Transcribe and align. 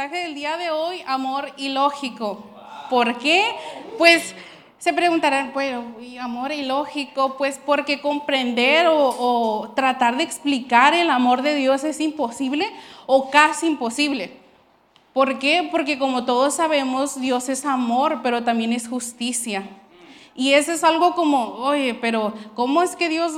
mensaje 0.00 0.22
del 0.22 0.34
día 0.34 0.56
de 0.56 0.70
hoy, 0.70 1.02
amor 1.06 1.52
ilógico. 1.58 2.42
¿Por 2.88 3.18
qué? 3.18 3.44
Pues 3.98 4.34
se 4.78 4.94
preguntarán, 4.94 5.52
bueno, 5.52 5.84
amor 6.22 6.52
ilógico, 6.52 7.36
pues 7.36 7.60
porque 7.66 8.00
comprender 8.00 8.86
o, 8.88 9.70
tratar 9.76 10.16
de 10.16 10.22
explicar 10.22 10.94
el 10.94 11.10
amor 11.10 11.42
de 11.42 11.54
Dios 11.54 11.84
es 11.84 12.00
imposible 12.00 12.72
o 13.04 13.28
casi 13.30 13.66
imposible. 13.66 14.38
¿Por 15.12 15.38
qué? 15.38 15.68
Porque 15.70 15.98
como 15.98 16.24
todos 16.24 16.54
sabemos, 16.54 17.20
Dios 17.20 17.50
es 17.50 17.66
amor, 17.66 18.20
pero 18.22 18.42
también 18.42 18.72
es 18.72 18.88
justicia. 18.88 19.68
Y 20.34 20.54
eso 20.54 20.72
es 20.72 20.82
algo 20.82 21.14
como, 21.14 21.56
oye, 21.56 21.92
pero 21.92 22.32
¿cómo 22.54 22.82
es 22.82 22.96
que 22.96 23.10
Dios 23.10 23.32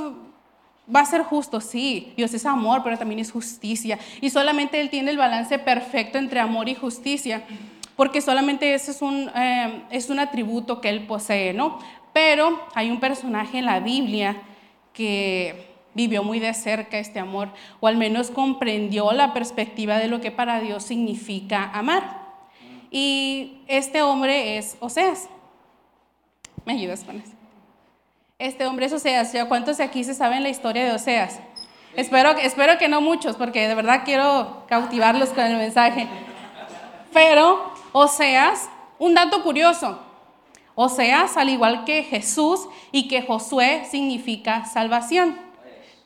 va 0.93 1.01
a 1.01 1.05
ser 1.05 1.23
justo? 1.23 1.61
Sí, 1.61 2.13
Dios 2.17 2.33
es 2.33 2.45
amor, 2.45 2.81
pero 2.83 2.97
también 2.97 3.19
es 3.19 3.31
justicia. 3.31 3.99
Y 4.21 4.29
solamente 4.29 4.79
Él 4.79 4.89
tiene 4.89 5.11
el 5.11 5.17
balance 5.17 5.59
perfecto 5.59 6.17
entre 6.17 6.39
amor 6.39 6.69
y 6.69 6.75
justicia, 6.75 7.43
porque 7.95 8.21
solamente 8.21 8.73
ese 8.73 8.91
es 8.91 9.01
un, 9.01 9.29
eh, 9.35 9.83
es 9.91 10.09
un 10.09 10.19
atributo 10.19 10.81
que 10.81 10.89
Él 10.89 11.05
posee, 11.05 11.53
¿no? 11.53 11.79
Pero 12.11 12.59
hay 12.75 12.89
un 12.89 12.99
personaje 12.99 13.59
en 13.59 13.65
la 13.65 13.79
Biblia 13.79 14.41
que 14.93 15.73
vivió 15.93 16.23
muy 16.23 16.39
de 16.39 16.53
cerca 16.53 16.97
este 16.97 17.19
amor, 17.19 17.49
o 17.79 17.87
al 17.87 17.97
menos 17.97 18.31
comprendió 18.31 19.11
la 19.11 19.33
perspectiva 19.33 19.97
de 19.97 20.07
lo 20.07 20.21
que 20.21 20.31
para 20.31 20.59
Dios 20.59 20.83
significa 20.83 21.69
amar. 21.71 22.23
Y 22.89 23.63
este 23.67 24.01
hombre 24.01 24.57
es 24.57 24.77
Oseas. 24.79 25.27
¿Me 26.65 26.73
ayudas 26.73 27.03
con 27.03 27.17
eso? 27.17 27.32
Este 28.43 28.67
hombre 28.67 28.87
es 28.87 28.91
Oseas. 28.91 29.31
¿Cuántos 29.47 29.77
de 29.77 29.85
aquí 29.85 30.03
se 30.03 30.13
saben 30.13 30.43
la 30.43 30.49
historia 30.49 30.83
de 30.83 30.91
Oseas? 30.91 31.39
Espero, 31.95 32.31
espero 32.31 32.77
que 32.77 32.89
no 32.89 32.99
muchos, 32.99 33.37
porque 33.37 33.69
de 33.69 33.73
verdad 33.73 34.01
quiero 34.03 34.65
cautivarlos 34.67 35.29
con 35.29 35.45
el 35.45 35.55
mensaje. 35.55 36.09
Pero 37.13 37.71
Oseas, 37.93 38.67
un 38.99 39.13
dato 39.13 39.41
curioso. 39.43 39.97
Oseas, 40.75 41.37
al 41.37 41.47
igual 41.47 41.85
que 41.85 42.03
Jesús 42.03 42.67
y 42.91 43.07
que 43.07 43.21
Josué, 43.21 43.85
significa 43.89 44.65
salvación. 44.65 45.39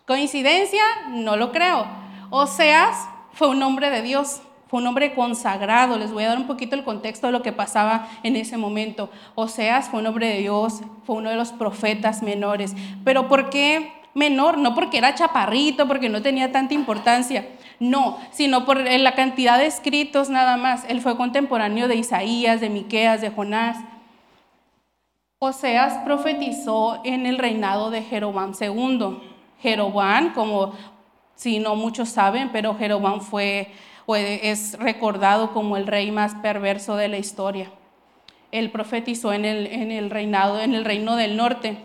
¿Coincidencia? 0.06 0.84
No 1.08 1.38
lo 1.38 1.52
creo. 1.52 1.88
Oseas 2.30 3.10
fue 3.34 3.48
un 3.48 3.64
hombre 3.64 3.90
de 3.90 4.04
Dios, 4.04 4.42
fue 4.68 4.82
un 4.82 4.88
hombre 4.88 5.14
consagrado. 5.14 5.98
Les 5.98 6.12
voy 6.12 6.24
a 6.24 6.30
dar 6.30 6.38
un 6.38 6.48
poquito 6.48 6.76
el 6.76 6.84
contexto 6.84 7.28
de 7.28 7.34
lo 7.34 7.42
que 7.42 7.52
pasaba 7.52 8.08
en 8.24 8.36
ese 8.36 8.58
momento. 8.58 9.10
Oseas 9.36 9.90
fue 9.90 10.00
un 10.00 10.08
hombre 10.08 10.28
de 10.28 10.40
Dios, 10.40 10.82
fue 11.06 11.16
uno 11.16 11.30
de 11.30 11.36
los 11.36 11.52
profetas 11.52 12.22
menores. 12.22 12.76
Pero 13.04 13.28
¿por 13.28 13.50
qué 13.50 13.94
menor? 14.14 14.58
No 14.58 14.76
porque 14.76 14.98
era 14.98 15.16
chaparrito, 15.16 15.88
porque 15.88 16.10
no 16.10 16.22
tenía 16.22 16.52
tanta 16.52 16.74
importancia. 16.74 17.48
No, 17.80 18.18
sino 18.32 18.66
por 18.66 18.80
la 18.80 19.14
cantidad 19.14 19.58
de 19.58 19.68
escritos 19.68 20.30
nada 20.30 20.58
más. 20.58 20.84
Él 20.90 21.02
fue 21.02 21.16
contemporáneo 21.16 21.88
de 21.88 21.96
Isaías, 21.96 22.60
de 22.60 22.70
Miqueas, 22.70 23.22
de 23.22 23.30
Jonás. 23.30 23.78
Oseas 25.40 25.94
profetizó 26.04 27.00
en 27.06 27.28
el 27.28 27.38
reinado 27.38 27.92
de 27.92 28.02
Jeroboam 28.02 28.54
II. 28.60 29.20
Jeroboam, 29.62 30.34
como 30.34 30.74
si 31.36 31.60
no 31.60 31.76
muchos 31.76 32.10
saben, 32.10 32.50
pero 32.52 32.76
Jeroboam 32.76 33.22
fue 33.22 33.72
es 34.16 34.80
recordado 34.80 35.52
como 35.54 35.76
el 35.76 35.86
rey 35.86 36.12
más 36.12 36.36
perverso 36.36 36.96
de 36.96 37.10
la 37.10 37.18
historia. 37.18 37.72
Él 38.52 38.72
profetizó 38.72 39.34
en 39.34 39.44
el, 39.44 39.68
en 39.68 39.92
el 39.92 40.10
reinado, 40.10 40.62
en 40.62 40.74
el 40.74 40.86
reino 40.86 41.16
del 41.18 41.36
norte. 41.36 41.78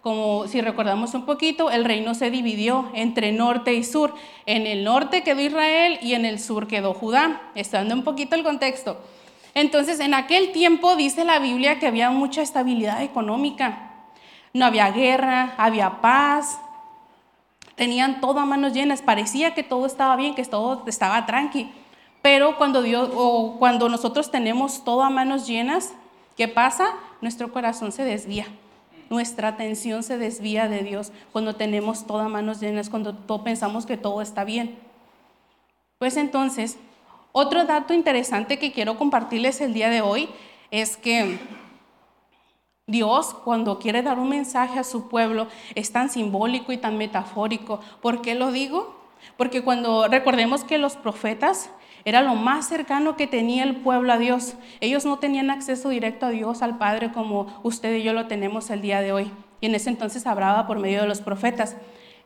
Como 0.00 0.46
si 0.46 0.60
recordamos 0.60 1.14
un 1.14 1.24
poquito, 1.24 1.70
el 1.70 1.84
reino 1.84 2.14
se 2.14 2.30
dividió 2.30 2.90
entre 2.94 3.32
norte 3.32 3.74
y 3.74 3.82
sur. 3.82 4.14
En 4.46 4.66
el 4.66 4.84
norte 4.84 5.22
quedó 5.22 5.40
Israel 5.40 5.98
y 6.02 6.14
en 6.14 6.24
el 6.24 6.38
sur 6.38 6.68
quedó 6.68 6.94
Judá, 6.94 7.50
estando 7.54 7.94
un 7.94 8.04
poquito 8.04 8.36
el 8.36 8.44
contexto. 8.44 9.00
Entonces, 9.54 10.00
en 10.00 10.14
aquel 10.14 10.52
tiempo 10.52 10.94
dice 10.94 11.24
la 11.24 11.38
Biblia 11.38 11.78
que 11.78 11.86
había 11.86 12.10
mucha 12.10 12.42
estabilidad 12.42 13.02
económica. 13.02 13.92
No 14.52 14.66
había 14.66 14.90
guerra, 14.90 15.54
había 15.56 16.00
paz, 16.00 16.60
Tenían 17.76 18.20
todo 18.20 18.40
a 18.40 18.46
manos 18.46 18.72
llenas, 18.72 19.02
parecía 19.02 19.54
que 19.54 19.62
todo 19.62 19.86
estaba 19.86 20.16
bien, 20.16 20.34
que 20.34 20.44
todo 20.44 20.84
estaba 20.86 21.26
tranqui. 21.26 21.72
Pero 22.22 22.56
cuando 22.56 22.82
Dios 22.82 23.10
o 23.14 23.56
cuando 23.58 23.88
nosotros 23.88 24.30
tenemos 24.30 24.84
todo 24.84 25.02
a 25.02 25.10
manos 25.10 25.46
llenas, 25.46 25.92
¿qué 26.36 26.48
pasa? 26.48 26.94
Nuestro 27.20 27.52
corazón 27.52 27.92
se 27.92 28.04
desvía. 28.04 28.46
Nuestra 29.10 29.48
atención 29.48 30.02
se 30.02 30.16
desvía 30.16 30.68
de 30.68 30.82
Dios 30.82 31.12
cuando 31.32 31.56
tenemos 31.56 32.06
todo 32.06 32.20
a 32.20 32.28
manos 32.28 32.60
llenas, 32.60 32.88
cuando 32.88 33.14
pensamos 33.44 33.86
que 33.86 33.96
todo 33.96 34.22
está 34.22 34.44
bien. 34.44 34.78
Pues 35.98 36.16
entonces, 36.16 36.78
otro 37.32 37.64
dato 37.64 37.92
interesante 37.92 38.58
que 38.58 38.72
quiero 38.72 38.96
compartirles 38.96 39.60
el 39.60 39.74
día 39.74 39.90
de 39.90 40.00
hoy 40.00 40.28
es 40.70 40.96
que 40.96 41.38
Dios, 42.86 43.32
cuando 43.44 43.78
quiere 43.78 44.02
dar 44.02 44.18
un 44.18 44.28
mensaje 44.28 44.78
a 44.78 44.84
su 44.84 45.08
pueblo, 45.08 45.46
es 45.74 45.90
tan 45.90 46.10
simbólico 46.10 46.70
y 46.70 46.76
tan 46.76 46.98
metafórico. 46.98 47.80
¿Por 48.02 48.20
qué 48.20 48.34
lo 48.34 48.52
digo? 48.52 49.00
Porque 49.38 49.62
cuando 49.62 50.06
recordemos 50.06 50.64
que 50.64 50.76
los 50.76 50.96
profetas 50.96 51.70
era 52.04 52.20
lo 52.20 52.34
más 52.34 52.68
cercano 52.68 53.16
que 53.16 53.26
tenía 53.26 53.64
el 53.64 53.76
pueblo 53.76 54.12
a 54.12 54.18
Dios. 54.18 54.56
Ellos 54.80 55.06
no 55.06 55.18
tenían 55.18 55.50
acceso 55.50 55.88
directo 55.88 56.26
a 56.26 56.30
Dios, 56.30 56.60
al 56.60 56.76
Padre, 56.76 57.10
como 57.10 57.46
usted 57.62 57.96
y 57.96 58.02
yo 58.02 58.12
lo 58.12 58.26
tenemos 58.26 58.68
el 58.68 58.82
día 58.82 59.00
de 59.00 59.12
hoy. 59.12 59.30
Y 59.62 59.66
en 59.66 59.74
ese 59.74 59.88
entonces 59.88 60.26
hablaba 60.26 60.66
por 60.66 60.78
medio 60.78 61.00
de 61.00 61.08
los 61.08 61.22
profetas. 61.22 61.76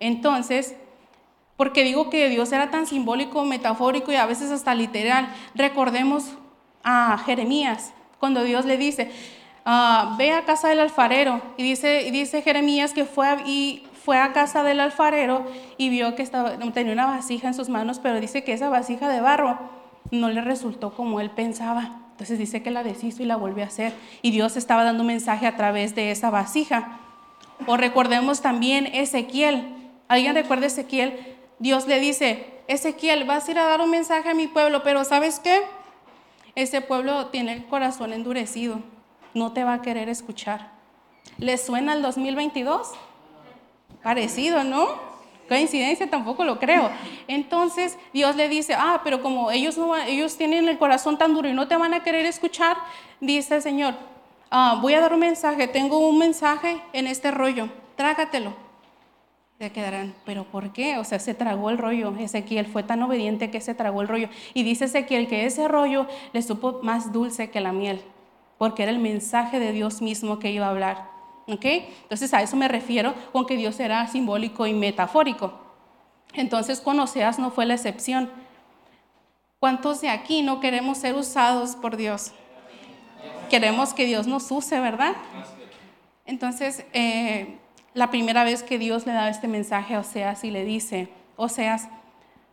Entonces, 0.01 0.75
porque 1.57 1.85
digo 1.85 2.11
que 2.11 2.29
Dios 2.29 2.51
era 2.51 2.73
tan 2.73 2.89
simbólico, 2.89 3.45
metafórico 3.45 4.11
y 4.11 4.17
a 4.17 4.27
veces 4.27 4.51
hasta 4.51 4.75
literal, 4.75 5.33
recordemos 5.55 6.33
a 6.83 7.17
Jeremías, 7.19 7.93
cuando 8.19 8.43
Dios 8.43 8.65
le 8.65 8.77
dice, 8.77 9.13
Ah, 9.71 10.15
ve 10.17 10.33
a 10.33 10.47
casa 10.47 10.71
del 10.71 10.81
alfarero. 10.81 11.43
Y 11.59 11.63
dice, 11.63 12.11
dice 12.11 12.41
Jeremías 12.41 12.95
que 12.95 13.05
fue 13.05 13.29
a, 13.29 13.43
y 13.45 13.87
fue 14.03 14.17
a 14.17 14.33
casa 14.33 14.63
del 14.63 14.81
alfarero 14.81 15.45
y 15.77 15.91
vio 15.91 16.15
que 16.15 16.23
estaba, 16.23 16.57
tenía 16.73 16.95
una 16.95 17.05
vasija 17.05 17.49
en 17.49 17.53
sus 17.53 17.69
manos, 17.69 17.99
pero 17.99 18.19
dice 18.19 18.43
que 18.45 18.55
esa 18.55 18.71
vasija 18.71 19.11
de 19.11 19.21
barro 19.21 19.59
no 20.11 20.31
le 20.31 20.41
resultó 20.41 20.95
como 20.95 21.21
él 21.21 21.31
pensaba. 21.31 22.01
Entonces 22.13 22.39
dice 22.39 22.63
que 22.63 22.71
la 22.71 22.83
deshizo 22.83 23.23
y 23.23 23.27
la 23.27 23.37
volvió 23.37 23.63
a 23.63 23.67
hacer. 23.67 23.93
Y 24.23 24.31
Dios 24.31 24.57
estaba 24.57 24.85
dando 24.85 25.03
un 25.03 25.09
mensaje 25.09 25.47
a 25.47 25.55
través 25.55 25.95
de 25.95 26.13
esa 26.13 26.31
vasija. 26.31 27.01
O 27.67 27.77
recordemos 27.77 28.41
también 28.41 28.87
Ezequiel. 28.87 29.69
¿Alguien 30.09 30.35
recuerda 30.35 30.65
Ezequiel? 30.65 31.37
Dios 31.59 31.87
le 31.87 32.01
dice, 32.01 32.47
Ezequiel, 32.69 33.25
vas 33.25 33.47
a 33.47 33.51
ir 33.51 33.59
a 33.59 33.65
dar 33.65 33.83
un 33.83 33.91
mensaje 33.91 34.31
a 34.31 34.35
mi 34.35 34.47
pueblo, 34.47 34.83
pero 34.83 35.05
¿sabes 35.05 35.41
qué? 35.41 35.61
Ese 36.55 36.81
pueblo 36.81 37.27
tiene 37.27 37.53
el 37.53 37.67
corazón 37.67 38.15
endurecido 38.15 38.81
no 39.39 39.53
te 39.53 39.65
va 39.65 39.75
a 39.75 39.83
querer 39.83 40.09
escuchar. 40.09 40.71
¿Le 41.39 41.57
suena 41.57 41.95
el 41.95 42.03
2022? 42.03 42.91
Parecido, 44.03 44.65
¿no? 44.65 44.87
Coincidencia 45.49 46.11
tampoco 46.11 46.45
lo 46.45 46.59
creo. 46.59 46.91
Entonces 47.27 47.97
Dios 48.13 48.37
le 48.37 48.49
dice, 48.49 48.75
ah, 48.77 49.01
pero 49.03 49.23
como 49.23 49.51
ellos, 49.51 49.79
no, 49.79 49.97
ellos 49.97 50.37
tienen 50.37 50.69
el 50.69 50.79
corazón 50.79 51.17
tan 51.17 51.33
duro 51.33 51.49
y 51.49 51.55
no 51.55 51.69
te 51.69 51.77
van 51.77 51.95
a 51.95 52.03
querer 52.03 52.27
escuchar, 52.27 52.77
dice 53.21 53.57
el 53.57 53.63
Señor, 53.63 53.95
ah, 54.51 54.79
voy 54.83 54.95
a 54.95 55.01
dar 55.01 55.15
un 55.15 55.21
mensaje, 55.21 55.69
tengo 55.69 56.07
un 56.07 56.19
mensaje 56.19 56.83
en 56.93 57.07
este 57.07 57.31
rollo, 57.31 57.69
trágatelo. 57.97 58.55
Se 59.59 59.73
quedarán, 59.73 60.15
pero 60.25 60.45
¿por 60.45 60.73
qué? 60.73 60.99
O 60.99 61.05
sea, 61.05 61.19
se 61.19 61.35
tragó 61.35 61.71
el 61.71 61.79
rollo. 61.79 62.15
Ezequiel 62.17 62.67
fue 62.67 62.85
tan 62.85 63.03
obediente 63.03 63.51
que 63.51 63.61
se 63.61 63.75
tragó 63.75 64.03
el 64.03 64.07
rollo. 64.07 64.29
Y 64.55 64.63
dice 64.63 64.85
Ezequiel 64.85 65.27
que 65.27 65.47
ese 65.47 65.67
rollo 65.67 66.07
le 66.33 66.43
supo 66.43 66.79
más 66.85 67.13
dulce 67.13 67.51
que 67.51 67.61
la 67.61 67.73
miel 67.73 68.01
porque 68.59 68.83
era 68.83 68.93
el 68.93 68.99
mensaje 68.99 69.59
de 69.59 69.73
Dios 69.73 70.03
mismo 70.03 70.39
que 70.39 70.51
iba 70.51 70.67
a 70.67 70.71
hablar. 70.71 71.19
¿ok? 71.49 71.65
Entonces 72.03 72.33
a 72.35 72.43
eso 72.43 72.57
me 72.57 72.69
refiero 72.69 73.15
con 73.33 73.47
que 73.47 73.57
Dios 73.57 73.81
era 73.81 74.07
simbólico 74.07 74.67
y 74.67 74.75
metafórico. 74.75 75.53
Entonces 76.35 76.81
con 76.81 77.01
Oseas 77.01 77.39
no 77.39 77.51
fue 77.51 77.67
la 77.67 77.75
excepción. 77.75 78.31
¿Cuántos 79.59 80.01
de 80.01 80.11
aquí 80.11 80.43
no 80.43 80.61
queremos 80.61 80.99
ser 80.99 81.15
usados 81.15 81.75
por 81.75 81.97
Dios? 81.97 82.33
Queremos 83.51 83.95
que 83.95 84.05
Dios 84.05 84.27
nos 84.27 84.51
use, 84.51 84.79
¿verdad? 84.79 85.17
Entonces, 86.27 86.85
eh, 86.93 87.59
la 87.95 88.11
primera 88.11 88.45
vez 88.45 88.63
que 88.63 88.79
Dios 88.79 89.07
le 89.07 89.15
da 89.15 89.31
este 89.31 89.49
mensaje 89.49 89.95
a 89.95 90.01
Oseas 90.01 90.45
y 90.45 90.51
le 90.51 90.65
dice, 90.65 91.09
Oseas, 91.37 91.89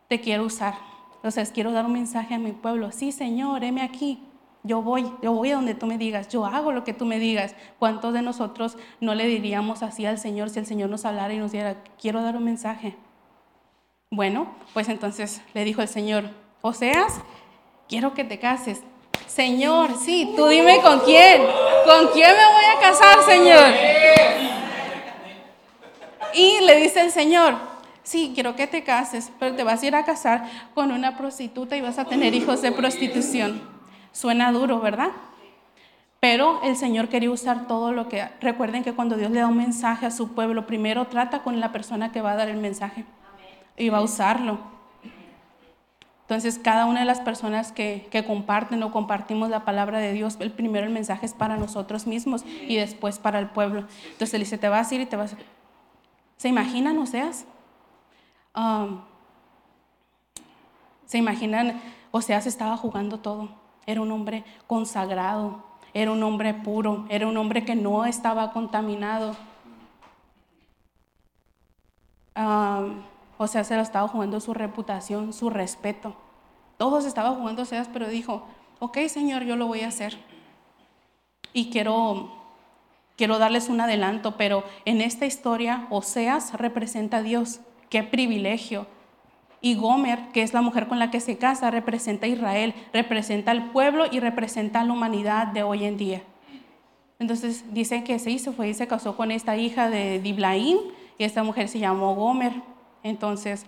te 0.08 0.20
quiero 0.20 0.44
usar. 0.44 0.74
Entonces, 1.16 1.52
quiero 1.52 1.70
dar 1.70 1.84
un 1.84 1.92
mensaje 1.92 2.34
a 2.34 2.38
mi 2.38 2.52
pueblo. 2.52 2.90
Sí, 2.90 3.12
Señor, 3.12 3.62
heme 3.62 3.82
aquí. 3.82 4.18
Yo 4.66 4.82
voy, 4.82 5.10
yo 5.22 5.32
voy 5.32 5.52
a 5.52 5.54
donde 5.54 5.74
tú 5.74 5.86
me 5.86 5.96
digas, 5.96 6.28
yo 6.28 6.44
hago 6.44 6.72
lo 6.72 6.82
que 6.82 6.92
tú 6.92 7.06
me 7.06 7.18
digas. 7.20 7.54
¿Cuántos 7.78 8.12
de 8.12 8.22
nosotros 8.22 8.76
no 9.00 9.14
le 9.14 9.26
diríamos 9.26 9.82
así 9.82 10.04
al 10.06 10.18
Señor 10.18 10.50
si 10.50 10.58
el 10.58 10.66
Señor 10.66 10.90
nos 10.90 11.04
hablara 11.04 11.32
y 11.32 11.38
nos 11.38 11.52
diera, 11.52 11.76
quiero 12.00 12.20
dar 12.22 12.36
un 12.36 12.44
mensaje? 12.44 12.96
Bueno, 14.10 14.48
pues 14.74 14.88
entonces 14.88 15.40
le 15.54 15.64
dijo 15.64 15.82
el 15.82 15.88
Señor, 15.88 16.30
Oseas, 16.62 17.20
quiero 17.88 18.12
que 18.12 18.24
te 18.24 18.38
cases. 18.38 18.82
Señor, 19.26 19.96
sí, 19.98 20.32
tú 20.36 20.46
dime 20.48 20.80
con 20.80 21.00
quién. 21.00 21.42
¿Con 21.84 22.08
quién 22.08 22.30
me 22.30 22.46
voy 22.46 22.64
a 22.76 22.80
casar, 22.80 23.22
Señor? 23.24 23.74
Y 26.34 26.60
le 26.64 26.76
dice 26.76 27.02
el 27.02 27.10
Señor, 27.12 27.54
sí, 28.02 28.32
quiero 28.34 28.56
que 28.56 28.66
te 28.66 28.82
cases, 28.82 29.30
pero 29.38 29.54
te 29.54 29.64
vas 29.64 29.82
a 29.82 29.86
ir 29.86 29.94
a 29.94 30.04
casar 30.04 30.48
con 30.74 30.90
una 30.90 31.16
prostituta 31.16 31.76
y 31.76 31.80
vas 31.80 31.98
a 31.98 32.04
tener 32.04 32.34
hijos 32.34 32.62
de 32.62 32.72
prostitución. 32.72 33.75
Suena 34.16 34.50
duro, 34.50 34.80
¿verdad? 34.80 35.10
Pero 36.20 36.62
el 36.62 36.74
Señor 36.74 37.10
quería 37.10 37.30
usar 37.30 37.66
todo 37.66 37.92
lo 37.92 38.08
que... 38.08 38.26
Recuerden 38.40 38.82
que 38.82 38.94
cuando 38.94 39.14
Dios 39.14 39.30
le 39.30 39.40
da 39.40 39.46
un 39.46 39.58
mensaje 39.58 40.06
a 40.06 40.10
su 40.10 40.34
pueblo, 40.34 40.66
primero 40.66 41.06
trata 41.08 41.42
con 41.42 41.60
la 41.60 41.70
persona 41.70 42.12
que 42.12 42.22
va 42.22 42.32
a 42.32 42.36
dar 42.36 42.48
el 42.48 42.56
mensaje 42.56 43.04
y 43.76 43.90
va 43.90 43.98
a 43.98 44.00
usarlo. 44.00 44.58
Entonces, 46.22 46.58
cada 46.58 46.86
una 46.86 47.00
de 47.00 47.04
las 47.04 47.20
personas 47.20 47.72
que, 47.72 48.08
que, 48.10 48.24
comparten 48.24 48.82
o 48.82 48.90
compartimos 48.90 49.50
la 49.50 49.66
palabra 49.66 49.98
de 49.98 50.14
Dios, 50.14 50.38
el 50.40 50.50
primero 50.50 50.86
el 50.86 50.94
mensaje 50.94 51.26
es 51.26 51.34
para 51.34 51.58
nosotros 51.58 52.06
mismos 52.06 52.42
y 52.46 52.76
después 52.76 53.18
para 53.18 53.38
el 53.38 53.50
pueblo. 53.50 53.84
Entonces, 54.12 54.32
él 54.32 54.40
dice, 54.40 54.56
te 54.56 54.70
vas 54.70 54.90
a 54.90 54.94
ir 54.94 55.02
y 55.02 55.06
te 55.06 55.16
vas 55.16 55.34
a... 55.34 55.36
¿Se 56.38 56.48
imaginan, 56.48 56.96
Oseas? 56.96 57.44
Um, 58.54 59.02
¿Se 61.04 61.18
imaginan? 61.18 61.82
Oseas 62.12 62.46
estaba 62.46 62.78
jugando 62.78 63.20
todo. 63.20 63.65
Era 63.86 64.00
un 64.00 64.10
hombre 64.10 64.44
consagrado, 64.66 65.62
era 65.94 66.10
un 66.10 66.22
hombre 66.22 66.52
puro, 66.52 67.06
era 67.08 67.26
un 67.26 67.36
hombre 67.36 67.64
que 67.64 67.74
no 67.74 68.04
estaba 68.04 68.52
contaminado. 68.52 69.36
o 73.38 73.46
sea, 73.46 73.64
se 73.64 73.76
lo 73.76 73.82
estaba 73.82 74.08
jugando 74.08 74.40
su 74.40 74.52
reputación, 74.52 75.32
su 75.32 75.48
respeto. 75.48 76.14
Todos 76.76 77.06
estaban 77.06 77.36
jugando 77.36 77.62
Oseas, 77.62 77.88
pero 77.90 78.08
dijo, 78.08 78.46
ok 78.80 78.98
Señor, 79.08 79.44
yo 79.44 79.56
lo 79.56 79.66
voy 79.66 79.80
a 79.82 79.88
hacer. 79.88 80.18
Y 81.52 81.70
quiero, 81.70 82.30
quiero 83.16 83.38
darles 83.38 83.68
un 83.68 83.80
adelanto, 83.80 84.36
pero 84.36 84.64
en 84.84 85.00
esta 85.00 85.24
historia 85.24 85.86
Oseas 85.90 86.52
representa 86.54 87.18
a 87.18 87.22
Dios. 87.22 87.60
Qué 87.88 88.02
privilegio 88.02 88.86
y 89.60 89.74
Gomer, 89.74 90.28
que 90.32 90.42
es 90.42 90.52
la 90.52 90.62
mujer 90.62 90.86
con 90.86 90.98
la 90.98 91.10
que 91.10 91.20
se 91.20 91.38
casa, 91.38 91.70
representa 91.70 92.26
a 92.26 92.28
Israel, 92.28 92.74
representa 92.92 93.50
al 93.50 93.70
pueblo 93.70 94.04
y 94.10 94.20
representa 94.20 94.80
a 94.80 94.84
la 94.84 94.92
humanidad 94.92 95.48
de 95.48 95.62
hoy 95.62 95.84
en 95.84 95.96
día. 95.96 96.22
Entonces 97.18 97.64
dicen 97.72 98.04
que 98.04 98.18
se 98.18 98.30
hizo, 98.30 98.52
fue 98.52 98.68
y 98.68 98.74
se 98.74 98.86
casó 98.86 99.16
con 99.16 99.30
esta 99.30 99.56
hija 99.56 99.88
de 99.88 100.20
Diblaim 100.20 100.78
y 101.18 101.24
esta 101.24 101.42
mujer 101.42 101.68
se 101.68 101.78
llamó 101.78 102.14
Gomer. 102.14 102.52
Entonces 103.02 103.64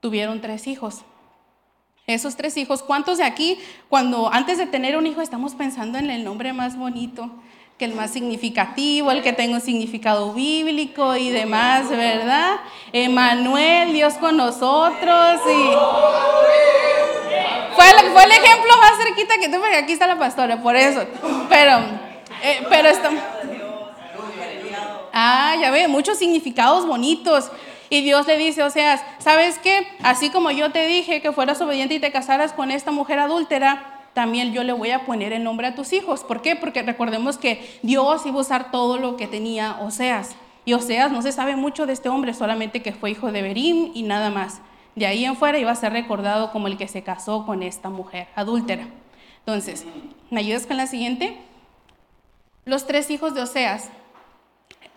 tuvieron 0.00 0.40
tres 0.40 0.66
hijos. 0.66 1.04
Esos 2.06 2.36
tres 2.36 2.56
hijos, 2.56 2.82
¿cuántos 2.82 3.18
de 3.18 3.24
aquí, 3.24 3.58
cuando 3.88 4.32
antes 4.32 4.58
de 4.58 4.66
tener 4.66 4.96
un 4.96 5.06
hijo, 5.06 5.20
estamos 5.20 5.54
pensando 5.54 5.98
en 5.98 6.08
el 6.08 6.22
nombre 6.24 6.52
más 6.52 6.78
bonito? 6.78 7.30
Que 7.78 7.84
el 7.84 7.94
más 7.94 8.10
significativo, 8.10 9.10
el 9.10 9.22
que 9.22 9.34
tenga 9.34 9.56
un 9.56 9.60
significado 9.60 10.32
bíblico 10.32 11.14
y 11.14 11.28
demás, 11.28 11.90
¿verdad? 11.90 12.56
Emanuel, 12.92 13.92
Dios 13.92 14.14
con 14.14 14.38
nosotros 14.38 15.40
y 15.46 16.66
fue 17.74 17.90
el, 17.90 18.10
fue 18.12 18.24
el 18.24 18.32
ejemplo 18.32 18.72
más 18.78 18.92
cerquita 19.04 19.34
que 19.38 19.48
tuve, 19.48 19.58
porque 19.58 19.76
aquí 19.76 19.92
está 19.92 20.06
la 20.06 20.18
pastora, 20.18 20.62
por 20.62 20.74
eso. 20.74 21.04
Pero, 21.50 21.78
eh, 22.42 22.66
pero 22.70 22.88
esto... 22.88 23.08
Ah, 25.12 25.54
ya 25.60 25.70
ve, 25.70 25.88
muchos 25.88 26.18
significados 26.18 26.86
bonitos. 26.86 27.50
Y 27.88 28.02
Dios 28.02 28.26
le 28.26 28.36
dice, 28.36 28.62
o 28.62 28.70
sea, 28.70 29.16
¿sabes 29.18 29.58
qué? 29.58 29.86
Así 30.02 30.30
como 30.30 30.50
yo 30.50 30.72
te 30.72 30.86
dije 30.86 31.20
que 31.20 31.32
fueras 31.32 31.60
obediente 31.60 31.94
y 31.94 32.00
te 32.00 32.10
casaras 32.10 32.52
con 32.52 32.70
esta 32.70 32.90
mujer 32.90 33.18
adúltera, 33.18 33.95
también 34.16 34.54
yo 34.54 34.64
le 34.64 34.72
voy 34.72 34.92
a 34.92 35.04
poner 35.04 35.34
el 35.34 35.44
nombre 35.44 35.66
a 35.66 35.74
tus 35.74 35.92
hijos. 35.92 36.24
¿Por 36.24 36.40
qué? 36.40 36.56
Porque 36.56 36.82
recordemos 36.82 37.36
que 37.36 37.78
Dios 37.82 38.24
iba 38.24 38.38
a 38.38 38.40
usar 38.40 38.70
todo 38.70 38.96
lo 38.96 39.18
que 39.18 39.26
tenía 39.26 39.76
Oseas. 39.82 40.36
Y 40.64 40.72
Oseas 40.72 41.12
no 41.12 41.20
se 41.20 41.32
sabe 41.32 41.54
mucho 41.54 41.84
de 41.84 41.92
este 41.92 42.08
hombre, 42.08 42.32
solamente 42.32 42.80
que 42.80 42.92
fue 42.92 43.10
hijo 43.10 43.30
de 43.30 43.42
Berim 43.42 43.90
y 43.92 44.04
nada 44.04 44.30
más. 44.30 44.62
De 44.94 45.04
ahí 45.04 45.26
en 45.26 45.36
fuera 45.36 45.58
iba 45.58 45.70
a 45.70 45.74
ser 45.74 45.92
recordado 45.92 46.50
como 46.50 46.66
el 46.66 46.78
que 46.78 46.88
se 46.88 47.02
casó 47.02 47.44
con 47.44 47.62
esta 47.62 47.90
mujer 47.90 48.28
adúltera. 48.34 48.88
Entonces, 49.40 49.84
¿me 50.30 50.40
ayudas 50.40 50.66
con 50.66 50.78
la 50.78 50.86
siguiente? 50.86 51.36
Los 52.64 52.86
tres 52.86 53.10
hijos 53.10 53.34
de 53.34 53.42
Oseas. 53.42 53.90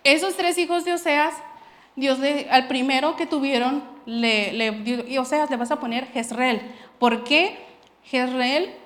Esos 0.06 0.38
tres 0.38 0.57
hijos 0.57 0.86
de 0.86 0.94
Oseas, 0.94 1.33
Dios 1.98 2.19
al 2.50 2.69
primero 2.69 3.18
que 3.18 3.25
tuvieron, 3.25 3.83
le, 4.06 4.54
le, 4.54 5.04
y 5.10 5.18
Oseas 5.18 5.50
le 5.50 5.57
vas 5.57 5.71
a 5.71 5.81
poner 5.81 6.07
Jezreel. 6.13 6.62
¿Por 7.00 7.25
qué? 7.25 7.57
Jezreel 8.06 8.79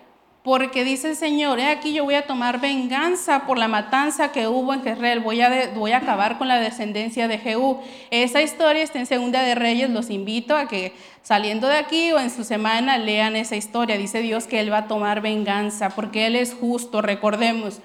porque 0.43 0.83
dice 0.83 1.09
el 1.09 1.15
Señor, 1.15 1.59
he 1.59 1.67
aquí 1.67 1.93
yo 1.93 2.03
voy 2.03 2.15
a 2.15 2.27
tomar 2.27 2.59
venganza 2.59 3.45
por 3.45 3.57
la 3.57 3.69
matanza 3.69 4.33
que 4.33 4.47
hubo 4.47 4.73
en 4.73 4.83
Jezreel, 4.83 5.21
voy 5.21 5.39
a, 5.39 5.71
voy 5.73 5.93
a 5.93 5.97
acabar 5.97 6.37
con 6.37 6.49
la 6.49 6.59
descendencia 6.59 7.29
de 7.29 7.37
Jehú. 7.37 7.79
Esa 8.11 8.41
historia 8.41 8.83
está 8.83 8.99
en 8.99 9.05
Segunda 9.05 9.41
de 9.41 9.55
Reyes, 9.55 9.89
los 9.89 10.09
invito 10.09 10.57
a 10.57 10.67
que 10.67 10.93
saliendo 11.21 11.69
de 11.69 11.77
aquí 11.77 12.11
o 12.11 12.19
en 12.19 12.29
su 12.29 12.43
semana 12.43 12.97
lean 12.97 13.37
esa 13.37 13.55
historia. 13.55 13.97
Dice 13.97 14.21
Dios 14.21 14.45
que 14.45 14.59
Él 14.59 14.71
va 14.71 14.79
a 14.79 14.87
tomar 14.87 15.21
venganza 15.21 15.91
porque 15.91 16.27
Él 16.27 16.35
es 16.35 16.53
justo, 16.53 17.01
recordemos. 17.01 17.79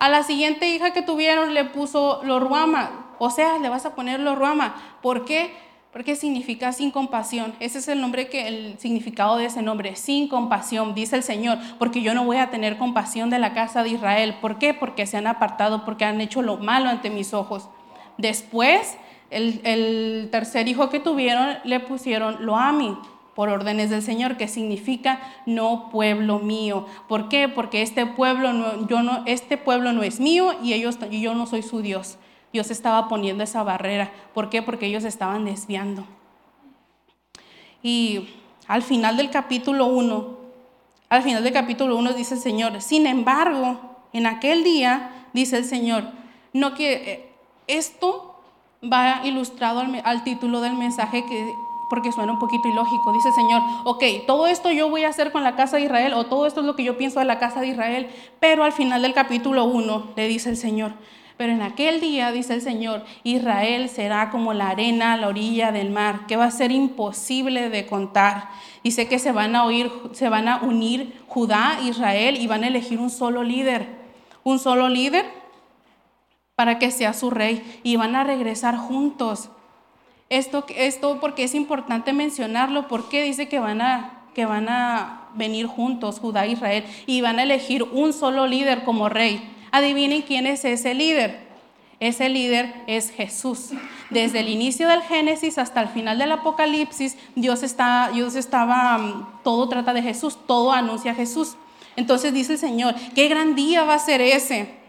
A 0.00 0.08
la 0.08 0.24
siguiente 0.24 0.68
hija 0.68 0.92
que 0.92 1.02
tuvieron 1.02 1.54
le 1.54 1.64
puso 1.64 2.22
Loruama, 2.24 3.14
o 3.20 3.30
sea, 3.30 3.58
le 3.58 3.68
vas 3.68 3.86
a 3.86 3.94
poner 3.94 4.18
Loruama. 4.18 4.74
¿Por 5.00 5.24
qué? 5.24 5.54
Porque 5.92 6.14
significa 6.14 6.72
sin 6.72 6.90
compasión. 6.90 7.52
Ese 7.58 7.78
es 7.78 7.88
el 7.88 8.00
nombre 8.00 8.28
que 8.28 8.46
el 8.46 8.78
significado 8.78 9.36
de 9.36 9.46
ese 9.46 9.62
nombre, 9.62 9.96
sin 9.96 10.28
compasión, 10.28 10.94
dice 10.94 11.16
el 11.16 11.22
Señor, 11.22 11.58
porque 11.78 12.02
yo 12.02 12.14
no 12.14 12.24
voy 12.24 12.36
a 12.36 12.50
tener 12.50 12.78
compasión 12.78 13.28
de 13.30 13.38
la 13.38 13.52
casa 13.54 13.82
de 13.82 13.90
Israel. 13.90 14.36
¿Por 14.40 14.58
qué? 14.58 14.72
Porque 14.72 15.06
se 15.06 15.16
han 15.16 15.26
apartado, 15.26 15.84
porque 15.84 16.04
han 16.04 16.20
hecho 16.20 16.42
lo 16.42 16.58
malo 16.58 16.88
ante 16.88 17.10
mis 17.10 17.34
ojos. 17.34 17.68
Después, 18.18 18.96
el, 19.30 19.60
el 19.64 20.28
tercer 20.30 20.68
hijo 20.68 20.90
que 20.90 21.00
tuvieron 21.00 21.56
le 21.64 21.80
pusieron 21.80 22.44
Loami 22.44 22.96
por 23.34 23.48
órdenes 23.48 23.90
del 23.90 24.02
Señor, 24.02 24.36
que 24.36 24.46
significa 24.46 25.20
no 25.46 25.88
pueblo 25.90 26.38
mío. 26.38 26.86
¿Por 27.08 27.28
qué? 27.28 27.48
Porque 27.48 27.82
este 27.82 28.06
pueblo 28.06 28.52
no, 28.52 28.86
yo 28.86 29.02
no, 29.02 29.22
este 29.26 29.56
pueblo 29.56 29.92
no 29.92 30.02
es 30.02 30.20
mío 30.20 30.54
y 30.62 30.72
ellos, 30.72 30.98
y 31.10 31.20
yo 31.20 31.34
no 31.34 31.46
soy 31.46 31.62
su 31.62 31.80
Dios. 31.80 32.18
Dios 32.52 32.70
estaba 32.70 33.08
poniendo 33.08 33.44
esa 33.44 33.62
barrera. 33.62 34.10
¿Por 34.34 34.50
qué? 34.50 34.62
Porque 34.62 34.86
ellos 34.86 35.04
estaban 35.04 35.44
desviando. 35.44 36.04
Y 37.82 38.28
al 38.66 38.82
final 38.82 39.16
del 39.16 39.30
capítulo 39.30 39.86
1, 39.86 40.38
al 41.08 41.22
final 41.22 41.42
del 41.42 41.52
capítulo 41.52 41.96
1 41.96 42.12
dice 42.12 42.34
el 42.34 42.40
Señor, 42.40 42.80
sin 42.82 43.06
embargo, 43.06 43.80
en 44.12 44.26
aquel 44.26 44.64
día, 44.64 45.26
dice 45.32 45.56
el 45.56 45.64
Señor, 45.64 46.04
no 46.52 46.74
que 46.74 46.92
eh, 46.92 47.32
esto 47.66 48.40
va 48.82 49.20
ilustrado 49.24 49.80
al, 49.80 50.00
al 50.04 50.24
título 50.24 50.60
del 50.60 50.74
mensaje 50.74 51.24
que 51.24 51.52
porque 51.90 52.12
suena 52.12 52.32
un 52.32 52.38
poquito 52.38 52.68
ilógico. 52.68 53.12
Dice 53.12 53.28
el 53.28 53.34
Señor, 53.34 53.62
ok, 53.84 54.04
todo 54.26 54.46
esto 54.46 54.70
yo 54.70 54.88
voy 54.88 55.02
a 55.02 55.08
hacer 55.08 55.32
con 55.32 55.42
la 55.42 55.56
casa 55.56 55.76
de 55.76 55.82
Israel, 55.82 56.14
o 56.14 56.24
todo 56.24 56.46
esto 56.46 56.60
es 56.60 56.66
lo 56.66 56.76
que 56.76 56.84
yo 56.84 56.96
pienso 56.96 57.18
de 57.18 57.26
la 57.26 57.40
casa 57.40 57.60
de 57.60 57.66
Israel, 57.66 58.08
pero 58.38 58.62
al 58.62 58.72
final 58.72 59.02
del 59.02 59.12
capítulo 59.12 59.64
1 59.64 60.12
le 60.14 60.28
dice 60.28 60.48
el 60.48 60.56
Señor, 60.56 60.92
pero 61.40 61.54
en 61.54 61.62
aquel 61.62 62.02
día, 62.02 62.32
dice 62.32 62.52
el 62.52 62.60
Señor, 62.60 63.02
Israel 63.24 63.88
será 63.88 64.28
como 64.28 64.52
la 64.52 64.68
arena 64.68 65.14
a 65.14 65.16
la 65.16 65.28
orilla 65.28 65.72
del 65.72 65.88
mar, 65.88 66.26
que 66.26 66.36
va 66.36 66.44
a 66.44 66.50
ser 66.50 66.70
imposible 66.70 67.70
de 67.70 67.86
contar. 67.86 68.50
Dice 68.84 69.08
que 69.08 69.18
se 69.18 69.32
van 69.32 69.56
a 69.56 69.64
unir 69.64 71.22
Judá, 71.28 71.78
Israel 71.82 72.36
y 72.36 72.46
van 72.46 72.62
a 72.62 72.66
elegir 72.66 73.00
un 73.00 73.08
solo 73.08 73.42
líder, 73.42 73.88
un 74.44 74.58
solo 74.58 74.90
líder 74.90 75.24
para 76.56 76.78
que 76.78 76.90
sea 76.90 77.14
su 77.14 77.30
rey 77.30 77.80
y 77.84 77.96
van 77.96 78.16
a 78.16 78.24
regresar 78.24 78.76
juntos. 78.76 79.48
Esto, 80.28 80.66
esto 80.76 81.20
porque 81.22 81.44
es 81.44 81.54
importante 81.54 82.12
mencionarlo, 82.12 82.86
porque 82.86 83.22
dice 83.22 83.48
que 83.48 83.60
van 83.60 83.80
a 83.80 84.26
que 84.34 84.44
van 84.44 84.68
a 84.68 85.28
venir 85.34 85.66
juntos 85.66 86.20
Judá 86.20 86.44
e 86.44 86.50
Israel 86.50 86.84
y 87.06 87.22
van 87.22 87.38
a 87.38 87.44
elegir 87.44 87.82
un 87.82 88.12
solo 88.12 88.46
líder 88.46 88.84
como 88.84 89.08
rey. 89.08 89.56
Adivinen 89.72 90.22
quién 90.22 90.46
es 90.46 90.64
ese 90.64 90.94
líder. 90.94 91.50
Ese 92.00 92.28
líder 92.30 92.74
es 92.86 93.10
Jesús. 93.10 93.70
Desde 94.08 94.40
el 94.40 94.48
inicio 94.48 94.88
del 94.88 95.02
Génesis 95.02 95.58
hasta 95.58 95.82
el 95.82 95.88
final 95.88 96.18
del 96.18 96.32
Apocalipsis, 96.32 97.16
Dios, 97.36 97.62
está, 97.62 98.10
Dios 98.12 98.34
estaba, 98.36 98.96
mm, 98.96 99.42
todo 99.44 99.68
trata 99.68 99.92
de 99.92 100.02
Jesús, 100.02 100.38
todo 100.46 100.72
anuncia 100.72 101.12
a 101.12 101.14
Jesús. 101.14 101.56
Entonces 101.96 102.32
dice 102.32 102.54
el 102.54 102.58
Señor, 102.58 102.94
qué 103.14 103.28
gran 103.28 103.54
día 103.54 103.84
va 103.84 103.94
a 103.94 103.98
ser 103.98 104.22
ese 104.22 104.79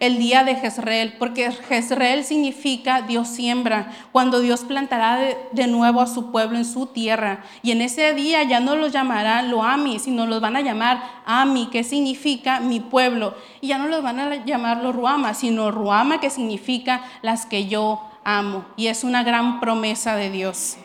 el 0.00 0.18
día 0.18 0.44
de 0.44 0.56
Jezreel, 0.56 1.12
porque 1.18 1.52
Jezreel 1.52 2.24
significa 2.24 3.02
Dios 3.02 3.28
siembra, 3.28 3.92
cuando 4.12 4.40
Dios 4.40 4.62
plantará 4.64 5.18
de, 5.52 5.66
nuevo 5.66 6.00
a 6.00 6.06
su 6.06 6.32
pueblo 6.32 6.56
en 6.56 6.64
su 6.64 6.86
tierra. 6.86 7.44
Y 7.62 7.70
en 7.70 7.82
ese 7.82 8.14
día 8.14 8.42
ya 8.42 8.60
no 8.60 8.76
los 8.76 8.92
llamarán 8.92 9.50
Loami, 9.50 9.98
sino 9.98 10.26
los 10.26 10.40
van 10.40 10.56
a 10.56 10.62
llamar 10.62 11.02
Ami, 11.26 11.66
que 11.66 11.84
significa 11.84 12.60
mi 12.60 12.80
pueblo. 12.80 13.34
Y 13.60 13.68
ya 13.68 13.78
no 13.78 13.88
los 13.88 14.02
van 14.02 14.18
a 14.18 14.44
llamar 14.46 14.78
los 14.82 14.96
Ruama, 14.96 15.34
sino 15.34 15.70
Ruama, 15.70 16.18
que 16.18 16.30
significa 16.30 17.02
las 17.20 17.44
que 17.44 17.68
yo 17.68 18.00
amo. 18.24 18.64
Y 18.76 18.86
es 18.86 19.04
una 19.04 19.22
gran 19.22 19.60
promesa 19.60 20.16
de 20.16 20.30
Dios. 20.30 20.78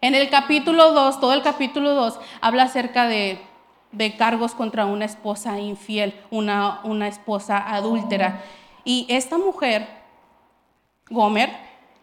En 0.00 0.14
el 0.14 0.30
capítulo 0.30 0.92
2, 0.92 1.18
todo 1.18 1.32
el 1.32 1.42
capítulo 1.42 1.94
2 1.94 2.20
habla 2.40 2.64
acerca 2.64 3.08
de 3.08 3.40
de 3.96 4.16
cargos 4.16 4.54
contra 4.54 4.86
una 4.86 5.04
esposa 5.04 5.58
infiel, 5.58 6.14
una, 6.30 6.80
una 6.84 7.08
esposa 7.08 7.58
adúltera. 7.74 8.42
Y 8.84 9.06
esta 9.08 9.38
mujer, 9.38 9.88
Gomer, 11.08 11.50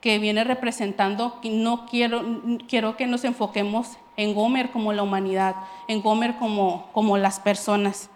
que 0.01 0.19
viene 0.19 0.43
representando, 0.43 1.39
no 1.43 1.85
quiero, 1.85 2.23
quiero 2.67 2.97
que 2.97 3.07
nos 3.07 3.23
enfoquemos 3.23 3.97
en 4.17 4.33
Gomer 4.33 4.71
como 4.71 4.91
la 4.91 5.03
humanidad, 5.03 5.55
en 5.87 6.01
Gomer 6.01 6.35
como, 6.35 6.89
como 6.91 7.17
las 7.17 7.39
personas. 7.39 8.09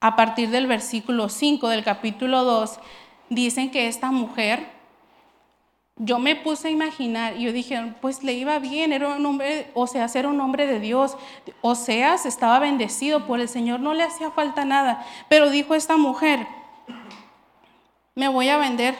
A 0.00 0.14
partir 0.14 0.50
del 0.50 0.66
versículo 0.66 1.28
5 1.28 1.68
del 1.68 1.82
capítulo 1.82 2.44
2, 2.44 2.78
dicen 3.30 3.70
que 3.70 3.88
esta 3.88 4.12
mujer, 4.12 4.70
yo 5.98 6.18
me 6.18 6.36
puse 6.36 6.68
a 6.68 6.70
imaginar 6.70 7.36
y 7.36 7.44
yo 7.44 7.52
dije, 7.52 7.94
pues 8.02 8.22
le 8.22 8.34
iba 8.34 8.58
bien, 8.58 8.92
era 8.92 9.16
un 9.16 9.24
hombre, 9.24 9.70
o 9.74 9.86
sea, 9.86 10.06
era 10.14 10.28
un 10.28 10.40
hombre 10.40 10.66
de 10.66 10.78
Dios, 10.78 11.16
o 11.62 11.74
sea, 11.74 12.14
estaba 12.14 12.58
bendecido 12.58 13.26
por 13.26 13.40
el 13.40 13.48
Señor, 13.48 13.80
no 13.80 13.94
le 13.94 14.02
hacía 14.02 14.30
falta 14.30 14.64
nada, 14.66 15.06
pero 15.28 15.48
dijo 15.48 15.74
esta 15.74 15.96
mujer, 15.96 16.46
me 18.14 18.28
voy 18.28 18.50
a 18.50 18.58
vender, 18.58 18.94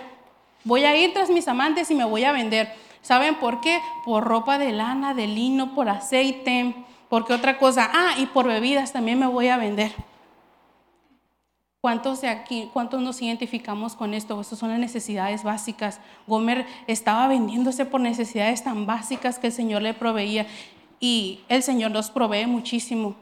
voy 0.64 0.84
a 0.84 0.96
ir 0.96 1.12
tras 1.12 1.28
mis 1.28 1.48
amantes 1.48 1.90
y 1.90 1.94
me 1.94 2.04
voy 2.04 2.24
a 2.24 2.32
vender. 2.32 2.72
¿Saben 3.02 3.36
por 3.36 3.60
qué? 3.60 3.80
Por 4.04 4.24
ropa 4.24 4.58
de 4.58 4.72
lana, 4.72 5.14
de 5.14 5.28
lino, 5.28 5.74
por 5.74 5.88
aceite, 5.88 6.74
porque 7.08 7.34
otra 7.34 7.56
cosa, 7.58 7.88
ah, 7.92 8.14
y 8.18 8.26
por 8.26 8.46
bebidas 8.46 8.92
también 8.92 9.18
me 9.18 9.26
voy 9.26 9.48
a 9.48 9.58
vender. 9.58 9.92
¿Cuántos 11.86 12.20
de 12.20 12.26
aquí, 12.26 12.68
cuántos 12.72 13.00
nos 13.00 13.22
identificamos 13.22 13.94
con 13.94 14.12
esto? 14.12 14.40
Estas 14.40 14.58
son 14.58 14.70
las 14.70 14.80
necesidades 14.80 15.44
básicas. 15.44 16.00
Gomer 16.26 16.66
estaba 16.88 17.28
vendiéndose 17.28 17.84
por 17.84 18.00
necesidades 18.00 18.64
tan 18.64 18.86
básicas 18.86 19.38
que 19.38 19.46
el 19.46 19.52
Señor 19.52 19.82
le 19.82 19.94
proveía 19.94 20.48
y 20.98 21.42
el 21.48 21.62
Señor 21.62 21.92
nos 21.92 22.10
provee 22.10 22.46
muchísimo. 22.46 23.14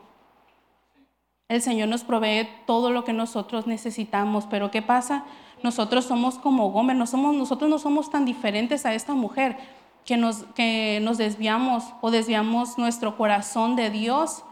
El 1.47 1.61
Señor 1.61 1.91
nos 1.91 2.05
provee 2.05 2.49
todo 2.67 2.91
lo 2.91 3.05
que 3.05 3.13
nosotros 3.13 3.67
necesitamos, 3.67 4.47
pero 4.47 4.71
¿qué 4.71 4.81
pasa? 4.81 5.27
Nosotros 5.63 6.07
somos 6.07 6.39
como 6.39 6.71
Gomer, 6.71 6.97
no 6.97 7.07
somos, 7.07 7.35
nosotros 7.35 7.69
no 7.69 7.79
somos 7.79 8.09
tan 8.09 8.25
diferentes 8.25 8.87
a 8.87 8.95
esta 8.95 9.13
mujer 9.13 9.59
que 10.07 10.17
nos, 10.17 10.45
que 10.55 11.01
nos 11.03 11.19
desviamos 11.19 11.85
o 12.01 12.11
desviamos 12.11 12.79
nuestro 12.79 13.19
corazón 13.19 13.77
de 13.77 13.91
Dios 13.91 14.43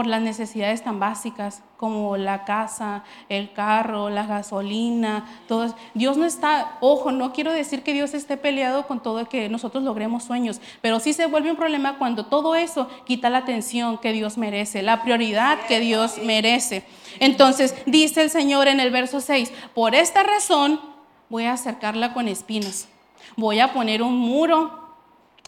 por 0.00 0.06
las 0.06 0.22
necesidades 0.22 0.82
tan 0.82 0.98
básicas 0.98 1.62
como 1.76 2.16
la 2.16 2.46
casa, 2.46 3.04
el 3.28 3.52
carro, 3.52 4.08
la 4.08 4.24
gasolina, 4.24 5.26
todo. 5.46 5.74
Dios 5.92 6.16
no 6.16 6.24
está, 6.24 6.78
ojo, 6.80 7.12
no 7.12 7.34
quiero 7.34 7.52
decir 7.52 7.82
que 7.82 7.92
Dios 7.92 8.14
esté 8.14 8.38
peleado 8.38 8.86
con 8.86 9.02
todo 9.02 9.28
que 9.28 9.50
nosotros 9.50 9.84
logremos 9.84 10.24
sueños, 10.24 10.58
pero 10.80 11.00
sí 11.00 11.12
se 11.12 11.26
vuelve 11.26 11.50
un 11.50 11.58
problema 11.58 11.98
cuando 11.98 12.24
todo 12.24 12.54
eso 12.54 12.88
quita 13.04 13.28
la 13.28 13.36
atención 13.36 13.98
que 13.98 14.12
Dios 14.12 14.38
merece, 14.38 14.80
la 14.80 15.02
prioridad 15.02 15.58
que 15.68 15.80
Dios 15.80 16.16
merece. 16.24 16.82
Entonces, 17.18 17.74
dice 17.84 18.22
el 18.22 18.30
Señor 18.30 18.68
en 18.68 18.80
el 18.80 18.90
verso 18.90 19.20
6, 19.20 19.52
por 19.74 19.94
esta 19.94 20.22
razón 20.22 20.80
voy 21.28 21.44
a 21.44 21.52
acercarla 21.52 22.14
con 22.14 22.26
espinos. 22.26 22.88
Voy 23.36 23.60
a 23.60 23.74
poner 23.74 24.00
un 24.02 24.16
muro 24.16 24.96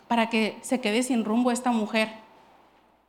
para 0.09 0.29
que 0.29 0.59
se 0.61 0.83
quede 0.83 1.03
sin 1.03 1.25
rumbo 1.25 1.51
esta 1.51 1.73
mujer. 1.73 2.13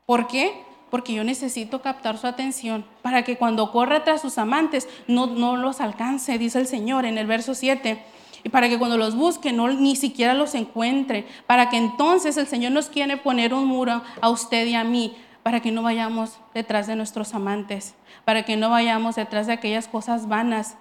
¿Por 0.05 0.27
qué? 0.27 0.71
Porque 0.93 1.13
yo 1.13 1.23
necesito 1.23 1.81
captar 1.81 2.19
su 2.19 2.27
atención 2.27 2.85
para 3.01 3.23
que 3.23 3.35
cuando 3.35 3.71
corra 3.71 4.03
tras 4.03 4.21
sus 4.21 4.37
amantes 4.37 4.87
no, 5.07 5.25
no 5.25 5.57
los 5.57 5.81
alcance, 5.81 6.37
dice 6.37 6.59
el 6.59 6.67
Señor 6.67 7.05
en 7.05 7.17
el 7.17 7.25
verso 7.25 7.55
7 7.55 7.99
y 8.43 8.49
para 8.49 8.69
que 8.69 8.77
cuando 8.77 8.95
los 8.95 9.15
busque 9.15 9.51
no 9.51 9.67
ni 9.69 9.95
siquiera 9.95 10.35
los 10.35 10.53
encuentre, 10.53 11.25
para 11.47 11.71
que 11.71 11.77
entonces 11.77 12.37
el 12.37 12.45
Señor 12.45 12.73
nos 12.73 12.89
quiere 12.89 13.17
poner 13.17 13.55
un 13.55 13.65
muro 13.65 14.03
a 14.21 14.29
usted 14.29 14.67
y 14.67 14.75
a 14.75 14.83
mí, 14.83 15.17
para 15.41 15.61
que 15.61 15.71
no 15.71 15.81
vayamos 15.81 16.37
detrás 16.53 16.85
de 16.85 16.95
nuestros 16.95 17.33
amantes, 17.33 17.95
para 18.23 18.43
que 18.43 18.55
no 18.55 18.69
vayamos 18.69 19.15
detrás 19.15 19.47
de 19.47 19.53
aquellas 19.53 19.87
cosas 19.87 20.27
vanas, 20.27 20.77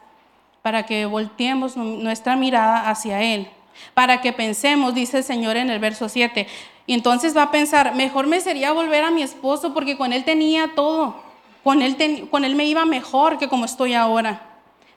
para 0.60 0.84
que 0.84 1.06
volteemos 1.06 1.78
nuestra 1.78 2.36
mirada 2.36 2.90
hacia 2.90 3.22
Él, 3.22 3.48
para 3.94 4.20
que 4.20 4.34
pensemos, 4.34 4.94
dice 4.94 5.16
el 5.16 5.24
Señor 5.24 5.56
en 5.56 5.70
el 5.70 5.78
verso 5.78 6.10
7, 6.10 6.46
y 6.86 6.94
entonces 6.94 7.36
va 7.36 7.44
a 7.44 7.50
pensar, 7.50 7.94
mejor 7.94 8.26
me 8.26 8.40
sería 8.40 8.72
volver 8.72 9.04
a 9.04 9.10
mi 9.10 9.22
esposo 9.22 9.72
porque 9.72 9.96
con 9.96 10.12
él 10.12 10.24
tenía 10.24 10.72
todo. 10.74 11.22
Con 11.62 11.80
él, 11.80 12.28
con 12.28 12.44
él 12.44 12.56
me 12.56 12.64
iba 12.64 12.84
mejor 12.84 13.38
que 13.38 13.48
como 13.48 13.64
estoy 13.64 13.94
ahora. 13.94 14.48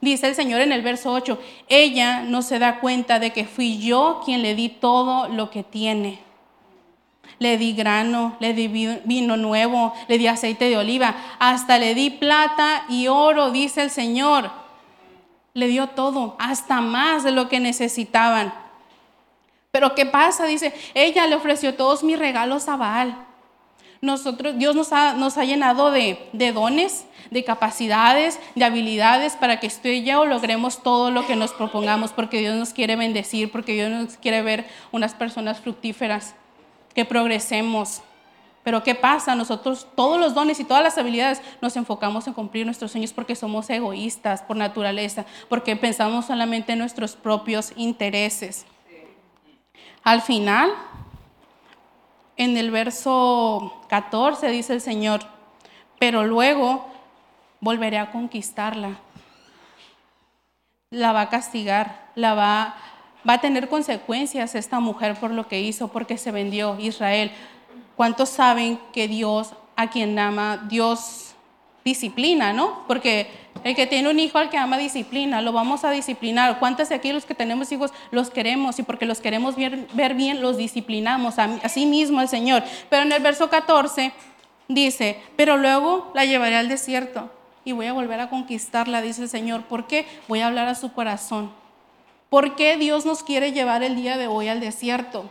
Dice 0.01 0.27
el 0.27 0.35
Señor 0.35 0.61
en 0.61 0.71
el 0.71 0.81
verso 0.81 1.11
8, 1.13 1.39
ella 1.67 2.23
no 2.23 2.41
se 2.41 2.59
da 2.59 2.79
cuenta 2.79 3.19
de 3.19 3.31
que 3.31 3.45
fui 3.45 3.79
yo 3.79 4.21
quien 4.25 4.41
le 4.41 4.55
di 4.55 4.69
todo 4.69 5.27
lo 5.29 5.49
que 5.51 5.63
tiene. 5.63 6.19
Le 7.37 7.57
di 7.57 7.73
grano, 7.73 8.35
le 8.39 8.53
di 8.53 8.67
vino 8.67 9.37
nuevo, 9.37 9.93
le 10.07 10.17
di 10.17 10.27
aceite 10.27 10.69
de 10.69 10.77
oliva, 10.77 11.15
hasta 11.39 11.77
le 11.77 11.93
di 11.93 12.09
plata 12.09 12.85
y 12.89 13.07
oro, 13.07 13.51
dice 13.51 13.81
el 13.81 13.91
Señor. 13.91 14.51
Le 15.53 15.67
dio 15.67 15.87
todo, 15.87 16.35
hasta 16.39 16.81
más 16.81 17.23
de 17.23 17.31
lo 17.31 17.47
que 17.47 17.59
necesitaban. 17.59 18.64
Pero 19.75 19.93
¿qué 19.93 20.05
pasa? 20.05 20.45
Dice, 20.45 20.73
ella 20.93 21.27
le 21.27 21.35
ofreció 21.35 21.75
todos 21.75 22.01
mis 22.01 22.17
regalos 22.17 22.69
a 22.69 22.77
Baal. 22.77 23.13
Nosotros, 23.99 24.57
Dios 24.57 24.73
nos 24.73 24.93
ha, 24.93 25.43
llenado 25.43 25.91
de, 25.91 26.29
dones, 26.53 27.05
de 27.29 27.43
capacidades, 27.43 28.39
de 28.55 28.63
habilidades 28.63 29.35
para 29.35 29.59
que 29.59 29.67
usted 29.67 29.89
y 29.89 30.05
yo 30.05 30.25
logremos 30.25 30.81
todo 30.81 31.11
lo 31.11 31.27
que 31.27 31.35
nos 31.35 31.51
propongamos, 31.51 32.13
porque 32.13 32.39
Dios 32.39 32.55
nos 32.55 32.71
quiere 32.71 32.95
bendecir, 32.95 33.51
porque 33.51 33.73
Dios 33.73 33.91
nos 33.91 34.15
quiere 34.15 34.41
ver 34.43 34.65
unas 34.93 35.13
personas 35.13 35.59
fructíferas, 35.59 36.35
que 36.93 37.03
progresemos. 37.03 38.01
Pero 38.63 38.81
¿qué 38.81 38.95
pasa? 38.95 39.35
Nosotros 39.35 39.87
todos 39.93 40.17
los 40.17 40.33
dones 40.33 40.57
y 40.61 40.63
todas 40.63 40.83
las 40.83 40.97
habilidades 40.97 41.41
nos 41.61 41.75
enfocamos 41.75 42.27
en 42.27 42.33
cumplir 42.33 42.65
nuestros 42.65 42.93
sueños 42.93 43.11
porque 43.11 43.35
somos 43.35 43.69
egoístas 43.69 44.41
por 44.41 44.55
naturaleza, 44.55 45.25
porque 45.49 45.75
pensamos 45.75 46.27
solamente 46.27 46.71
en 46.71 46.79
nuestros 46.79 47.17
propios 47.17 47.73
intereses. 47.75 48.65
Al 50.05 50.21
final, 50.21 50.71
en 52.37 52.57
el 52.57 52.69
verso 52.69 53.81
14 53.89 54.49
dice 54.49 54.73
el 54.73 54.81
Señor, 54.81 55.21
pero 55.97 56.23
luego 56.25 56.85
volveré 57.59 57.97
a 57.97 58.11
conquistarla. 58.11 58.99
La 60.91 61.11
va 61.11 61.21
a 61.21 61.29
castigar, 61.29 62.11
la 62.13 62.35
va, 62.35 62.75
va 63.27 63.33
a 63.33 63.41
tener 63.41 63.67
consecuencias 63.67 64.53
esta 64.53 64.79
mujer 64.79 65.15
por 65.15 65.31
lo 65.31 65.47
que 65.47 65.61
hizo, 65.61 65.87
porque 65.87 66.19
se 66.19 66.31
vendió 66.31 66.77
Israel. 66.79 67.31
¿Cuántos 67.95 68.29
saben 68.29 68.79
que 68.93 69.07
Dios, 69.07 69.55
a 69.75 69.89
quien 69.89 70.19
ama, 70.19 70.67
Dios 70.69 71.34
disciplina, 71.85 72.51
¿no? 72.51 72.83
Porque 72.87 73.29
el 73.63 73.75
que 73.75 73.85
tiene 73.85 74.09
un 74.09 74.17
hijo 74.19 74.39
al 74.39 74.49
que 74.49 74.57
ama 74.57 74.75
disciplina, 74.79 75.39
lo 75.41 75.53
vamos 75.53 75.83
a 75.83 75.91
disciplinar. 75.91 76.57
¿Cuántos 76.57 76.89
de 76.89 76.95
aquí 76.95 77.13
los 77.13 77.25
que 77.25 77.35
tenemos 77.35 77.71
hijos 77.71 77.93
los 78.09 78.31
queremos 78.31 78.79
y 78.79 78.83
porque 78.83 79.05
los 79.05 79.21
queremos 79.21 79.55
ver, 79.55 80.13
bien 80.15 80.41
los 80.41 80.57
disciplinamos? 80.57 81.37
Así 81.37 81.85
mismo 81.85 82.21
el 82.21 82.27
Señor. 82.27 82.63
Pero 82.89 83.03
en 83.03 83.11
el 83.11 83.21
verso 83.21 83.51
14 83.51 84.11
dice, 84.67 85.21
pero 85.35 85.57
luego 85.57 86.11
la 86.15 86.25
llevaré 86.25 86.55
al 86.55 86.69
desierto 86.69 87.29
y 87.63 87.71
voy 87.71 87.85
a 87.85 87.93
volver 87.93 88.19
a 88.19 88.31
conquistarla, 88.31 89.03
dice 89.03 89.21
el 89.21 89.29
Señor. 89.29 89.65
¿Por 89.65 89.85
qué? 89.85 90.07
Voy 90.27 90.39
a 90.39 90.47
hablar 90.47 90.67
a 90.67 90.73
su 90.73 90.91
corazón. 90.91 91.51
¿Por 92.31 92.55
qué 92.55 92.77
Dios 92.77 93.05
nos 93.05 93.21
quiere 93.21 93.51
llevar 93.51 93.83
el 93.83 93.95
día 93.95 94.17
de 94.17 94.25
hoy 94.25 94.47
al 94.47 94.59
desierto? 94.59 95.29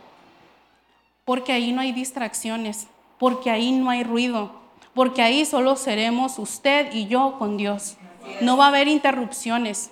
Porque 1.25 1.51
ahí 1.51 1.73
no 1.73 1.81
hay 1.81 1.91
distracciones, 1.91 2.87
porque 3.19 3.51
ahí 3.51 3.73
no 3.73 3.89
hay 3.89 4.05
ruido 4.05 4.64
porque 4.95 5.21
ahí 5.21 5.45
solo 5.45 5.75
seremos 5.75 6.39
usted 6.39 6.91
y 6.93 7.05
yo 7.07 7.35
con 7.37 7.57
Dios. 7.57 7.97
No 8.41 8.57
va 8.57 8.65
a 8.65 8.69
haber 8.69 8.87
interrupciones. 8.87 9.91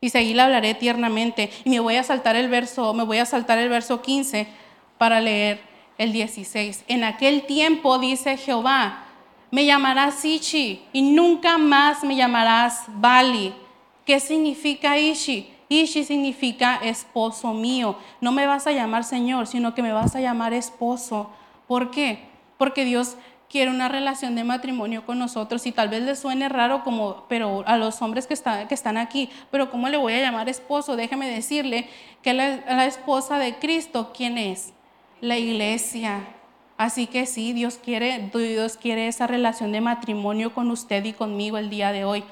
Y 0.00 0.10
seguí 0.10 0.34
le 0.34 0.42
hablaré 0.42 0.74
tiernamente. 0.74 1.50
Y 1.64 1.70
me 1.70 1.80
voy 1.80 1.96
a 1.96 2.02
saltar 2.02 2.36
el 2.36 2.48
verso, 2.48 2.92
me 2.94 3.04
voy 3.04 3.18
a 3.18 3.26
saltar 3.26 3.58
el 3.58 3.68
verso 3.68 4.00
15 4.02 4.48
para 4.98 5.20
leer 5.20 5.60
el 5.98 6.12
16. 6.12 6.84
En 6.88 7.04
aquel 7.04 7.42
tiempo 7.44 7.98
dice 7.98 8.38
Jehová, 8.38 9.04
me 9.50 9.66
llamarás 9.66 10.24
Ishi 10.24 10.82
y 10.92 11.02
nunca 11.02 11.58
más 11.58 12.02
me 12.02 12.16
llamarás 12.16 12.84
Bali. 12.88 13.54
¿Qué 14.06 14.20
significa 14.20 14.98
Ishi? 14.98 15.54
Ishi 15.68 16.04
significa 16.04 16.76
esposo 16.82 17.52
mío. 17.52 17.96
No 18.20 18.32
me 18.32 18.46
vas 18.46 18.66
a 18.66 18.72
llamar 18.72 19.04
Señor, 19.04 19.46
sino 19.46 19.74
que 19.74 19.82
me 19.82 19.92
vas 19.92 20.16
a 20.16 20.20
llamar 20.20 20.54
esposo. 20.54 21.30
¿Por 21.74 21.90
qué? 21.90 22.20
Porque 22.56 22.84
Dios 22.84 23.16
quiere 23.50 23.68
una 23.68 23.88
relación 23.88 24.36
de 24.36 24.44
matrimonio 24.44 25.04
con 25.04 25.18
nosotros 25.18 25.66
y 25.66 25.72
tal 25.72 25.88
vez 25.88 26.04
les 26.04 26.20
suene 26.20 26.48
raro 26.48 26.84
como, 26.84 27.24
pero 27.28 27.64
a 27.66 27.76
los 27.76 28.00
hombres 28.00 28.28
que, 28.28 28.36
que 28.68 28.74
están 28.74 28.96
aquí, 28.96 29.28
pero 29.50 29.72
¿cómo 29.72 29.88
le 29.88 29.96
voy 29.96 30.12
a 30.12 30.20
llamar 30.20 30.48
esposo? 30.48 30.94
Déjeme 30.94 31.28
decirle 31.28 31.88
que 32.22 32.32
la, 32.32 32.58
la 32.58 32.86
esposa 32.86 33.40
de 33.40 33.56
Cristo, 33.56 34.12
¿quién 34.16 34.38
es? 34.38 34.72
La 35.20 35.36
iglesia. 35.36 36.20
Así 36.76 37.08
que 37.08 37.26
sí, 37.26 37.52
Dios 37.52 37.80
quiere, 37.82 38.30
Dios 38.32 38.76
quiere 38.76 39.08
esa 39.08 39.26
relación 39.26 39.72
de 39.72 39.80
matrimonio 39.80 40.54
con 40.54 40.70
usted 40.70 41.04
y 41.04 41.12
conmigo 41.12 41.58
el 41.58 41.70
día 41.70 41.90
de 41.90 42.04
hoy 42.04 42.22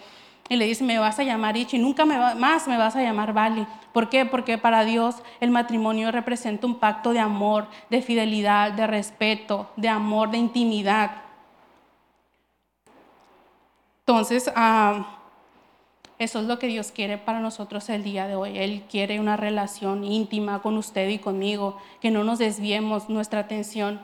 y 0.49 0.57
le 0.57 0.67
dice, 0.67 0.85
me 0.85 0.99
vas 0.99 1.19
a 1.19 1.23
llamar 1.23 1.57
Ichi, 1.57 1.79
nunca 1.79 2.05
más 2.05 2.69
me 2.69 2.77
vas 2.77 2.97
a 2.97 3.03
llamar 3.03 3.33
Bali. 3.33 3.67
¿Por 3.93 4.09
qué? 4.09 4.27
Porque 4.27 4.59
para 4.59 4.85
Dios 4.85 5.17
el 5.41 5.51
matrimonio 5.51 6.11
representa 6.11 6.67
un 6.67 6.79
pacto 6.79 7.13
de 7.13 7.21
amor, 7.21 7.69
de 7.91 8.03
fidelidad, 8.03 8.73
de 8.73 8.87
respeto, 8.87 9.71
de 9.77 9.89
amor, 9.89 10.31
de 10.31 10.39
intimidad. 10.39 11.23
Entonces, 14.01 14.51
ah, 14.57 15.19
Eso 16.19 16.39
es 16.39 16.47
lo 16.47 16.59
que 16.61 16.69
Dios 16.69 16.93
quiere 16.93 17.19
para 17.19 17.41
nosotros 17.41 17.89
el 17.89 18.05
día 18.05 18.29
de 18.29 18.37
hoy. 18.37 18.57
Él 18.57 18.85
quiere 18.89 19.19
una 19.19 19.37
relación 19.37 20.05
íntima 20.05 20.63
con 20.63 20.77
usted 20.77 21.09
y 21.09 21.19
conmigo, 21.19 21.79
que 22.01 22.13
no 22.13 22.23
nos 22.23 22.39
desviemos 22.39 23.09
nuestra 23.09 23.41
atención. 23.41 24.01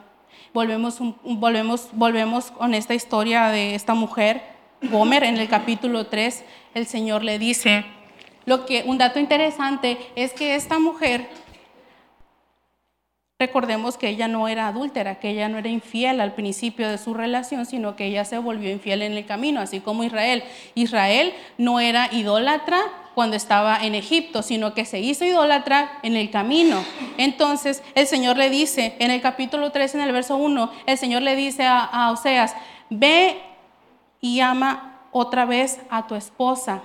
Volvemos, 0.53 0.99
volvemos, 1.23 1.89
volvemos 1.93 2.51
con 2.51 2.73
esta 2.73 2.93
historia 2.93 3.47
de 3.49 3.73
esta 3.73 3.93
mujer, 3.93 4.43
Gomer, 4.81 5.23
en 5.23 5.37
el 5.37 5.49
capítulo 5.49 6.07
3, 6.07 6.43
el 6.73 6.85
Señor 6.85 7.23
le 7.23 7.39
dice, 7.39 7.85
lo 8.45 8.65
que, 8.65 8.83
un 8.85 8.97
dato 8.97 9.19
interesante 9.19 9.97
es 10.15 10.33
que 10.33 10.55
esta 10.55 10.79
mujer 10.79 11.27
Recordemos 13.41 13.95
que 13.95 14.09
ella 14.09 14.27
no 14.27 14.49
era 14.49 14.67
adúltera, 14.67 15.21
que 15.21 15.29
ella 15.29 15.47
no 15.47 15.59
era 15.59 15.69
infiel 15.69 16.19
al 16.19 16.33
principio 16.33 16.89
de 16.89 16.97
su 16.97 17.13
relación, 17.13 17.65
sino 17.65 17.95
que 17.95 18.05
ella 18.07 18.25
se 18.25 18.37
volvió 18.37 18.69
infiel 18.69 19.01
en 19.01 19.13
el 19.13 19.25
camino, 19.25 19.61
así 19.61 19.79
como 19.79 20.03
Israel. 20.03 20.43
Israel 20.75 21.31
no 21.57 21.79
era 21.79 22.09
idólatra 22.11 22.81
cuando 23.15 23.37
estaba 23.37 23.77
en 23.81 23.95
Egipto, 23.95 24.41
sino 24.41 24.73
que 24.73 24.83
se 24.83 24.99
hizo 24.99 25.23
idólatra 25.23 25.89
en 26.03 26.17
el 26.17 26.31
camino. 26.31 26.83
Entonces 27.17 27.81
el 27.95 28.07
Señor 28.07 28.35
le 28.35 28.49
dice, 28.49 28.97
en 28.99 29.09
el 29.09 29.21
capítulo 29.21 29.71
3, 29.71 29.95
en 29.95 30.01
el 30.01 30.11
verso 30.11 30.35
1, 30.35 30.73
el 30.85 30.97
Señor 30.97 31.21
le 31.21 31.37
dice 31.37 31.63
a, 31.63 31.85
a 31.85 32.11
Oseas, 32.11 32.53
ve 32.89 33.37
y 34.21 34.39
ama 34.39 35.01
otra 35.11 35.45
vez 35.45 35.79
a 35.89 36.07
tu 36.07 36.15
esposa 36.15 36.81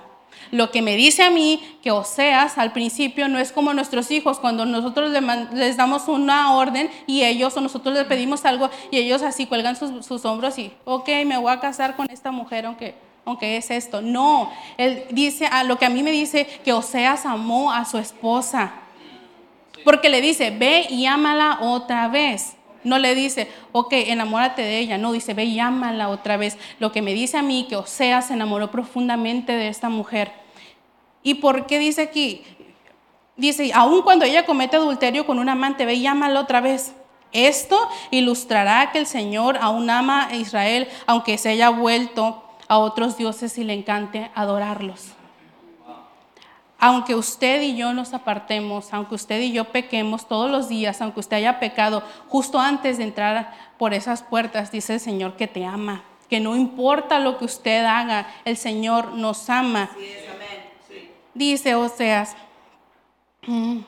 lo 0.51 0.71
que 0.71 0.81
me 0.81 0.95
dice 0.95 1.23
a 1.23 1.29
mí 1.29 1.61
que 1.81 1.91
Oseas 1.91 2.57
al 2.57 2.71
principio 2.71 3.27
no 3.27 3.39
es 3.39 3.51
como 3.51 3.73
nuestros 3.73 4.11
hijos, 4.11 4.39
cuando 4.39 4.65
nosotros 4.65 5.11
les 5.53 5.77
damos 5.77 6.07
una 6.07 6.53
orden 6.53 6.89
y 7.07 7.23
ellos 7.23 7.55
o 7.57 7.61
nosotros 7.61 7.95
les 7.95 8.05
pedimos 8.05 8.45
algo 8.45 8.69
y 8.91 8.97
ellos 8.97 9.21
así 9.21 9.47
cuelgan 9.47 9.75
sus, 9.75 10.25
hombros 10.25 10.57
y, 10.57 10.71
ok, 10.85 11.09
me 11.25 11.37
voy 11.37 11.51
a 11.51 11.59
casar 11.59 11.95
con 11.95 12.09
esta 12.09 12.31
mujer 12.31 12.65
aunque, 12.65 12.95
aunque 13.25 13.57
es 13.57 13.71
esto. 13.71 14.01
No, 14.01 14.51
él 14.77 15.03
dice, 15.11 15.47
a 15.47 15.63
lo 15.63 15.77
que 15.77 15.85
a 15.85 15.89
mí 15.89 16.03
me 16.03 16.11
dice 16.11 16.45
que 16.63 16.73
Oseas 16.73 17.25
amó 17.25 17.71
a 17.71 17.85
su 17.85 17.97
esposa, 17.97 18.73
porque 19.83 20.09
le 20.09 20.21
dice, 20.21 20.51
ve 20.51 20.87
y 20.89 21.05
ámala 21.05 21.59
otra 21.61 22.07
vez. 22.07 22.54
No 22.85 22.99
le 22.99 23.15
dice, 23.15 23.51
ok, 23.71 23.91
enamórate 23.91 24.61
de 24.61 24.79
ella. 24.79 24.97
No, 24.97 25.11
dice, 25.11 25.33
ve 25.33 25.43
y 25.43 25.59
ámala 25.59 26.07
otra 26.07 26.37
vez. 26.37 26.57
Lo 26.79 26.91
que 26.91 27.01
me 27.01 27.13
dice 27.13 27.37
a 27.37 27.41
mí 27.41 27.65
que 27.67 27.75
Oseas 27.75 28.27
se 28.27 28.35
enamoró 28.35 28.69
profundamente 28.71 29.53
de 29.53 29.67
esta 29.67 29.89
mujer. 29.89 30.31
¿Y 31.23 31.33
por 31.33 31.65
qué 31.65 31.79
dice 31.79 32.03
aquí? 32.03 32.43
Dice, 33.35 33.71
aun 33.73 34.03
cuando 34.03 34.23
ella 34.23 34.45
comete 34.45 34.77
adulterio 34.77 35.25
con 35.25 35.39
un 35.39 35.49
amante, 35.49 35.85
ve 35.85 35.95
y 35.95 36.05
ámala 36.05 36.39
otra 36.39 36.61
vez. 36.61 36.93
Esto 37.33 37.89
ilustrará 38.11 38.91
que 38.91 38.99
el 38.99 39.07
Señor 39.07 39.57
aún 39.59 39.89
ama 39.89 40.27
a 40.27 40.35
Israel, 40.35 40.87
aunque 41.07 41.39
se 41.39 41.49
haya 41.49 41.69
vuelto 41.69 42.43
a 42.67 42.77
otros 42.77 43.17
dioses 43.17 43.57
y 43.57 43.63
le 43.63 43.73
encante 43.73 44.29
adorarlos 44.35 45.14
aunque 46.79 47.15
usted 47.15 47.61
y 47.61 47.75
yo 47.75 47.93
nos 47.93 48.13
apartemos, 48.13 48.93
aunque 48.93 49.15
usted 49.15 49.41
y 49.41 49.51
yo 49.51 49.65
pequemos 49.65 50.27
todos 50.27 50.51
los 50.51 50.67
días, 50.67 51.01
aunque 51.01 51.21
usted 51.21 51.37
haya 51.37 51.59
pecado 51.59 52.03
justo 52.27 52.59
antes 52.59 52.97
de 52.97 53.05
entrar 53.05 53.53
por 53.77 53.93
esas 53.93 54.23
puertas, 54.23 54.71
dice 54.71 54.95
el 54.95 54.99
Señor 54.99 55.35
que 55.35 55.47
te 55.47 55.65
ama, 55.65 56.03
que 56.29 56.39
no 56.39 56.55
importa 56.55 57.19
lo 57.19 57.37
que 57.37 57.45
usted 57.45 57.85
haga, 57.85 58.27
el 58.43 58.57
Señor 58.57 59.13
nos 59.13 59.49
ama. 59.49 59.89
Dice 61.33 61.75
Oseas, 61.75 62.35
mm, 63.47 63.79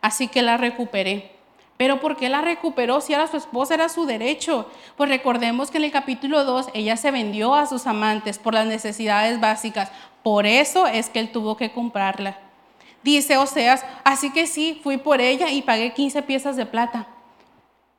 así 0.00 0.28
que 0.28 0.42
la 0.42 0.56
recuperé. 0.56 1.38
Pero 1.78 2.00
¿por 2.00 2.16
qué 2.16 2.28
la 2.28 2.40
recuperó 2.40 3.00
si 3.00 3.14
era 3.14 3.28
su 3.28 3.36
esposa, 3.36 3.74
era 3.74 3.88
su 3.88 4.04
derecho? 4.04 4.68
Pues 4.96 5.08
recordemos 5.08 5.70
que 5.70 5.78
en 5.78 5.84
el 5.84 5.92
capítulo 5.92 6.42
2 6.42 6.70
ella 6.74 6.96
se 6.96 7.12
vendió 7.12 7.54
a 7.54 7.66
sus 7.66 7.86
amantes 7.86 8.38
por 8.38 8.52
las 8.52 8.66
necesidades 8.66 9.38
básicas. 9.38 9.92
Por 10.22 10.46
eso 10.46 10.86
es 10.86 11.08
que 11.08 11.20
él 11.20 11.30
tuvo 11.30 11.56
que 11.56 11.72
comprarla. 11.72 12.38
Dice 13.02 13.36
Oseas, 13.36 13.84
así 14.04 14.30
que 14.30 14.46
sí, 14.46 14.80
fui 14.82 14.98
por 14.98 15.20
ella 15.20 15.50
y 15.50 15.62
pagué 15.62 15.92
15 15.92 16.22
piezas 16.22 16.56
de 16.56 16.66
plata. 16.66 17.06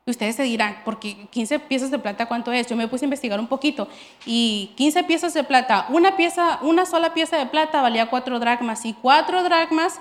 Y 0.06 0.10
ustedes 0.10 0.36
se 0.36 0.42
dirán, 0.42 0.82
porque 0.84 1.26
15 1.30 1.58
piezas 1.60 1.90
de 1.90 1.98
plata, 1.98 2.26
¿cuánto 2.26 2.52
es? 2.52 2.66
Yo 2.66 2.76
me 2.76 2.88
puse 2.88 3.04
a 3.04 3.06
investigar 3.06 3.40
un 3.40 3.46
poquito. 3.46 3.88
Y 4.24 4.72
15 4.76 5.04
piezas 5.04 5.34
de 5.34 5.44
plata, 5.44 5.86
una, 5.88 6.16
pieza, 6.16 6.58
una 6.62 6.86
sola 6.86 7.14
pieza 7.14 7.36
de 7.36 7.46
plata 7.46 7.82
valía 7.82 8.10
4 8.10 8.38
dracmas. 8.38 8.84
Y 8.84 8.94
4 8.94 9.42
dracmas 9.42 10.00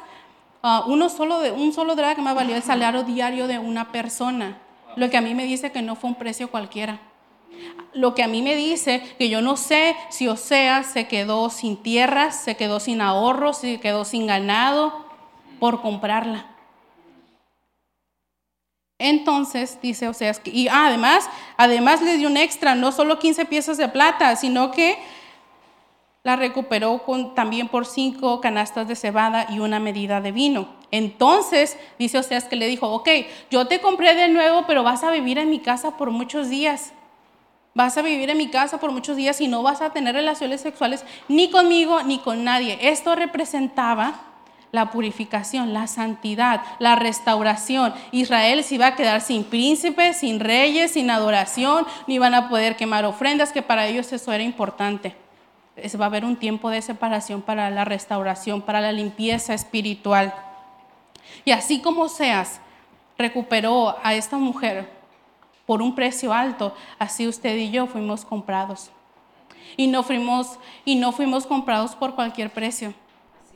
Ah, 0.61 0.83
uno 0.87 1.07
solo 1.07 1.39
de, 1.39 1.51
un 1.51 1.71
solo 1.71 1.95
dracma 1.95 2.33
valió 2.33 2.55
el 2.55 2.63
salario 2.63 3.03
diario 3.03 3.47
de 3.47 3.59
una 3.59 3.91
persona. 3.91 4.57
Lo 4.97 5.09
que 5.09 5.17
a 5.17 5.21
mí 5.21 5.33
me 5.33 5.45
dice 5.45 5.71
que 5.71 5.81
no 5.81 5.95
fue 5.95 6.09
un 6.09 6.15
precio 6.17 6.51
cualquiera. 6.51 6.99
Lo 7.93 8.13
que 8.15 8.23
a 8.23 8.27
mí 8.27 8.41
me 8.41 8.55
dice 8.55 9.01
que 9.17 9.29
yo 9.29 9.41
no 9.41 9.57
sé 9.57 9.95
si 10.09 10.27
Osea 10.27 10.83
se 10.83 11.07
quedó 11.07 11.49
sin 11.49 11.77
tierras, 11.77 12.39
se 12.39 12.55
quedó 12.55 12.79
sin 12.79 13.01
ahorros, 13.01 13.57
se 13.57 13.79
quedó 13.79 14.05
sin 14.05 14.27
ganado 14.27 15.05
por 15.59 15.81
comprarla. 15.81 16.45
Entonces, 18.99 19.79
dice 19.81 20.09
Oseas, 20.09 20.41
y 20.43 20.67
además, 20.67 21.29
además 21.55 22.01
le 22.01 22.17
dio 22.17 22.27
un 22.27 22.35
extra, 22.35 22.75
no 22.75 22.91
solo 22.91 23.17
15 23.17 23.45
piezas 23.45 23.77
de 23.77 23.87
plata, 23.87 24.35
sino 24.35 24.71
que 24.71 24.97
la 26.23 26.35
recuperó 26.35 27.01
también 27.33 27.69
por 27.69 27.85
cinco 27.85 28.41
canastas 28.41 28.89
de 28.89 28.97
cebada 28.97 29.47
y 29.49 29.59
una 29.59 29.79
medida 29.79 30.19
de 30.19 30.33
vino. 30.33 30.67
Entonces, 30.91 31.77
dice 31.97 32.17
Oseas 32.17 32.43
que 32.43 32.57
le 32.57 32.67
dijo, 32.67 32.89
ok, 32.89 33.07
yo 33.49 33.67
te 33.67 33.79
compré 33.79 34.15
de 34.15 34.27
nuevo, 34.27 34.65
pero 34.67 34.83
vas 34.83 35.03
a 35.03 35.11
vivir 35.11 35.37
en 35.37 35.49
mi 35.49 35.59
casa 35.59 35.95
por 35.95 36.11
muchos 36.11 36.49
días. 36.49 36.91
Vas 37.73 37.97
a 37.97 38.01
vivir 38.01 38.29
en 38.29 38.37
mi 38.37 38.49
casa 38.49 38.79
por 38.79 38.91
muchos 38.91 39.15
días 39.15 39.39
y 39.41 39.47
no 39.47 39.63
vas 39.63 39.81
a 39.81 39.91
tener 39.91 40.15
relaciones 40.15 40.61
sexuales 40.61 41.05
ni 41.27 41.49
conmigo 41.49 42.03
ni 42.03 42.19
con 42.19 42.43
nadie. 42.43 42.77
Esto 42.81 43.15
representaba 43.15 44.21
la 44.71 44.91
purificación, 44.91 45.73
la 45.73 45.87
santidad, 45.87 46.61
la 46.79 46.95
restauración. 46.95 47.93
Israel 48.11 48.63
se 48.63 48.75
iba 48.75 48.87
a 48.87 48.95
quedar 48.95 49.21
sin 49.21 49.43
príncipes, 49.43 50.17
sin 50.17 50.39
reyes, 50.39 50.91
sin 50.91 51.09
adoración, 51.09 51.85
ni 52.07 52.15
iban 52.15 52.35
a 52.35 52.49
poder 52.49 52.75
quemar 52.75 53.05
ofrendas, 53.05 53.51
que 53.51 53.61
para 53.61 53.87
ellos 53.87 54.11
eso 54.13 54.31
era 54.31 54.43
importante 54.43 55.15
va 55.99 56.05
a 56.05 56.07
haber 56.07 56.25
un 56.25 56.35
tiempo 56.35 56.69
de 56.69 56.81
separación 56.81 57.41
para 57.41 57.69
la 57.69 57.85
restauración, 57.85 58.61
para 58.61 58.81
la 58.81 58.91
limpieza 58.91 59.53
espiritual. 59.53 60.33
Y 61.45 61.51
así 61.51 61.81
como 61.81 62.09
Seas 62.09 62.59
recuperó 63.17 63.95
a 64.03 64.13
esta 64.13 64.37
mujer 64.37 64.89
por 65.69 65.83
un 65.83 65.93
precio 65.93 66.33
alto, 66.33 66.73
así 66.97 67.27
usted 67.27 67.55
y 67.55 67.69
yo 67.69 67.85
fuimos 67.85 68.25
comprados. 68.25 68.89
Y 69.77 69.85
no 69.85 70.01
fuimos, 70.01 70.57
y 70.83 70.95
no 70.95 71.11
fuimos 71.11 71.45
comprados 71.45 71.95
por 71.95 72.15
cualquier 72.15 72.49
precio. 72.49 72.91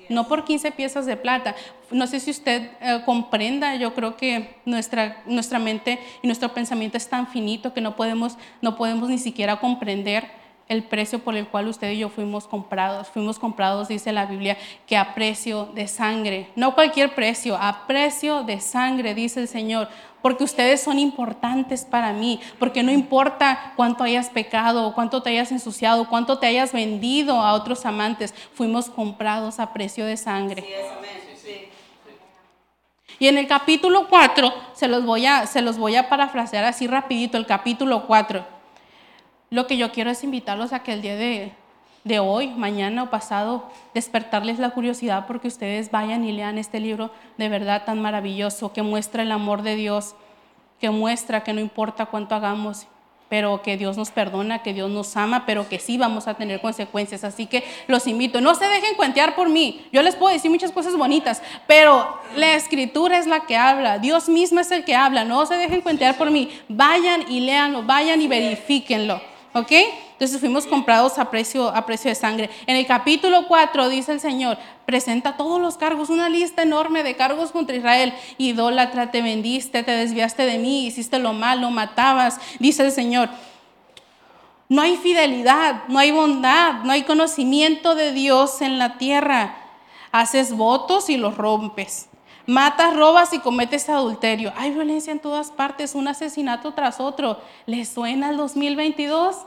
No 0.09 0.27
por 0.27 0.45
15 0.45 0.73
piezas 0.73 1.07
de 1.07 1.17
plata. 1.17 1.55
No 1.89 2.05
sé 2.05 2.19
si 2.19 2.29
usted 2.29 2.69
eh, 2.81 3.01
comprenda, 3.03 3.77
yo 3.77 3.95
creo 3.95 4.15
que 4.15 4.57
nuestra, 4.63 5.23
nuestra 5.25 5.57
mente 5.57 5.97
y 6.21 6.27
nuestro 6.27 6.53
pensamiento 6.53 6.97
es 6.97 7.09
tan 7.09 7.25
finito 7.25 7.73
que 7.73 7.81
no 7.81 7.95
podemos, 7.95 8.37
no 8.61 8.75
podemos 8.75 9.09
ni 9.09 9.17
siquiera 9.17 9.59
comprender 9.59 10.29
el 10.69 10.83
precio 10.83 11.19
por 11.19 11.35
el 11.35 11.47
cual 11.47 11.67
usted 11.67 11.91
y 11.91 11.99
yo 11.99 12.09
fuimos 12.09 12.47
comprados. 12.47 13.09
Fuimos 13.09 13.39
comprados, 13.39 13.87
dice 13.87 14.11
la 14.11 14.25
Biblia, 14.25 14.57
que 14.87 14.97
a 14.97 15.13
precio 15.13 15.65
de 15.73 15.87
sangre. 15.87 16.49
No 16.55 16.73
cualquier 16.73 17.13
precio, 17.13 17.57
a 17.59 17.85
precio 17.85 18.43
de 18.43 18.59
sangre, 18.59 19.13
dice 19.13 19.41
el 19.41 19.47
Señor. 19.47 19.89
Porque 20.21 20.45
ustedes 20.45 20.81
son 20.81 20.99
importantes 20.99 21.83
para 21.83 22.13
mí. 22.13 22.39
Porque 22.59 22.81
no 22.81 22.91
importa 22.91 23.73
cuánto 23.75 24.03
hayas 24.03 24.29
pecado, 24.29 24.93
cuánto 24.93 25.21
te 25.21 25.31
hayas 25.31 25.51
ensuciado, 25.51 26.07
cuánto 26.07 26.39
te 26.39 26.47
hayas 26.47 26.71
vendido 26.71 27.41
a 27.41 27.53
otros 27.53 27.85
amantes. 27.85 28.33
Fuimos 28.53 28.89
comprados 28.89 29.59
a 29.59 29.73
precio 29.73 30.05
de 30.05 30.15
sangre. 30.15 30.63
Y 33.19 33.27
en 33.27 33.37
el 33.37 33.47
capítulo 33.47 34.07
4, 34.09 34.53
se 34.73 34.87
los 34.87 35.05
voy 35.05 35.25
a, 35.25 35.45
se 35.45 35.61
los 35.61 35.77
voy 35.77 35.95
a 35.95 36.09
parafrasear 36.09 36.65
así 36.65 36.87
rapidito, 36.87 37.37
el 37.37 37.45
capítulo 37.45 38.07
4. 38.07 38.52
Lo 39.53 39.67
que 39.67 39.77
yo 39.77 39.91
quiero 39.91 40.09
es 40.09 40.23
invitarlos 40.23 40.73
a 40.73 40.79
que 40.79 40.93
el 40.93 41.03
día 41.03 41.15
de, 41.15 42.19
hoy, 42.19 42.47
mañana 42.47 43.03
o 43.03 43.11
pasado, 43.11 43.69
despertarles 43.93 44.57
la 44.57 44.71
curiosidad 44.71 45.27
porque 45.27 45.47
ustedes 45.47 45.91
vayan 45.91 46.25
y 46.25 46.31
lean 46.31 46.57
este 46.57 46.79
libro 46.79 47.11
de 47.37 47.49
verdad 47.49 47.85
tan 47.85 48.01
maravilloso 48.01 48.73
que 48.73 48.81
muestra 48.81 49.21
el 49.21 49.31
amor 49.31 49.61
de 49.61 49.75
Dios, 49.75 50.15
que 50.81 50.89
muestra 50.89 51.43
que 51.43 51.53
no 51.53 51.61
importa 51.61 52.07
cuánto 52.07 52.33
hagamos, 52.33 52.87
pero 53.29 53.61
que 53.61 53.77
Dios 53.77 53.95
nos 53.95 54.09
perdona, 54.09 54.63
que 54.63 54.73
Dios 54.73 54.89
nos 54.89 55.15
ama, 55.17 55.45
pero 55.45 55.69
que 55.69 55.77
sí 55.77 55.99
vamos 55.99 56.27
a 56.27 56.33
tener 56.33 56.59
consecuencias. 56.59 57.23
Así 57.23 57.45
que 57.45 57.63
los 57.85 58.07
invito, 58.07 58.41
no 58.41 58.55
se 58.55 58.65
dejen 58.67 58.95
cuentear 58.95 59.35
por 59.35 59.49
mí. 59.49 59.85
Yo 59.91 60.01
les 60.01 60.15
puedo 60.15 60.33
decir 60.33 60.49
muchas 60.49 60.71
cosas 60.71 60.97
bonitas, 60.97 61.43
pero 61.67 62.17
la 62.35 62.55
escritura 62.55 63.19
es 63.19 63.27
la 63.27 63.41
que 63.41 63.55
habla, 63.55 63.99
Dios 63.99 64.29
mismo 64.29 64.59
es 64.59 64.71
el 64.71 64.83
que 64.83 64.95
habla. 64.95 65.25
No 65.25 65.45
se 65.45 65.57
dejen 65.57 65.81
cuentear 65.81 66.17
por 66.17 66.31
mí. 66.31 66.49
Vayan 66.69 67.31
y 67.31 67.41
léanlo, 67.41 67.83
vayan 67.83 68.19
y 68.19 68.27
verifíquenlo. 68.27 69.32
¿Ok? 69.53 69.71
Entonces 70.13 70.39
fuimos 70.39 70.65
comprados 70.65 71.19
a 71.19 71.29
precio, 71.29 71.69
a 71.69 71.85
precio 71.85 72.09
de 72.09 72.15
sangre. 72.15 72.49
En 72.65 72.75
el 72.75 72.87
capítulo 72.87 73.47
4 73.47 73.89
dice 73.89 74.11
el 74.11 74.19
Señor, 74.19 74.57
presenta 74.85 75.37
todos 75.37 75.61
los 75.61 75.77
cargos, 75.77 76.09
una 76.09 76.27
lista 76.27 76.63
enorme 76.63 77.03
de 77.03 77.15
cargos 77.15 77.51
contra 77.51 77.75
Israel. 77.75 78.13
Idólatra, 78.39 79.11
te 79.11 79.21
vendiste, 79.21 79.83
te 79.83 79.91
desviaste 79.91 80.43
de 80.43 80.57
mí, 80.57 80.87
hiciste 80.87 81.19
lo 81.19 81.33
malo, 81.33 81.69
matabas. 81.69 82.39
Dice 82.59 82.83
el 82.83 82.91
Señor, 82.91 83.29
No 84.69 84.81
hay 84.81 84.97
fidelidad, 84.97 85.83
no 85.87 85.99
hay 85.99 86.09
bondad, 86.09 86.83
no 86.83 86.91
hay 86.91 87.03
conocimiento 87.03 87.93
de 87.93 88.11
Dios 88.11 88.61
en 88.61 88.79
la 88.79 88.97
tierra. 88.97 89.55
Haces 90.11 90.53
votos 90.53 91.09
y 91.09 91.17
los 91.17 91.37
rompes. 91.37 92.07
Matas, 92.45 92.95
robas 92.95 93.33
y 93.33 93.39
cometes 93.39 93.87
adulterio. 93.89 94.51
Hay 94.57 94.71
violencia 94.71 95.11
en 95.11 95.19
todas 95.19 95.51
partes, 95.51 95.95
un 95.95 96.07
asesinato 96.07 96.73
tras 96.73 96.99
otro. 96.99 97.39
¿Les 97.65 97.89
suena 97.89 98.29
el 98.29 98.37
2022? 98.37 99.37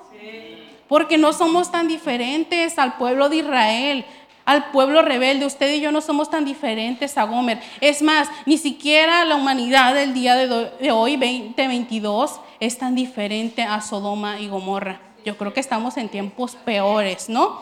Porque 0.88 1.18
no 1.18 1.32
somos 1.32 1.70
tan 1.70 1.88
diferentes 1.88 2.78
al 2.78 2.96
pueblo 2.96 3.28
de 3.28 3.36
Israel 3.36 4.04
al 4.46 4.70
pueblo 4.70 5.02
rebelde. 5.02 5.44
Usted 5.44 5.74
y 5.74 5.80
yo 5.80 5.92
no 5.92 6.00
somos 6.00 6.30
tan 6.30 6.46
diferentes 6.46 7.18
a 7.18 7.24
Gomer. 7.24 7.60
Es 7.80 8.00
más, 8.00 8.28
ni 8.46 8.56
siquiera 8.56 9.24
la 9.26 9.34
humanidad 9.34 9.92
del 9.92 10.14
día 10.14 10.36
de 10.36 10.90
hoy, 10.92 11.16
2022, 11.16 12.40
es 12.60 12.78
tan 12.78 12.94
diferente 12.94 13.62
a 13.62 13.82
Sodoma 13.82 14.40
y 14.40 14.48
Gomorra. 14.48 15.00
Yo 15.24 15.36
creo 15.36 15.52
que 15.52 15.60
estamos 15.60 15.96
en 15.96 16.08
tiempos 16.08 16.54
peores, 16.54 17.28
¿no? 17.28 17.60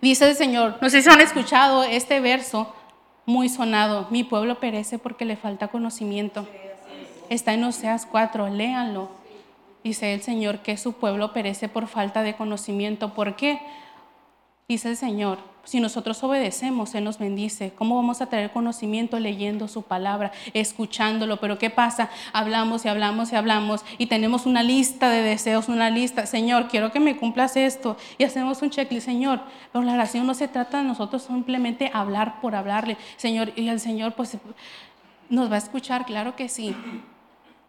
Dice 0.00 0.30
el 0.30 0.36
Señor, 0.36 0.78
no 0.80 0.88
sé 0.88 1.02
si 1.02 1.10
han 1.10 1.20
escuchado 1.20 1.82
este 1.82 2.20
verso 2.20 2.72
muy 3.28 3.50
sonado, 3.50 4.06
mi 4.08 4.24
pueblo 4.24 4.58
perece 4.58 4.98
porque 4.98 5.26
le 5.26 5.36
falta 5.36 5.68
conocimiento. 5.68 6.48
Está 7.28 7.52
en 7.52 7.62
Oseas 7.62 8.06
4, 8.06 8.48
léanlo. 8.48 9.10
Dice 9.84 10.14
el 10.14 10.22
Señor 10.22 10.60
que 10.60 10.78
su 10.78 10.94
pueblo 10.94 11.34
perece 11.34 11.68
por 11.68 11.88
falta 11.88 12.22
de 12.22 12.34
conocimiento. 12.34 13.12
¿Por 13.12 13.36
qué? 13.36 13.60
Dice 14.66 14.88
el 14.88 14.96
Señor, 14.96 15.36
si 15.68 15.80
nosotros 15.80 16.24
obedecemos, 16.24 16.94
Él 16.94 17.04
nos 17.04 17.18
bendice. 17.18 17.74
¿Cómo 17.76 17.96
vamos 17.96 18.22
a 18.22 18.26
tener 18.26 18.50
conocimiento 18.52 19.20
leyendo 19.20 19.68
su 19.68 19.82
palabra, 19.82 20.32
escuchándolo? 20.54 21.40
Pero 21.40 21.58
¿qué 21.58 21.68
pasa? 21.68 22.08
Hablamos 22.32 22.86
y 22.86 22.88
hablamos 22.88 23.34
y 23.34 23.36
hablamos 23.36 23.84
y 23.98 24.06
tenemos 24.06 24.46
una 24.46 24.62
lista 24.62 25.10
de 25.10 25.20
deseos, 25.20 25.68
una 25.68 25.90
lista. 25.90 26.24
Señor, 26.24 26.68
quiero 26.68 26.90
que 26.90 27.00
me 27.00 27.18
cumplas 27.18 27.54
esto. 27.58 27.98
Y 28.16 28.24
hacemos 28.24 28.62
un 28.62 28.70
checklist, 28.70 29.04
Señor. 29.04 29.42
Pero 29.70 29.84
la 29.84 29.92
oración 29.92 30.26
no 30.26 30.32
se 30.32 30.48
trata 30.48 30.78
de 30.78 30.84
nosotros 30.84 31.24
simplemente 31.24 31.90
hablar 31.92 32.40
por 32.40 32.54
hablarle. 32.54 32.96
Señor, 33.18 33.52
y 33.54 33.68
el 33.68 33.78
Señor 33.78 34.14
pues 34.14 34.38
nos 35.28 35.50
va 35.50 35.56
a 35.56 35.58
escuchar, 35.58 36.06
claro 36.06 36.34
que 36.34 36.48
sí. 36.48 36.74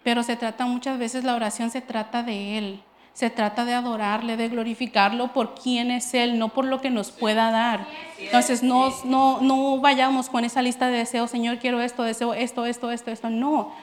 Pero 0.04 0.24
se 0.24 0.38
trata 0.38 0.66
muchas 0.66 0.98
veces, 0.98 1.26
la 1.26 1.36
oración 1.36 1.70
se 1.70 1.82
trata 1.82 2.24
de 2.24 2.58
Él. 2.58 2.84
Se 3.14 3.30
trata 3.30 3.66
de 3.66 3.74
adorarle, 3.74 4.38
de 4.38 4.48
glorificarlo 4.48 5.34
por 5.34 5.56
quién 5.56 5.92
es 5.92 6.14
Él, 6.14 6.40
no 6.40 6.50
por 6.50 6.66
lo 6.66 6.80
que 6.80 6.90
nos 6.90 7.12
pueda 7.12 7.52
dar. 7.52 7.86
Entonces, 8.18 8.64
no, 8.64 8.94
no, 9.04 9.42
no 9.42 9.80
vayamos 9.80 10.30
con 10.30 10.46
esa 10.46 10.62
lista 10.62 10.88
de 10.88 11.00
deseos, 11.00 11.30
Señor, 11.30 11.60
quiero 11.60 11.82
esto, 11.82 12.04
deseo 12.04 12.34
esto, 12.34 12.66
esto, 12.66 12.92
esto, 12.92 13.12
esto. 13.12 13.30
No, 13.30 13.74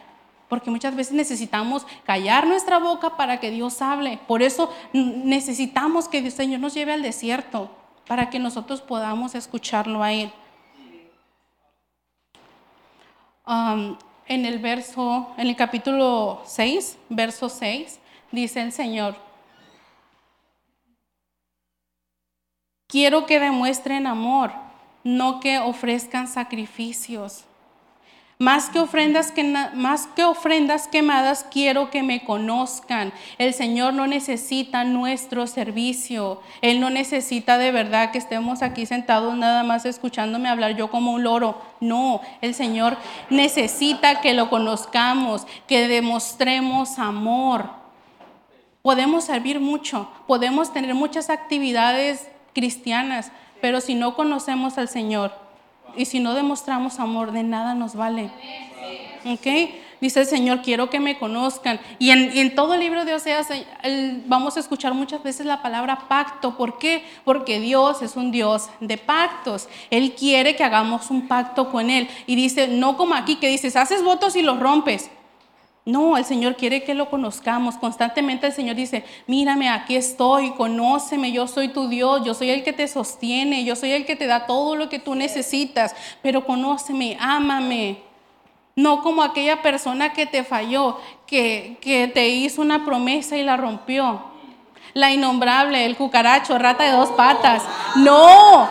porque 0.49 0.71
muchas 0.71 0.95
veces 0.95 1.12
necesitamos 1.12 1.87
callar 2.05 2.47
nuestra 2.47 2.79
boca 2.79 3.17
para 3.17 3.41
que 3.41 3.51
Dios 3.51 3.83
hable. 3.83 4.19
Por 4.27 4.43
eso 4.43 4.73
necesitamos 4.93 6.09
que 6.09 6.19
el 6.19 6.33
Señor 6.33 6.61
nos 6.61 6.75
lleve 6.75 6.93
al 6.93 7.03
desierto, 7.03 7.71
para 8.07 8.31
que 8.31 8.39
nosotros 8.39 8.81
podamos 8.81 9.35
escucharlo 9.35 10.03
a 10.03 10.12
Él. 10.12 10.33
En 14.29 14.45
el 14.45 14.59
verso, 14.59 15.29
en 15.37 15.49
el 15.49 15.57
capítulo 15.57 16.43
6, 16.47 16.99
verso 17.09 17.49
6, 17.49 18.01
dice 18.33 18.62
el 18.62 18.73
Señor, 18.73 19.17
Quiero 22.89 23.27
que 23.27 23.41
demuestren 23.41 24.07
amor, 24.07 24.53
no 25.03 25.41
que 25.41 25.59
ofrezcan 25.59 26.29
sacrificios. 26.29 27.45
Más 28.39 28.69
que, 28.69 28.79
ofrendas 28.79 29.33
más 29.75 30.07
que 30.09 30.23
ofrendas 30.23 30.89
quemadas, 30.89 31.47
quiero 31.51 31.91
que 31.91 32.03
me 32.03 32.23
conozcan. 32.23 33.12
El 33.39 33.55
Señor 33.55 33.95
no 33.95 34.07
necesita 34.07 34.85
nuestro 34.85 35.47
servicio. 35.47 36.43
Él 36.61 36.79
no 36.79 36.91
necesita 36.91 37.59
de 37.59 37.73
verdad 37.73 38.12
que 38.12 38.19
estemos 38.19 38.62
aquí 38.62 38.87
sentados 38.87 39.35
nada 39.37 39.65
más 39.65 39.85
escuchándome 39.85 40.49
hablar 40.49 40.77
yo 40.77 40.91
como 40.91 41.12
un 41.12 41.23
loro. 41.25 41.61
No, 41.81 42.21
el 42.43 42.55
Señor 42.55 42.99
necesita 43.31 44.21
que 44.21 44.35
lo 44.35 44.49
conozcamos, 44.49 45.47
que 45.67 45.89
demostremos 45.89 46.99
amor. 46.99 47.86
Podemos 48.87 49.25
servir 49.25 49.59
mucho, 49.59 50.09
podemos 50.29 50.72
tener 50.72 50.94
muchas 50.94 51.29
actividades 51.29 52.29
cristianas, 52.53 53.33
pero 53.61 53.81
si 53.81 53.96
no 53.96 54.14
conocemos 54.14 54.79
al 54.79 54.88
Señor 54.88 55.33
y 55.96 56.05
si 56.05 56.20
no 56.20 56.35
demostramos 56.35 57.01
amor, 57.01 57.33
de 57.33 57.42
nada 57.42 57.75
nos 57.75 57.96
vale. 57.96 58.31
¿Ok? 59.25 59.75
Dice 60.01 60.20
el 60.20 60.27
Señor, 60.27 60.62
quiero 60.62 60.88
que 60.88 61.01
me 61.01 61.18
conozcan. 61.18 61.81
Y 61.99 62.11
en, 62.11 62.55
todo 62.55 62.75
el 62.75 62.81
libro 62.81 63.05
de 63.05 63.14
Oseas 63.14 63.49
vamos 64.27 64.57
a 64.57 64.61
escuchar 64.61 64.94
muchas 64.94 65.20
veces 65.20 65.46
la 65.46 65.62
palabra 65.62 66.07
pacto. 66.09 66.57
¿Por 66.57 66.79
qué? 66.79 67.05
Porque 67.25 67.59
Dios 67.59 68.03
es 68.03 68.14
un 68.14 68.31
Dios 68.31 68.68
de 68.79 68.99
pactos. 68.99 69.68
Él 69.90 70.14
quiere 70.14 70.55
que 70.55 70.62
hagamos 70.62 71.11
un 71.11 71.27
pacto 71.27 71.72
con 71.72 71.90
Él. 71.90 72.09
Y 72.29 72.37
dice, 72.37 72.68
no 72.68 72.96
como 72.96 73.16
aquí 73.16 73.35
que 73.35 73.49
dices, 73.49 73.75
haces 73.75 74.05
votos 74.05 74.37
y 74.37 74.42
los 74.42 74.61
rompes. 74.61 75.11
No, 75.87 76.16
el 76.16 76.25
Señor 76.25 76.57
quiere 76.57 76.83
que 76.83 76.94
lo 76.94 77.09
conozcamos. 77.09 77.77
Constantemente 77.77 78.49
el 78.49 78.53
Señor 78.53 78.75
dice, 78.75 79.05
mírame, 79.29 79.68
aquí 79.68 79.94
estoy, 79.94 80.51
conóceme, 80.51 81.31
yo 81.31 81.46
soy 81.46 81.68
tu 81.68 81.88
Dios, 81.88 82.25
yo 82.25 82.35
soy 82.35 82.51
el 82.51 82.64
que 82.64 82.72
te 82.72 82.88
sostiene, 82.88 83.64
yo 83.64 83.77
soy 83.77 83.92
el 83.92 84.05
que 84.05 84.16
te 84.16 84.27
da 84.27 84.46
todo 84.46 84.75
lo 84.75 84.88
que 84.88 84.99
tú 84.99 85.14
necesitas, 85.14 85.94
pero 86.22 86.44
conóceme, 86.44 87.16
ámame. 87.20 87.99
No 88.75 89.01
como 89.01 89.22
aquella 89.22 89.62
persona 89.62 90.12
que 90.12 90.27
te 90.27 90.42
falló, 90.42 90.99
que, 91.25 91.79
que 91.81 92.09
te 92.09 92.31
hizo 92.31 92.62
una 92.62 92.85
promesa 92.85 93.37
y 93.37 93.44
la 93.44 93.57
rompió. 93.57 94.25
La 94.92 95.12
innombrable, 95.12 95.87
el 95.87 95.96
cucaracho, 95.96 96.59
rata 96.59 96.83
de 96.83 96.96
dos 96.96 97.11
patas. 97.11 97.62
No, 97.94 98.68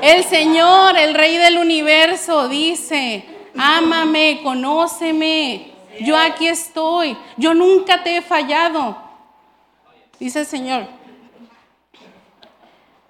el 0.00 0.24
Señor, 0.24 0.96
el 0.96 1.12
Rey 1.12 1.36
del 1.36 1.58
universo, 1.58 2.48
dice, 2.48 3.26
ámame, 3.54 4.40
conóceme. 4.42 5.73
Yo 6.00 6.16
aquí 6.16 6.48
estoy. 6.48 7.16
Yo 7.36 7.54
nunca 7.54 8.02
te 8.02 8.16
he 8.16 8.22
fallado. 8.22 8.96
Dice 10.18 10.40
el 10.40 10.46
Señor. 10.46 10.86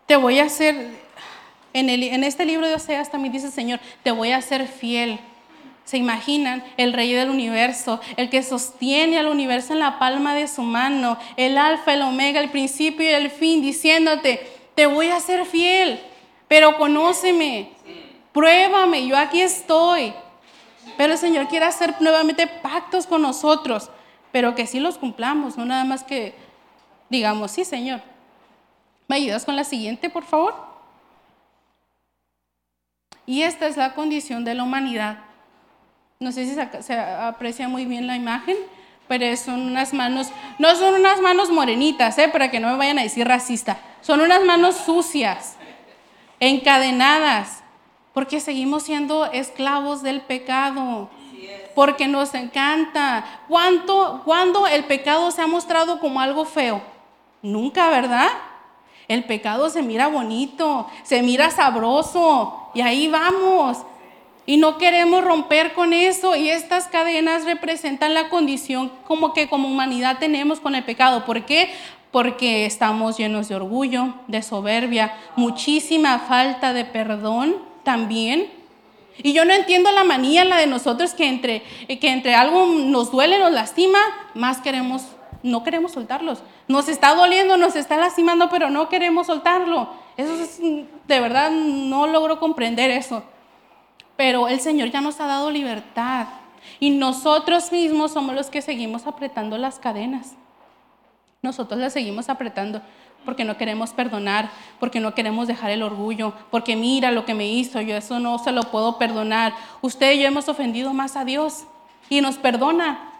Te 0.07 0.17
voy 0.17 0.39
a 0.39 0.45
hacer, 0.45 0.91
en, 1.73 1.89
en 1.89 2.25
este 2.25 2.45
libro 2.45 2.67
de 2.67 2.75
Oseas 2.75 3.11
también 3.11 3.33
dice 3.33 3.47
el 3.47 3.53
Señor, 3.53 3.81
te 4.03 4.11
voy 4.11 4.33
a 4.33 4.37
hacer 4.37 4.69
fiel. 4.69 5.19
¿Se 5.85 5.99
imaginan? 5.99 6.65
El 6.79 6.95
rey 6.95 7.13
del 7.13 7.29
universo, 7.29 8.01
el 8.17 8.31
que 8.31 8.43
sostiene 8.43 9.19
al 9.19 9.29
universo 9.29 9.75
en 9.75 9.81
la 9.81 9.99
palma 9.99 10.35
de 10.35 10.49
su 10.49 10.63
mano, 10.63 11.19
el 11.37 11.59
alfa, 11.59 11.93
el 11.93 12.03
omega, 12.03 12.41
el 12.41 12.49
principio 12.49 13.05
y 13.05 13.13
el 13.13 13.31
fin, 13.31 13.61
diciéndote, 13.61 14.47
te 14.75 14.87
voy 14.87 15.09
a 15.09 15.21
ser 15.21 15.45
fiel, 15.45 16.01
pero 16.49 16.79
conóceme, 16.79 17.69
pruébame, 18.33 19.07
yo 19.07 19.17
aquí 19.17 19.43
estoy. 19.43 20.15
Pero 20.97 21.13
el 21.13 21.19
Señor 21.19 21.49
quiere 21.49 21.67
hacer 21.67 21.95
nuevamente 22.01 22.47
pactos 22.47 23.07
con 23.07 23.23
nosotros, 23.23 23.91
pero 24.33 24.55
que 24.55 24.67
sí 24.67 24.81
los 24.81 24.99
cumplamos, 24.99 25.57
no 25.57 25.65
nada 25.65 25.85
más 25.85 26.05
que 26.05 26.35
digamos, 27.09 27.51
sí, 27.53 27.65
Señor. 27.65 28.01
¿Me 29.09 29.17
ayudas 29.17 29.45
con 29.45 29.57
la 29.57 29.65
siguiente, 29.65 30.11
por 30.11 30.25
favor? 30.25 30.55
Y 33.27 33.43
esta 33.43 33.67
es 33.67 33.77
la 33.77 33.95
condición 33.95 34.45
de 34.45 34.55
la 34.55 34.63
humanidad. 34.63 35.19
No 36.21 36.33
sé 36.33 36.47
si 36.47 36.55
se, 36.83 36.99
aprecia 36.99 37.69
muy 37.69 37.85
bien 37.85 38.07
la 38.07 38.17
imagen, 38.17 38.57
pero 39.09 39.37
son 39.37 39.61
unas 39.61 39.93
manos, 39.93 40.29
no 40.59 40.75
son 40.77 40.95
unas 40.95 41.21
manos 41.21 41.51
morenitas, 41.51 42.19
¿eh? 42.19 42.29
para 42.29 42.51
que 42.51 42.61
no 42.61 42.71
me 42.71 42.77
vayan 42.77 42.99
a 42.99 43.03
decir 43.03 43.27
racista, 43.27 43.79
son 44.01 44.21
unas 44.21 44.43
manos 44.45 44.77
sucias, 44.77 45.57
encadenadas, 46.41 47.63
porque 48.15 48.39
seguimos 48.39 48.85
siendo 48.85 49.27
esclavos 49.27 50.03
del 50.03 50.21
pecado. 50.23 51.11
Porque 51.75 52.07
nos 52.07 52.33
encanta. 52.35 53.43
¿Cuánto, 53.49 54.23
¿Cuándo 54.25 54.69
el 54.69 54.85
pecado 54.85 55.33
se 55.33 55.43
ha 55.43 55.49
mostrado 55.49 55.99
como 55.99 56.21
algo 56.21 56.45
feo? 56.45 56.81
Nunca, 57.43 57.91
¿verdad? 57.91 58.29
El 59.09 59.25
pecado 59.25 59.69
se 59.69 59.83
mira 59.83 60.07
bonito, 60.07 60.89
se 61.03 61.23
mira 61.23 61.51
sabroso 61.51 62.71
y 62.73 62.81
ahí 62.81 63.09
vamos. 63.09 63.79
Y 64.47 64.59
no 64.59 64.79
queremos 64.79 65.25
romper 65.25 65.75
con 65.75 65.93
eso 65.93 66.37
y 66.37 66.49
estas 66.49 66.87
cadenas 66.87 67.45
representan 67.45 68.15
la 68.15 68.29
condición 68.29 68.93
como 69.07 69.35
que 69.35 69.49
como 69.49 69.69
humanidad 69.69 70.19
tenemos 70.19 70.61
con 70.61 70.77
el 70.77 70.85
pecado. 70.85 71.25
¿Por 71.25 71.45
qué? 71.45 71.75
Porque 72.13 72.65
estamos 72.65 73.19
llenos 73.19 73.49
de 73.49 73.57
orgullo, 73.57 74.15
de 74.29 74.41
soberbia, 74.43 75.17
muchísima 75.35 76.21
falta 76.21 76.73
de 76.73 76.85
perdón 76.85 77.74
también. 77.85 78.51
Y 79.19 79.33
yo 79.33 79.45
no 79.45 79.53
entiendo 79.53 79.93
la 79.93 80.03
manía, 80.03 80.45
la 80.45 80.57
de 80.57 80.67
nosotros, 80.67 81.15
que 81.15 81.29
entre, 81.29 81.63
que 81.87 82.09
entre 82.09 82.35
algo 82.35 82.67
nos 82.67 83.13
duele, 83.13 83.39
nos 83.39 83.53
lastima, 83.53 83.99
más 84.35 84.59
queremos, 84.59 85.03
no 85.43 85.63
queremos 85.63 85.93
soltarlos. 85.93 86.43
Nos 86.67 86.89
está 86.89 87.15
doliendo, 87.15 87.57
nos 87.57 87.77
está 87.77 87.97
lastimando, 87.97 88.49
pero 88.49 88.71
no 88.71 88.89
queremos 88.89 89.29
soltarlo. 89.29 89.89
Eso 90.17 90.35
es, 90.43 90.61
de 90.61 91.21
verdad, 91.21 91.51
no 91.51 92.07
logro 92.07 92.41
comprender 92.41 92.91
eso. 92.91 93.23
Pero 94.17 94.49
el 94.49 94.61
Señor 94.61 94.91
ya 94.91 95.01
nos 95.01 95.21
ha 95.21 95.27
dado 95.27 95.51
libertad. 95.51 96.27
Y 96.81 96.91
nosotros 96.91 97.71
mismos 97.71 98.13
somos 98.13 98.35
los 98.35 98.51
que 98.51 98.63
seguimos 98.63 99.07
apretando 99.07 99.59
las 99.59 99.79
cadenas. 99.79 100.35
nosotros 101.43 101.79
la 101.79 101.91
seguimos 101.91 102.31
apretando 102.31 102.81
porque 103.25 103.45
no 103.45 103.57
queremos 103.57 103.91
perdonar, 103.91 104.51
porque 104.81 105.01
no 105.01 105.15
queremos 105.15 105.47
dejar 105.47 105.71
el 105.71 105.83
orgullo, 105.83 106.33
porque 106.51 106.77
mira 106.77 107.11
lo 107.11 107.25
que 107.25 107.35
me 107.35 107.49
hizo, 107.49 107.81
yo 107.81 107.97
eso 107.97 108.19
no 108.21 108.39
se 108.39 108.53
lo 108.53 108.63
puedo 108.65 108.99
perdonar. 108.99 109.55
Usted 109.81 110.13
y 110.13 110.21
yo 110.21 110.27
hemos 110.27 110.49
ofendido 110.49 110.93
más 110.93 111.17
a 111.17 111.25
Dios 111.25 111.65
y 112.09 112.21
nos 112.21 112.37
perdona. 112.37 113.11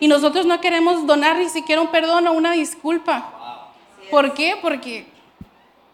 Y 0.00 0.08
nosotros 0.08 0.46
no 0.46 0.60
queremos 0.60 1.06
donar 1.06 1.36
ni 1.36 1.48
siquiera 1.48 1.80
un 1.82 1.88
perdón 1.88 2.26
o 2.26 2.32
una 2.32 2.52
disculpa. 2.52 3.70
¿Por 4.10 4.34
qué? 4.34 4.56
Porque 4.60 5.06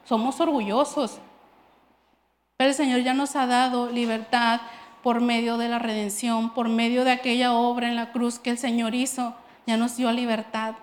somos 0.05 0.41
orgullosos. 0.41 1.19
Pero 2.57 2.71
el 2.71 2.77
Señor 2.77 3.01
ya 3.03 3.15
nos 3.15 3.35
ha 3.35 3.47
dado 3.47 3.91
libertad 3.91 4.61
por 5.03 5.21
medio 5.21 5.59
de 5.59 5.69
la 5.69 5.79
redención, 5.79 6.51
por 6.51 6.69
medio 6.69 7.05
de 7.05 7.13
aquella 7.13 7.53
obra 7.53 7.89
en 7.89 7.97
la 7.97 8.13
cruz 8.13 8.39
que 8.39 8.51
el 8.51 8.59
Señor 8.59 8.95
hizo, 8.95 9.35
ya 9.67 9.77
nos 9.77 9.97
dio 9.97 10.11
libertad. 10.13 10.75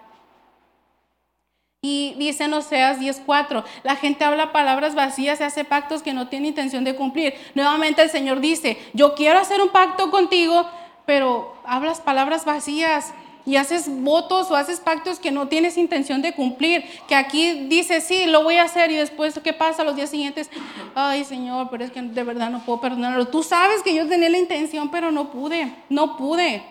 Y 1.84 2.14
dice 2.20 2.44
en 2.44 2.54
Oseas 2.54 3.00
10:4, 3.00 3.64
la 3.82 3.96
gente 3.96 4.24
habla 4.24 4.52
palabras 4.52 4.94
vacías 4.94 5.40
y 5.40 5.44
hace 5.44 5.64
pactos 5.64 6.04
que 6.04 6.14
no 6.14 6.28
tiene 6.28 6.50
intención 6.50 6.84
de 6.84 6.96
cumplir. 6.96 7.34
Nuevamente 7.56 8.04
el 8.04 8.12
Señor 8.12 8.40
dice, 8.40 8.78
yo 8.94 9.16
quiero 9.16 9.40
hacer 9.40 9.60
un 9.62 9.70
pacto 9.70 10.12
contigo, 10.12 10.70
pero 11.08 11.56
hablas 11.66 12.00
palabras 12.00 12.46
vacías 12.46 13.16
y 13.48 13.56
haces 13.56 13.90
votos 13.90 14.52
o 14.52 14.56
haces 14.56 14.80
pactos 14.80 15.18
que 15.18 15.32
no 15.32 15.48
tienes 15.48 15.76
intención 15.76 16.22
de 16.22 16.36
cumplir, 16.36 16.86
que 17.08 17.16
aquí 17.16 17.66
dice, 17.68 18.00
sí, 18.00 18.28
lo 18.28 18.44
voy 18.44 18.58
a 18.58 18.66
hacer 18.66 18.92
y 18.92 18.96
después, 18.98 19.40
¿qué 19.44 19.52
pasa 19.52 19.84
los 19.84 19.96
días 19.96 20.12
siguientes? 20.12 20.52
Ay, 20.94 21.24
Señor, 21.24 21.70
pero 21.72 21.84
es 21.84 21.90
que 21.90 22.04
de 22.04 22.24
verdad 22.24 22.52
no 22.52 22.60
puedo 22.64 22.80
perdonarlo. 22.80 23.28
Tú 23.30 23.42
sabes 23.42 23.82
que 23.82 23.96
yo 23.96 24.08
tenía 24.08 24.30
la 24.30 24.38
intención, 24.38 24.92
pero 24.92 25.12
no 25.12 25.32
pude, 25.32 25.74
no 25.90 26.16
pude. 26.16 26.62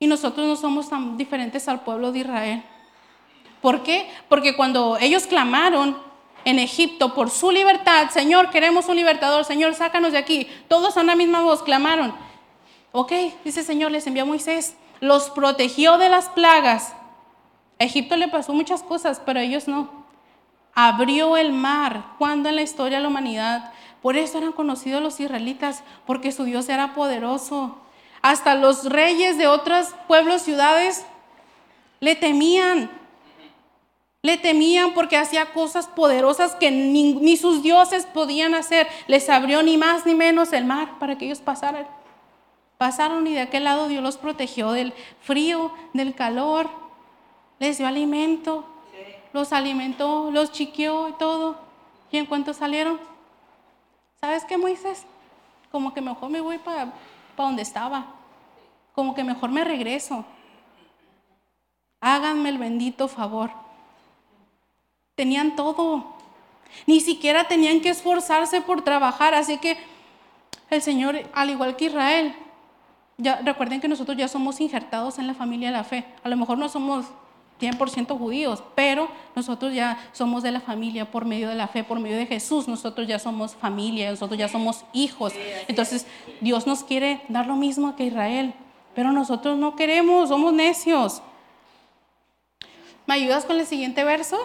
Y 0.00 0.08
nosotros 0.08 0.48
no 0.48 0.56
somos 0.56 0.88
tan 0.88 1.16
diferentes 1.16 1.68
al 1.68 1.82
pueblo 1.82 2.10
de 2.10 2.18
Israel. 2.18 2.64
¿Por 3.62 3.82
qué? 3.82 4.10
Porque 4.28 4.54
cuando 4.54 4.98
ellos 5.00 5.26
clamaron 5.26 5.96
en 6.44 6.58
Egipto 6.58 7.14
por 7.14 7.30
su 7.30 7.50
libertad, 7.50 8.10
Señor, 8.10 8.50
queremos 8.50 8.88
un 8.88 8.96
libertador, 8.96 9.46
Señor, 9.46 9.74
sácanos 9.74 10.12
de 10.12 10.18
aquí. 10.18 10.46
Todos 10.68 10.98
a 10.98 11.00
una 11.00 11.16
misma 11.16 11.40
voz 11.40 11.62
clamaron. 11.62 12.14
Ok, 12.90 13.12
dice 13.44 13.62
Señor, 13.62 13.90
les 13.90 14.06
envió 14.06 14.24
a 14.24 14.26
Moisés 14.26 14.76
los 15.02 15.30
protegió 15.30 15.98
de 15.98 16.08
las 16.08 16.28
plagas. 16.28 16.94
Egipto 17.80 18.16
le 18.16 18.28
pasó 18.28 18.54
muchas 18.54 18.84
cosas, 18.84 19.20
pero 19.26 19.40
ellos 19.40 19.66
no. 19.66 19.90
Abrió 20.74 21.36
el 21.36 21.52
mar. 21.52 22.14
cuando 22.18 22.48
en 22.48 22.54
la 22.54 22.62
historia 22.62 22.98
de 22.98 23.02
la 23.02 23.08
humanidad? 23.08 23.72
Por 24.00 24.16
eso 24.16 24.38
eran 24.38 24.52
conocidos 24.52 25.02
los 25.02 25.18
israelitas, 25.18 25.82
porque 26.06 26.30
su 26.30 26.44
Dios 26.44 26.68
era 26.68 26.94
poderoso. 26.94 27.78
Hasta 28.22 28.54
los 28.54 28.84
reyes 28.84 29.38
de 29.38 29.48
otros 29.48 29.88
pueblos, 30.06 30.42
ciudades, 30.42 31.04
le 31.98 32.14
temían. 32.14 32.88
Le 34.24 34.36
temían 34.36 34.94
porque 34.94 35.16
hacía 35.16 35.52
cosas 35.52 35.88
poderosas 35.88 36.54
que 36.54 36.70
ni, 36.70 37.36
sus 37.36 37.60
dioses 37.60 38.06
podían 38.06 38.54
hacer. 38.54 38.86
Les 39.08 39.28
abrió 39.28 39.64
ni 39.64 39.76
más 39.76 40.06
ni 40.06 40.14
menos 40.14 40.52
el 40.52 40.64
mar 40.64 41.00
para 41.00 41.18
que 41.18 41.24
ellos 41.24 41.40
pasaran. 41.40 41.88
Pasaron 42.78 43.26
y 43.26 43.34
de 43.34 43.40
aquel 43.40 43.64
lado 43.64 43.88
Dios 43.88 44.02
los 44.02 44.18
protegió 44.18 44.70
del 44.72 44.94
frío, 45.20 45.72
del 45.92 46.14
calor, 46.14 46.70
les 47.58 47.78
dio 47.78 47.86
alimento, 47.86 48.64
los 49.32 49.52
alimentó, 49.52 50.30
los 50.30 50.52
chiqueó 50.52 51.08
y 51.08 51.12
todo. 51.14 51.56
¿Y 52.12 52.18
en 52.18 52.26
cuanto 52.26 52.54
salieron? 52.54 53.00
¿Sabes 54.20 54.44
qué, 54.44 54.56
Moisés? 54.56 55.04
Como 55.72 55.92
que 55.94 56.00
mejor 56.00 56.30
me 56.30 56.40
voy 56.40 56.58
para 56.58 56.92
donde 57.36 57.62
estaba. 57.62 58.06
Como 58.94 59.16
que 59.16 59.24
mejor 59.24 59.50
me 59.50 59.64
regreso. 59.64 60.24
Háganme 62.00 62.50
el 62.50 62.58
bendito 62.58 63.08
favor. 63.08 63.50
Tenían 65.14 65.56
todo. 65.56 66.16
Ni 66.86 67.00
siquiera 67.00 67.48
tenían 67.48 67.80
que 67.80 67.90
esforzarse 67.90 68.60
por 68.60 68.82
trabajar. 68.82 69.34
Así 69.34 69.58
que 69.58 69.76
el 70.70 70.82
Señor, 70.82 71.20
al 71.34 71.50
igual 71.50 71.76
que 71.76 71.86
Israel, 71.86 72.34
recuerden 73.44 73.80
que 73.80 73.88
nosotros 73.88 74.16
ya 74.16 74.28
somos 74.28 74.60
injertados 74.60 75.18
en 75.18 75.26
la 75.26 75.34
familia 75.34 75.68
de 75.68 75.76
la 75.76 75.84
fe. 75.84 76.04
A 76.24 76.28
lo 76.28 76.36
mejor 76.36 76.58
no 76.58 76.68
somos 76.68 77.06
100% 77.60 78.18
judíos, 78.18 78.62
pero 78.74 79.08
nosotros 79.36 79.72
ya 79.72 79.98
somos 80.12 80.42
de 80.42 80.50
la 80.50 80.60
familia 80.60 81.10
por 81.10 81.24
medio 81.24 81.48
de 81.48 81.54
la 81.54 81.68
fe, 81.68 81.84
por 81.84 82.00
medio 82.00 82.16
de 82.16 82.26
Jesús. 82.26 82.66
Nosotros 82.66 83.06
ya 83.06 83.18
somos 83.18 83.54
familia, 83.54 84.10
nosotros 84.10 84.38
ya 84.38 84.48
somos 84.48 84.84
hijos. 84.92 85.32
Entonces, 85.68 86.06
Dios 86.40 86.66
nos 86.66 86.82
quiere 86.82 87.22
dar 87.28 87.46
lo 87.46 87.54
mismo 87.54 87.94
que 87.94 88.06
Israel, 88.06 88.54
pero 88.94 89.12
nosotros 89.12 89.58
no 89.58 89.76
queremos, 89.76 90.30
somos 90.30 90.52
necios. 90.52 91.22
¿Me 93.06 93.14
ayudas 93.14 93.44
con 93.44 93.58
el 93.58 93.66
siguiente 93.66 94.04
verso? 94.04 94.38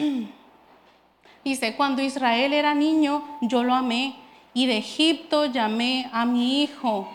Dice, 1.44 1.74
cuando 1.74 2.02
Israel 2.02 2.52
era 2.52 2.74
niño, 2.74 3.38
yo 3.40 3.64
lo 3.64 3.74
amé 3.74 4.16
y 4.52 4.66
de 4.66 4.76
Egipto 4.78 5.46
llamé 5.46 6.10
a 6.12 6.26
mi 6.26 6.62
hijo. 6.62 7.08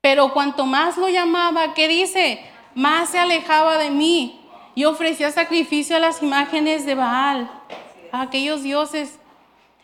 Pero 0.00 0.32
cuanto 0.32 0.66
más 0.66 0.96
lo 0.96 1.08
llamaba, 1.08 1.74
¿qué 1.74 1.88
dice? 1.88 2.40
Más 2.74 3.10
se 3.10 3.18
alejaba 3.18 3.78
de 3.78 3.90
mí 3.90 4.40
y 4.76 4.84
ofrecía 4.84 5.32
sacrificio 5.32 5.96
a 5.96 6.00
las 6.00 6.22
imágenes 6.22 6.86
de 6.86 6.94
Baal, 6.94 7.50
a 8.12 8.22
aquellos 8.22 8.62
dioses, 8.62 9.18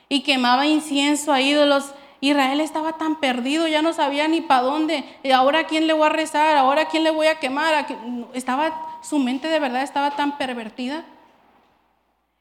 y 0.09 0.23
quemaba 0.23 0.67
incienso 0.67 1.33
a 1.33 1.41
ídolos. 1.41 1.93
Israel 2.23 2.61
estaba 2.61 2.99
tan 2.99 3.17
perdido, 3.17 3.67
ya 3.67 3.83
no 3.83 3.93
sabía 3.93 4.29
ni 4.29 4.41
para 4.41 4.63
dónde. 4.63 5.05
¿Y 5.25 5.33
ahora 5.33 5.59
a 5.59 5.67
quién 5.67 5.89
le 5.89 5.93
voy 5.93 6.07
a 6.07 6.09
rezar? 6.09 6.57
¿Ahora 6.57 6.83
a 6.83 6.89
quién 6.89 7.03
le 7.03 7.11
voy 7.11 7.27
a 7.27 7.41
quemar? 7.41 7.85
Estaba, 8.33 9.01
su 9.03 9.19
mente 9.19 9.49
de 9.49 9.59
verdad 9.59 9.83
estaba 9.83 10.13
tan 10.13 10.39
pervertida. 10.39 11.05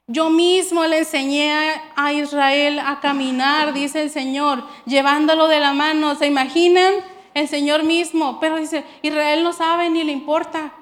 Yo 0.06 0.30
mismo 0.30 0.84
le 0.84 0.98
enseñé 0.98 1.82
a 1.96 2.12
Israel 2.12 2.78
a 2.78 3.00
caminar, 3.00 3.72
dice 3.72 4.02
el 4.02 4.10
Señor, 4.10 4.62
llevándolo 4.86 5.48
de 5.48 5.58
la 5.58 5.72
mano. 5.72 6.14
¿Se 6.14 6.28
imaginan? 6.28 6.94
El 7.34 7.48
Señor 7.48 7.82
mismo. 7.82 8.38
Pero 8.38 8.58
dice, 8.58 8.84
Israel 9.02 9.42
no 9.42 9.52
sabe 9.52 9.90
ni 9.90 10.04
le 10.04 10.12
importa. 10.12 10.72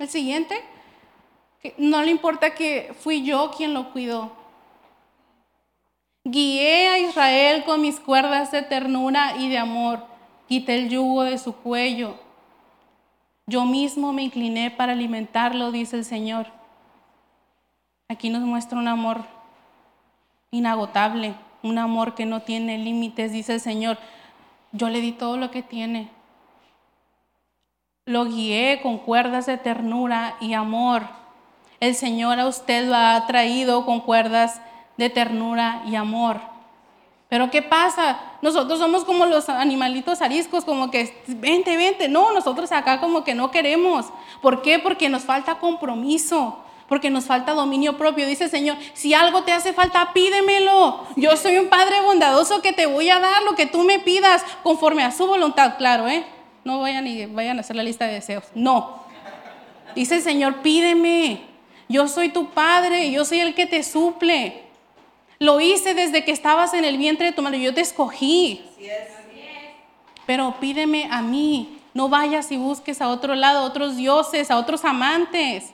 El 0.00 0.08
siguiente, 0.08 0.60
no 1.78 2.02
le 2.02 2.10
importa 2.10 2.56
que 2.56 2.92
fui 2.98 3.22
yo 3.22 3.52
quien 3.56 3.72
lo 3.72 3.92
cuidó. 3.92 4.45
Guié 6.28 6.88
a 6.88 6.98
Israel 6.98 7.62
con 7.62 7.80
mis 7.80 8.00
cuerdas 8.00 8.50
de 8.50 8.62
ternura 8.62 9.36
y 9.38 9.48
de 9.48 9.58
amor. 9.58 10.04
Quité 10.48 10.74
el 10.74 10.88
yugo 10.88 11.22
de 11.22 11.38
su 11.38 11.54
cuello. 11.54 12.16
Yo 13.46 13.64
mismo 13.64 14.12
me 14.12 14.24
incliné 14.24 14.72
para 14.72 14.94
alimentarlo, 14.94 15.70
dice 15.70 15.98
el 15.98 16.04
Señor. 16.04 16.48
Aquí 18.08 18.28
nos 18.28 18.42
muestra 18.42 18.76
un 18.76 18.88
amor 18.88 19.24
inagotable, 20.50 21.36
un 21.62 21.78
amor 21.78 22.16
que 22.16 22.26
no 22.26 22.42
tiene 22.42 22.76
límites, 22.76 23.30
dice 23.30 23.54
el 23.54 23.60
Señor. 23.60 23.96
Yo 24.72 24.88
le 24.88 25.00
di 25.00 25.12
todo 25.12 25.36
lo 25.36 25.52
que 25.52 25.62
tiene. 25.62 26.08
Lo 28.04 28.24
guié 28.24 28.80
con 28.82 28.98
cuerdas 28.98 29.46
de 29.46 29.58
ternura 29.58 30.34
y 30.40 30.54
amor. 30.54 31.04
El 31.78 31.94
Señor 31.94 32.40
a 32.40 32.48
usted 32.48 32.88
lo 32.88 32.96
ha 32.96 33.24
traído 33.28 33.86
con 33.86 34.00
cuerdas 34.00 34.56
de 34.56 34.75
ternura 35.10 35.82
y 35.86 35.94
amor. 35.96 36.40
Pero 37.28 37.50
¿qué 37.50 37.60
pasa? 37.62 38.20
Nosotros 38.40 38.78
somos 38.78 39.04
como 39.04 39.26
los 39.26 39.48
animalitos 39.48 40.22
ariscos, 40.22 40.64
como 40.64 40.90
que 40.90 41.22
vente, 41.26 41.76
vente. 41.76 42.08
No, 42.08 42.32
nosotros 42.32 42.70
acá 42.72 43.00
como 43.00 43.24
que 43.24 43.34
no 43.34 43.50
queremos. 43.50 44.06
¿Por 44.40 44.62
qué? 44.62 44.78
Porque 44.78 45.08
nos 45.08 45.24
falta 45.24 45.58
compromiso 45.58 46.62
porque 46.88 47.10
nos 47.10 47.24
falta 47.24 47.52
dominio 47.52 47.96
propio. 47.96 48.26
Dice 48.26 48.48
Señor, 48.48 48.76
si 48.94 49.14
algo 49.14 49.42
te 49.42 49.52
hace 49.52 49.72
falta, 49.72 50.12
pídemelo. 50.12 51.04
Yo 51.16 51.36
soy 51.36 51.58
un 51.58 51.68
Padre 51.68 52.00
bondadoso 52.02 52.62
que 52.62 52.72
te 52.72 52.86
voy 52.86 53.10
a 53.10 53.18
dar 53.18 53.42
lo 53.42 53.54
que 53.54 53.66
tú 53.66 53.82
me 53.82 53.98
pidas 53.98 54.44
conforme 54.62 55.02
a 55.02 55.10
su 55.10 55.26
voluntad. 55.26 55.76
Claro, 55.78 56.08
¿eh? 56.08 56.24
No 56.64 56.80
vayan 56.80 57.06
y 57.06 57.26
vayan 57.26 57.58
a 57.58 57.60
hacer 57.60 57.76
la 57.76 57.82
lista 57.82 58.06
de 58.06 58.14
deseos. 58.14 58.44
No. 58.54 59.04
Dice 59.94 60.20
Señor, 60.20 60.56
pídeme. 60.62 61.42
Yo 61.88 62.08
soy 62.08 62.30
tu 62.30 62.50
Padre, 62.50 63.10
yo 63.10 63.24
soy 63.24 63.40
el 63.40 63.54
que 63.54 63.66
te 63.66 63.82
suple. 63.82 64.65
Lo 65.38 65.60
hice 65.60 65.94
desde 65.94 66.24
que 66.24 66.32
estabas 66.32 66.74
en 66.74 66.84
el 66.84 66.96
vientre 66.96 67.26
de 67.26 67.32
tu 67.32 67.42
madre. 67.42 67.60
Yo 67.60 67.74
te 67.74 67.80
escogí. 67.82 68.64
Pero 70.26 70.56
pídeme 70.60 71.08
a 71.10 71.22
mí. 71.22 71.78
No 71.94 72.08
vayas 72.08 72.52
y 72.52 72.56
busques 72.56 73.00
a 73.00 73.08
otro 73.08 73.34
lado, 73.34 73.60
a 73.60 73.64
otros 73.64 73.96
dioses, 73.96 74.50
a 74.50 74.58
otros 74.58 74.84
amantes. 74.84 75.72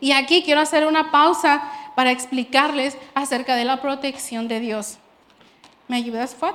Y 0.00 0.12
aquí 0.12 0.42
quiero 0.44 0.60
hacer 0.60 0.86
una 0.86 1.10
pausa 1.10 1.72
para 1.96 2.12
explicarles 2.12 2.96
acerca 3.14 3.56
de 3.56 3.64
la 3.64 3.82
protección 3.82 4.46
de 4.46 4.60
Dios. 4.60 4.98
¿Me 5.88 5.96
ayudas, 5.96 6.34
Fat? 6.34 6.54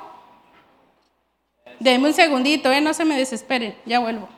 Deme 1.80 2.08
un 2.08 2.13
segundito, 2.13 2.71
¿eh? 2.71 2.80
no 2.80 2.93
se 2.93 3.04
me 3.04 3.17
desesperen, 3.17 3.76
ya 3.86 3.99
vuelvo. 3.99 4.30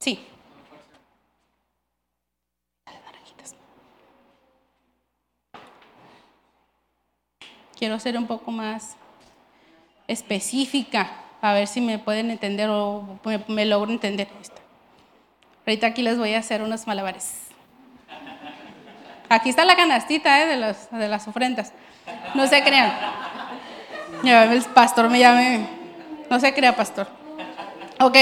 Sí. 0.00 0.18
Quiero 7.82 7.98
ser 7.98 8.16
un 8.16 8.28
poco 8.28 8.52
más 8.52 8.94
específica, 10.06 11.10
a 11.40 11.52
ver 11.52 11.66
si 11.66 11.80
me 11.80 11.98
pueden 11.98 12.30
entender 12.30 12.70
o 12.70 13.18
me, 13.48 13.64
logro 13.64 13.90
entender. 13.90 14.28
Ahorita 15.66 15.88
aquí 15.88 16.00
les 16.00 16.16
voy 16.16 16.32
a 16.34 16.38
hacer 16.38 16.62
unos 16.62 16.86
malabares. 16.86 17.48
Aquí 19.28 19.50
está 19.50 19.64
la 19.64 19.74
canastita 19.74 20.44
¿eh? 20.44 20.56
de, 20.56 20.96
de 20.96 21.08
las 21.08 21.26
ofrendas. 21.26 21.72
No 22.36 22.46
se 22.46 22.62
crean. 22.62 22.92
El 24.22 24.62
pastor 24.66 25.10
me 25.10 25.18
llame. 25.18 25.66
No 26.30 26.38
se 26.38 26.54
crea, 26.54 26.76
pastor. 26.76 27.08
Ok. 27.98 28.16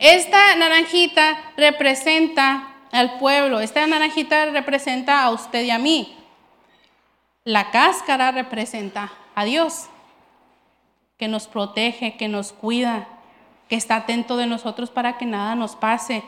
Esta 0.00 0.56
naranjita 0.56 1.38
representa 1.56 2.70
al 2.90 3.18
pueblo. 3.18 3.60
Esta 3.60 3.86
naranjita 3.86 4.46
representa 4.46 5.22
a 5.22 5.30
usted 5.30 5.62
y 5.62 5.70
a 5.70 5.78
mí. 5.78 6.23
La 7.44 7.70
cáscara 7.70 8.32
representa 8.32 9.12
a 9.34 9.44
Dios, 9.44 9.88
que 11.18 11.28
nos 11.28 11.46
protege, 11.46 12.16
que 12.16 12.26
nos 12.26 12.52
cuida, 12.52 13.06
que 13.68 13.76
está 13.76 13.96
atento 13.96 14.38
de 14.38 14.46
nosotros 14.46 14.90
para 14.90 15.18
que 15.18 15.26
nada 15.26 15.54
nos 15.54 15.76
pase. 15.76 16.22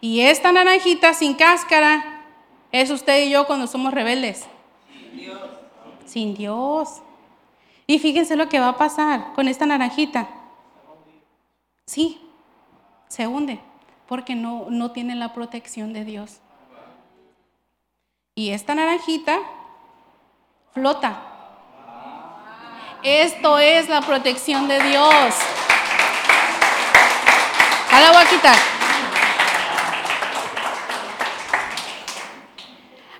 Y 0.00 0.20
esta 0.20 0.52
naranjita 0.52 1.12
sin 1.12 1.34
cáscara 1.34 2.22
es 2.70 2.90
usted 2.90 3.26
y 3.26 3.30
yo 3.30 3.48
cuando 3.48 3.66
somos 3.66 3.92
rebeldes. 3.92 4.46
Sin 4.92 5.16
Dios. 5.16 5.50
Sin 6.06 6.34
Dios. 6.34 7.02
Y 7.88 7.98
fíjense 7.98 8.36
lo 8.36 8.48
que 8.48 8.60
va 8.60 8.68
a 8.68 8.78
pasar 8.78 9.32
con 9.34 9.48
esta 9.48 9.66
naranjita. 9.66 10.28
Sí, 11.84 12.20
se 13.08 13.26
hunde 13.26 13.58
porque 14.06 14.36
no, 14.36 14.66
no 14.70 14.92
tiene 14.92 15.16
la 15.16 15.32
protección 15.32 15.92
de 15.92 16.04
Dios. 16.04 16.38
Y 18.36 18.50
esta 18.50 18.76
naranjita 18.76 19.40
flota. 20.72 21.22
Esto 23.02 23.58
es 23.58 23.88
la 23.88 24.02
protección 24.02 24.68
de 24.68 24.78
Dios. 24.80 25.34
Ahora 27.90 28.04
la 28.04 28.12
voy 28.12 28.22
a 28.22 28.28
quitar. 28.28 28.56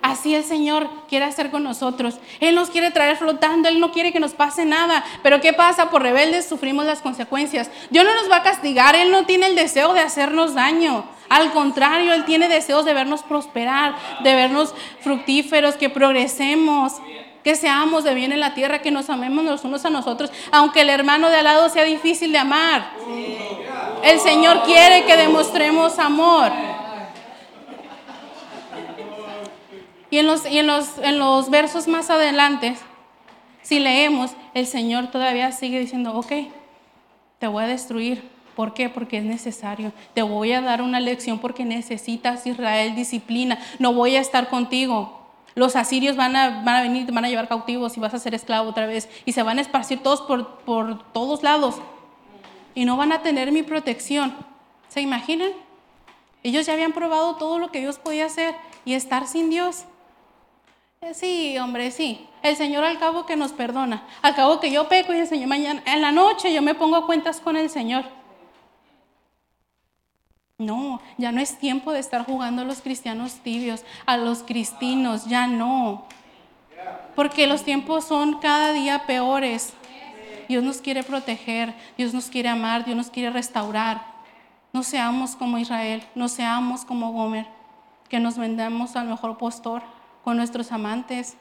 Así 0.01 0.35
el 0.35 0.43
Señor 0.43 0.89
quiere 1.09 1.25
hacer 1.25 1.51
con 1.51 1.63
nosotros. 1.63 2.19
Él 2.39 2.55
nos 2.55 2.69
quiere 2.69 2.91
traer 2.91 3.17
flotando, 3.17 3.69
Él 3.69 3.79
no 3.79 3.91
quiere 3.91 4.11
que 4.11 4.19
nos 4.19 4.33
pase 4.33 4.65
nada. 4.65 5.03
Pero 5.23 5.41
¿qué 5.41 5.53
pasa? 5.53 5.89
Por 5.89 6.03
rebeldes 6.03 6.47
sufrimos 6.47 6.85
las 6.85 7.01
consecuencias. 7.01 7.69
Dios 7.89 8.05
no 8.05 8.13
nos 8.15 8.29
va 8.29 8.37
a 8.37 8.43
castigar, 8.43 8.95
Él 8.95 9.11
no 9.11 9.25
tiene 9.25 9.47
el 9.47 9.55
deseo 9.55 9.93
de 9.93 9.99
hacernos 9.99 10.53
daño. 10.53 11.05
Al 11.29 11.51
contrario, 11.53 12.13
Él 12.13 12.25
tiene 12.25 12.49
deseos 12.49 12.85
de 12.85 12.93
vernos 12.93 13.23
prosperar, 13.23 13.95
de 14.23 14.35
vernos 14.35 14.73
fructíferos, 15.01 15.75
que 15.75 15.89
progresemos, 15.89 17.01
que 17.43 17.55
seamos 17.55 18.03
de 18.03 18.13
bien 18.13 18.31
en 18.31 18.39
la 18.39 18.53
tierra, 18.53 18.79
que 18.79 18.91
nos 18.91 19.09
amemos 19.09 19.43
los 19.43 19.63
unos 19.63 19.83
a 19.85 19.89
nosotros, 19.89 20.31
aunque 20.51 20.81
el 20.81 20.89
hermano 20.89 21.29
de 21.29 21.37
al 21.37 21.43
lado 21.43 21.69
sea 21.69 21.83
difícil 21.83 22.31
de 22.31 22.37
amar. 22.37 22.91
El 24.03 24.19
Señor 24.19 24.63
quiere 24.63 25.05
que 25.05 25.17
demostremos 25.17 25.99
amor. 25.99 26.51
Y 30.09 30.17
en 30.17 30.27
los, 30.27 30.45
en 30.45 30.67
los, 30.67 30.97
en 30.97 31.19
los 31.19 31.49
versos 31.49 31.87
más 31.87 32.09
adelante, 32.09 32.75
si 33.61 33.79
leemos, 33.79 34.31
el 34.53 34.67
Señor 34.67 35.07
todavía 35.07 35.51
sigue 35.51 35.79
diciendo, 35.79 36.13
ok, 36.15 36.33
te 37.39 37.47
voy 37.47 37.63
a 37.63 37.67
destruir. 37.67 38.29
¿Por 38.55 38.73
qué? 38.73 38.89
Porque 38.89 39.17
es 39.19 39.23
necesario. 39.23 39.93
Te 40.13 40.21
voy 40.21 40.51
a 40.51 40.61
dar 40.61 40.81
una 40.81 40.99
lección 40.99 41.39
porque 41.39 41.63
necesitas 41.63 42.45
Israel 42.45 42.95
disciplina. 42.95 43.57
No 43.79 43.93
voy 43.93 44.17
a 44.17 44.19
estar 44.19 44.49
contigo. 44.49 45.20
Los 45.55 45.75
asirios 45.75 46.15
van 46.15 46.35
a, 46.35 46.63
van 46.63 46.75
a 46.75 46.81
venir, 46.81 47.05
te 47.05 47.11
van 47.11 47.25
a 47.25 47.29
llevar 47.29 47.47
cautivos 47.47 47.97
y 47.97 47.99
vas 47.99 48.13
a 48.13 48.19
ser 48.19 48.33
esclavo 48.33 48.69
otra 48.69 48.85
vez. 48.85 49.09
Y 49.25 49.33
se 49.33 49.43
van 49.43 49.57
a 49.57 49.61
esparcir 49.61 50.01
todos 50.01 50.21
por, 50.21 50.59
por 50.59 51.11
todos 51.11 51.43
lados. 51.43 51.75
Y 52.73 52.85
no 52.85 52.97
van 52.97 53.11
a 53.11 53.21
tener 53.21 53.51
mi 53.51 53.63
protección. 53.63 54.35
¿Se 54.87 55.01
imaginan? 55.01 55.51
Ellos 56.43 56.65
ya 56.65 56.73
habían 56.73 56.93
probado 56.93 57.35
todo 57.35 57.59
lo 57.59 57.71
que 57.71 57.79
Dios 57.79 57.99
podía 57.99 58.25
hacer 58.25 58.55
y 58.85 58.93
estar 58.93 59.27
sin 59.27 59.49
Dios. 59.49 59.85
Eh, 61.01 61.13
sí, 61.13 61.57
hombre, 61.57 61.91
sí. 61.91 62.27
El 62.43 62.55
Señor 62.55 62.83
al 62.83 62.99
cabo 62.99 63.25
que 63.25 63.35
nos 63.35 63.51
perdona. 63.51 64.03
Al 64.21 64.35
cabo 64.35 64.59
que 64.59 64.71
yo 64.71 64.87
peco 64.87 65.13
y 65.13 65.17
el 65.17 65.27
Señor 65.27 65.47
mañana, 65.47 65.83
en 65.85 66.01
la 66.01 66.11
noche 66.11 66.53
yo 66.53 66.61
me 66.61 66.75
pongo 66.75 66.95
a 66.95 67.05
cuentas 67.05 67.39
con 67.39 67.57
el 67.57 67.69
Señor. 67.69 68.05
No, 70.61 71.01
ya 71.17 71.31
no 71.31 71.41
es 71.41 71.57
tiempo 71.57 71.91
de 71.91 71.99
estar 71.99 72.23
jugando 72.23 72.61
a 72.61 72.65
los 72.65 72.81
cristianos 72.81 73.33
tibios, 73.43 73.83
a 74.05 74.15
los 74.17 74.43
cristinos, 74.43 75.25
ya 75.25 75.47
no. 75.47 76.05
Porque 77.15 77.47
los 77.47 77.63
tiempos 77.63 78.05
son 78.05 78.39
cada 78.39 78.71
día 78.71 79.07
peores. 79.07 79.73
Dios 80.47 80.63
nos 80.63 80.77
quiere 80.77 81.01
proteger, 81.01 81.73
Dios 81.97 82.13
nos 82.13 82.27
quiere 82.27 82.49
amar, 82.49 82.85
Dios 82.85 82.95
nos 82.95 83.09
quiere 83.09 83.31
restaurar. 83.31 84.05
No 84.71 84.83
seamos 84.83 85.35
como 85.35 85.57
Israel, 85.57 86.03
no 86.13 86.27
seamos 86.27 86.85
como 86.85 87.11
Gomer, 87.11 87.47
que 88.07 88.19
nos 88.19 88.37
vendamos 88.37 88.95
al 88.95 89.07
mejor 89.07 89.39
postor 89.39 89.81
con 90.23 90.37
nuestros 90.37 90.71
amantes, 90.71 91.37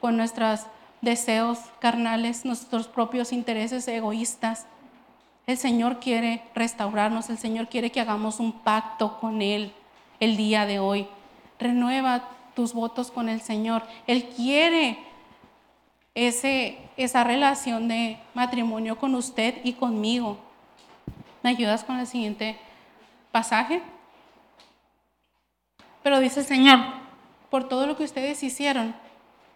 con 0.00 0.16
nuestros 0.16 0.60
deseos 1.02 1.58
carnales, 1.80 2.46
nuestros 2.46 2.88
propios 2.88 3.30
intereses 3.30 3.86
egoístas. 3.88 4.66
El 5.46 5.58
Señor 5.58 6.00
quiere 6.00 6.42
restaurarnos, 6.54 7.28
el 7.28 7.38
Señor 7.38 7.68
quiere 7.68 7.90
que 7.90 8.00
hagamos 8.00 8.40
un 8.40 8.52
pacto 8.52 9.18
con 9.20 9.42
Él 9.42 9.72
el 10.20 10.36
día 10.36 10.64
de 10.64 10.78
hoy. 10.78 11.06
Renueva 11.58 12.28
tus 12.54 12.72
votos 12.72 13.10
con 13.10 13.28
el 13.28 13.40
Señor. 13.40 13.82
Él 14.06 14.30
quiere 14.34 14.98
ese, 16.14 16.78
esa 16.96 17.24
relación 17.24 17.88
de 17.88 18.18
matrimonio 18.32 18.98
con 18.98 19.14
usted 19.14 19.56
y 19.64 19.74
conmigo. 19.74 20.38
¿Me 21.42 21.50
ayudas 21.50 21.84
con 21.84 21.98
el 21.98 22.06
siguiente 22.06 22.58
pasaje? 23.30 23.82
Pero 26.02 26.20
dice 26.20 26.40
el 26.40 26.46
Señor, 26.46 26.78
por 27.50 27.68
todo 27.68 27.86
lo 27.86 27.96
que 27.96 28.04
ustedes 28.04 28.42
hicieron, 28.42 28.94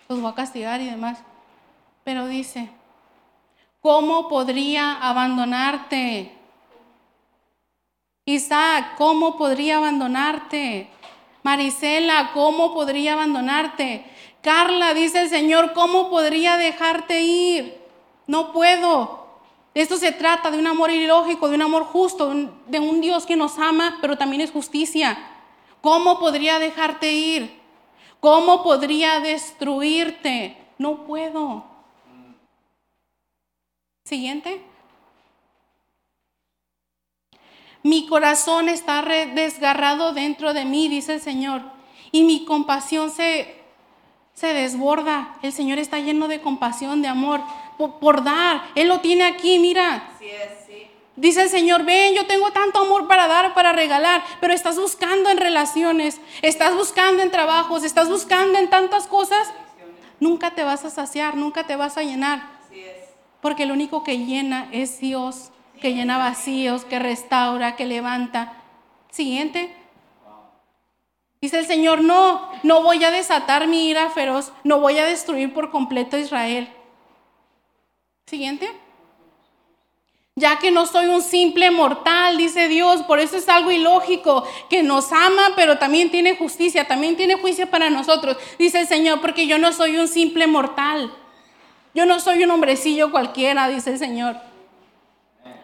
los 0.09 0.21
voy 0.21 0.31
a 0.31 0.35
castigar 0.35 0.81
y 0.83 0.87
demás. 0.87 1.19
Pero 2.05 2.27
dice, 2.27 2.69
¿cómo 3.81 4.29
podría 4.29 4.95
abandonarte? 4.95 6.33
Isaac, 8.25 8.95
¿cómo 8.97 9.39
podría 9.39 9.79
abandonarte? 9.79 10.91
Marisela, 11.43 12.33
¿cómo 12.35 12.75
podría 12.75 13.15
abandonarte? 13.15 14.05
Carla, 14.43 14.93
dice 14.93 15.23
el 15.23 15.31
Señor, 15.31 15.73
¿cómo 15.73 16.11
podría 16.11 16.57
dejarte 16.57 17.23
ir? 17.23 17.79
No 18.27 18.53
puedo. 18.53 19.27
Esto 19.75 19.97
se 19.97 20.13
trata 20.13 20.51
de 20.51 20.59
un 20.59 20.67
amor 20.67 20.91
ilógico, 20.91 21.49
de 21.49 21.55
un 21.55 21.63
amor 21.63 21.85
justo, 21.85 22.35
de 22.67 22.81
un 22.81 23.01
Dios 23.01 23.25
que 23.25 23.37
nos 23.37 23.59
ama, 23.59 23.99
pero 24.01 24.19
también 24.19 24.43
es 24.43 24.51
justicia. 24.51 25.19
¿Cómo 25.81 26.19
podría 26.19 26.59
dejarte 26.59 27.13
ir? 27.13 27.59
¿Cómo 28.21 28.63
podría 28.63 29.21
destruirte? 29.21 30.57
No 30.77 31.05
puedo. 31.07 31.78
Siguiente. 34.09 34.63
Mi 37.83 38.07
corazón 38.07 38.71
está 38.71 39.03
desgarrado 39.03 40.15
dentro 40.15 40.55
de 40.55 40.65
mí, 40.65 40.89
dice 40.89 41.13
el 41.13 41.21
Señor, 41.21 41.61
y 42.11 42.25
mi 42.25 42.47
compasión 42.47 43.11
se, 43.11 43.55
se 44.33 44.55
desborda. 44.55 45.37
El 45.43 45.53
Señor 45.53 45.79
está 45.79 45.99
lleno 45.99 46.27
de 46.27 46.41
compasión, 46.41 47.03
de 47.03 47.09
amor, 47.09 47.43
por, 47.77 47.99
por 47.99 48.25
dar. 48.25 48.63
Él 48.75 48.89
lo 48.89 49.01
tiene 49.01 49.25
aquí, 49.25 49.59
mira. 49.59 50.11
Es. 50.23 50.89
Dice 51.15 51.43
el 51.43 51.51
Señor, 51.51 51.85
ven, 51.85 52.15
yo 52.15 52.27
tengo 52.27 52.51
tanto 52.53 52.79
amor 52.79 53.09
para 53.09 53.29
dar, 53.29 53.53
para 53.53 53.75
regalar, 53.75 54.25
pero 54.41 54.55
estás 54.55 54.79
buscando 54.79 55.29
en 55.29 55.37
relaciones, 55.37 56.19
estás 56.41 56.75
buscando 56.75 57.23
en 57.23 57.31
trabajos, 57.31 57.85
estás 57.85 58.09
buscando 58.09 58.59
en 58.59 58.71
tantas 58.71 59.07
cosas, 59.07 59.53
nunca 60.19 60.55
te 60.55 60.65
vas 60.65 60.87
a 60.87 60.91
saciar, 60.91 61.37
nunca 61.37 61.67
te 61.67 61.77
vas 61.77 61.99
a 61.99 62.03
llenar. 62.05 62.58
Porque 63.41 63.65
el 63.65 63.73
único 63.73 64.05
que 64.05 64.19
llena 64.19 64.69
es 64.73 65.01
Dios, 65.01 65.51
que 65.81 65.95
llena 65.95 66.19
vacíos, 66.19 66.85
que 66.85 66.99
restaura, 66.99 67.77
que 67.77 67.87
levanta. 67.87 68.55
Siguiente. 69.11 69.75
Dice 71.41 71.61
el 71.61 71.67
Señor, 71.67 72.03
no, 72.03 72.51
no 72.65 72.83
voy 72.83 73.03
a 73.05 73.11
desatar 73.11 73.69
mi 73.69 73.89
ira 73.89 74.11
feroz, 74.11 74.53
no 74.65 74.81
voy 74.81 74.99
a 74.99 75.05
destruir 75.05 75.55
por 75.55 75.71
completo 75.71 76.19
Israel. 76.19 76.69
Siguiente 78.27 78.69
ya 80.39 80.59
que 80.59 80.71
no 80.71 80.87
soy 80.87 81.07
un 81.07 81.23
simple 81.23 81.71
mortal, 81.71 82.37
dice 82.37 82.69
Dios. 82.69 83.03
Por 83.03 83.19
eso 83.19 83.37
es 83.37 83.49
algo 83.49 83.71
ilógico, 83.71 84.45
que 84.71 84.83
nos 84.83 85.13
ama, 85.13 85.53
pero 85.57 85.79
también 85.79 86.11
tiene 86.11 86.37
justicia, 86.37 86.87
también 86.87 87.17
tiene 87.17 87.35
juicio 87.35 87.69
para 87.69 87.91
nosotros, 87.91 88.37
dice 88.59 88.81
el 88.81 88.87
Señor, 88.87 89.21
porque 89.21 89.47
yo 89.47 89.59
no 89.59 89.73
soy 89.73 89.99
un 89.99 90.09
simple 90.09 90.47
mortal. 90.47 91.13
Yo 91.99 92.07
no 92.07 92.21
soy 92.21 92.45
un 92.45 92.53
hombrecillo 92.53 93.11
cualquiera, 93.11 93.67
dice 93.67 93.91
el 93.91 93.99
Señor. 93.99 94.37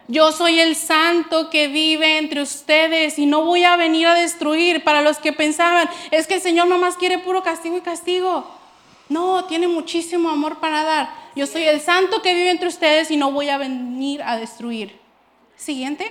Yo 0.08 0.32
soy 0.32 0.58
el 0.58 0.74
santo 0.74 1.48
que 1.48 1.68
vive 1.68 2.18
entre 2.18 2.42
ustedes 2.42 3.20
y 3.20 3.26
no 3.26 3.44
voy 3.44 3.62
a 3.62 3.76
venir 3.76 4.08
a 4.08 4.14
destruir 4.14 4.82
para 4.82 5.00
los 5.00 5.18
que 5.18 5.32
pensaban, 5.32 5.88
es 6.10 6.26
que 6.26 6.34
el 6.34 6.40
Señor 6.40 6.66
nomás 6.66 6.96
quiere 6.96 7.18
puro 7.18 7.44
castigo 7.44 7.76
y 7.76 7.82
castigo. 7.82 8.50
No, 9.08 9.44
tiene 9.44 9.68
muchísimo 9.68 10.28
amor 10.28 10.58
para 10.58 10.82
dar. 10.82 11.14
Yo 11.36 11.46
soy 11.46 11.68
el 11.68 11.80
santo 11.80 12.20
que 12.20 12.34
vive 12.34 12.50
entre 12.50 12.66
ustedes 12.66 13.12
y 13.12 13.16
no 13.16 13.30
voy 13.30 13.48
a 13.48 13.56
venir 13.56 14.20
a 14.24 14.36
destruir. 14.36 14.98
Siguiente. 15.54 16.10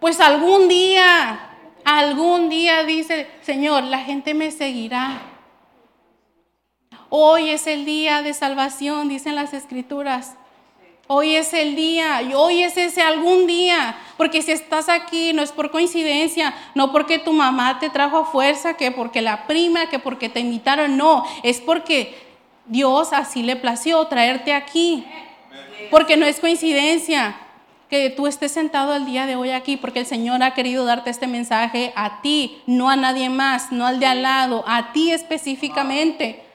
Pues 0.00 0.20
algún 0.20 0.68
día, 0.68 1.50
algún 1.84 2.48
día 2.48 2.82
dice, 2.84 3.28
Señor, 3.42 3.82
la 3.82 3.98
gente 3.98 4.32
me 4.32 4.50
seguirá. 4.50 5.31
Hoy 7.14 7.50
es 7.50 7.66
el 7.66 7.84
día 7.84 8.22
de 8.22 8.32
salvación, 8.32 9.10
dicen 9.10 9.34
las 9.34 9.52
escrituras. 9.52 10.32
Hoy 11.08 11.36
es 11.36 11.52
el 11.52 11.76
día 11.76 12.22
y 12.22 12.32
hoy 12.32 12.62
es 12.62 12.78
ese 12.78 13.02
algún 13.02 13.46
día. 13.46 13.98
Porque 14.16 14.40
si 14.40 14.50
estás 14.50 14.88
aquí 14.88 15.34
no 15.34 15.42
es 15.42 15.52
por 15.52 15.70
coincidencia, 15.70 16.54
no 16.74 16.90
porque 16.90 17.18
tu 17.18 17.34
mamá 17.34 17.78
te 17.80 17.90
trajo 17.90 18.16
a 18.16 18.24
fuerza, 18.24 18.78
que 18.78 18.92
porque 18.92 19.20
la 19.20 19.46
prima, 19.46 19.90
que 19.90 19.98
porque 19.98 20.30
te 20.30 20.40
invitaron, 20.40 20.96
no. 20.96 21.26
Es 21.42 21.60
porque 21.60 22.18
Dios 22.64 23.12
así 23.12 23.42
le 23.42 23.56
plació 23.56 24.06
traerte 24.06 24.54
aquí. 24.54 25.04
Porque 25.90 26.16
no 26.16 26.24
es 26.24 26.40
coincidencia 26.40 27.36
que 27.90 28.08
tú 28.08 28.26
estés 28.26 28.52
sentado 28.52 28.94
el 28.94 29.04
día 29.04 29.26
de 29.26 29.36
hoy 29.36 29.50
aquí, 29.50 29.76
porque 29.76 30.00
el 30.00 30.06
Señor 30.06 30.42
ha 30.42 30.54
querido 30.54 30.86
darte 30.86 31.10
este 31.10 31.26
mensaje 31.26 31.92
a 31.94 32.22
ti, 32.22 32.62
no 32.66 32.88
a 32.88 32.96
nadie 32.96 33.28
más, 33.28 33.70
no 33.70 33.86
al 33.86 34.00
de 34.00 34.06
al 34.06 34.22
lado, 34.22 34.64
a 34.66 34.94
ti 34.94 35.12
específicamente. 35.12 36.51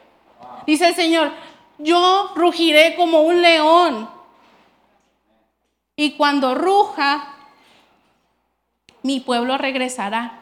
Dice 0.67 0.89
el 0.89 0.95
Señor, 0.95 1.31
yo 1.77 2.33
rugiré 2.35 2.95
como 2.97 3.21
un 3.21 3.41
león. 3.41 4.09
Y 5.95 6.11
cuando 6.17 6.53
ruja, 6.55 7.35
mi 9.01 9.21
pueblo 9.21 9.57
regresará. 9.57 10.41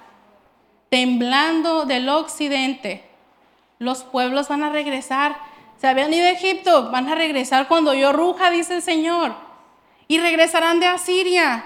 Temblando 0.89 1.86
del 1.86 2.09
occidente, 2.09 3.07
los 3.78 4.03
pueblos 4.03 4.47
van 4.47 4.63
a 4.63 4.71
regresar. 4.71 5.38
Se 5.78 5.88
habían 5.88 6.11
ido 6.11 6.26
a 6.26 6.32
Egipto, 6.32 6.89
van 6.89 7.07
a 7.07 7.15
regresar 7.15 7.67
cuando 7.67 7.93
yo 7.93 8.11
ruja, 8.11 8.49
dice 8.49 8.78
el 8.78 8.82
Señor. 8.82 9.36
Y 10.07 10.17
regresarán 10.19 10.80
de 10.80 10.88
Asiria. 10.88 11.65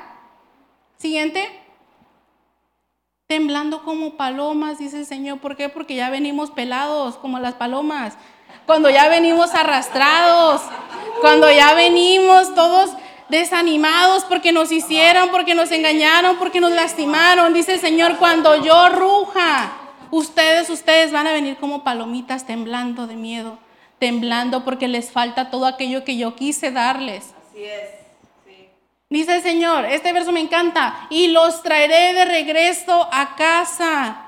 Siguiente. 0.97 1.47
Temblando 3.27 3.83
como 3.85 4.17
palomas, 4.17 4.79
dice 4.79 4.99
el 4.99 5.05
Señor. 5.05 5.39
¿Por 5.39 5.55
qué? 5.55 5.69
Porque 5.69 5.95
ya 5.95 6.09
venimos 6.09 6.51
pelados 6.51 7.15
como 7.15 7.39
las 7.39 7.53
palomas 7.53 8.17
cuando 8.65 8.89
ya 8.89 9.07
venimos 9.09 9.53
arrastrados, 9.55 10.61
cuando 11.21 11.51
ya 11.51 11.73
venimos 11.73 12.53
todos 12.55 12.91
desanimados 13.29 14.25
porque 14.25 14.51
nos 14.51 14.71
hicieron, 14.71 15.29
porque 15.29 15.55
nos 15.55 15.71
engañaron, 15.71 16.37
porque 16.37 16.59
nos 16.59 16.71
lastimaron. 16.71 17.53
Dice 17.53 17.75
el 17.75 17.79
Señor, 17.79 18.17
cuando 18.17 18.63
yo 18.63 18.89
ruja, 18.89 19.71
ustedes, 20.11 20.69
ustedes 20.69 21.11
van 21.11 21.27
a 21.27 21.33
venir 21.33 21.57
como 21.57 21.83
palomitas 21.83 22.45
temblando 22.45 23.07
de 23.07 23.15
miedo, 23.15 23.59
temblando 23.99 24.63
porque 24.63 24.87
les 24.87 25.11
falta 25.11 25.49
todo 25.49 25.65
aquello 25.65 26.03
que 26.03 26.17
yo 26.17 26.35
quise 26.35 26.71
darles. 26.71 27.33
Así 27.49 27.63
es. 27.63 27.99
Dice 29.11 29.37
el 29.37 29.41
Señor, 29.41 29.85
este 29.85 30.13
verso 30.13 30.31
me 30.31 30.39
encanta, 30.39 31.07
y 31.09 31.29
los 31.29 31.63
traeré 31.63 32.13
de 32.13 32.25
regreso 32.25 33.09
a 33.11 33.35
casa. 33.35 34.27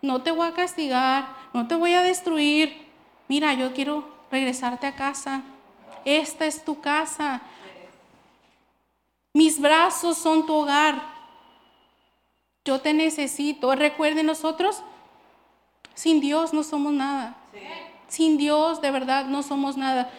No 0.00 0.22
te 0.22 0.32
voy 0.32 0.48
a 0.48 0.52
castigar, 0.52 1.28
no 1.52 1.68
te 1.68 1.76
voy 1.76 1.94
a 1.94 2.02
destruir, 2.02 2.81
mira, 3.32 3.54
yo 3.54 3.72
quiero 3.72 4.04
regresarte 4.30 4.86
a 4.86 4.94
casa. 4.94 5.40
Esta 6.04 6.44
es 6.44 6.62
tu 6.62 6.82
casa. 6.82 7.40
Mis 9.32 9.58
brazos 9.58 10.18
son 10.18 10.44
tu 10.44 10.52
hogar. 10.52 11.00
Yo 12.66 12.82
te 12.82 12.92
necesito. 12.92 13.74
Recuerden 13.74 14.26
nosotros, 14.26 14.82
sin 15.94 16.20
Dios 16.20 16.52
no 16.52 16.62
somos 16.62 16.92
nada. 16.92 17.34
Sin 18.06 18.36
Dios 18.36 18.82
de 18.82 18.90
verdad 18.90 19.24
no 19.24 19.42
somos 19.42 19.78
nada. 19.78 20.10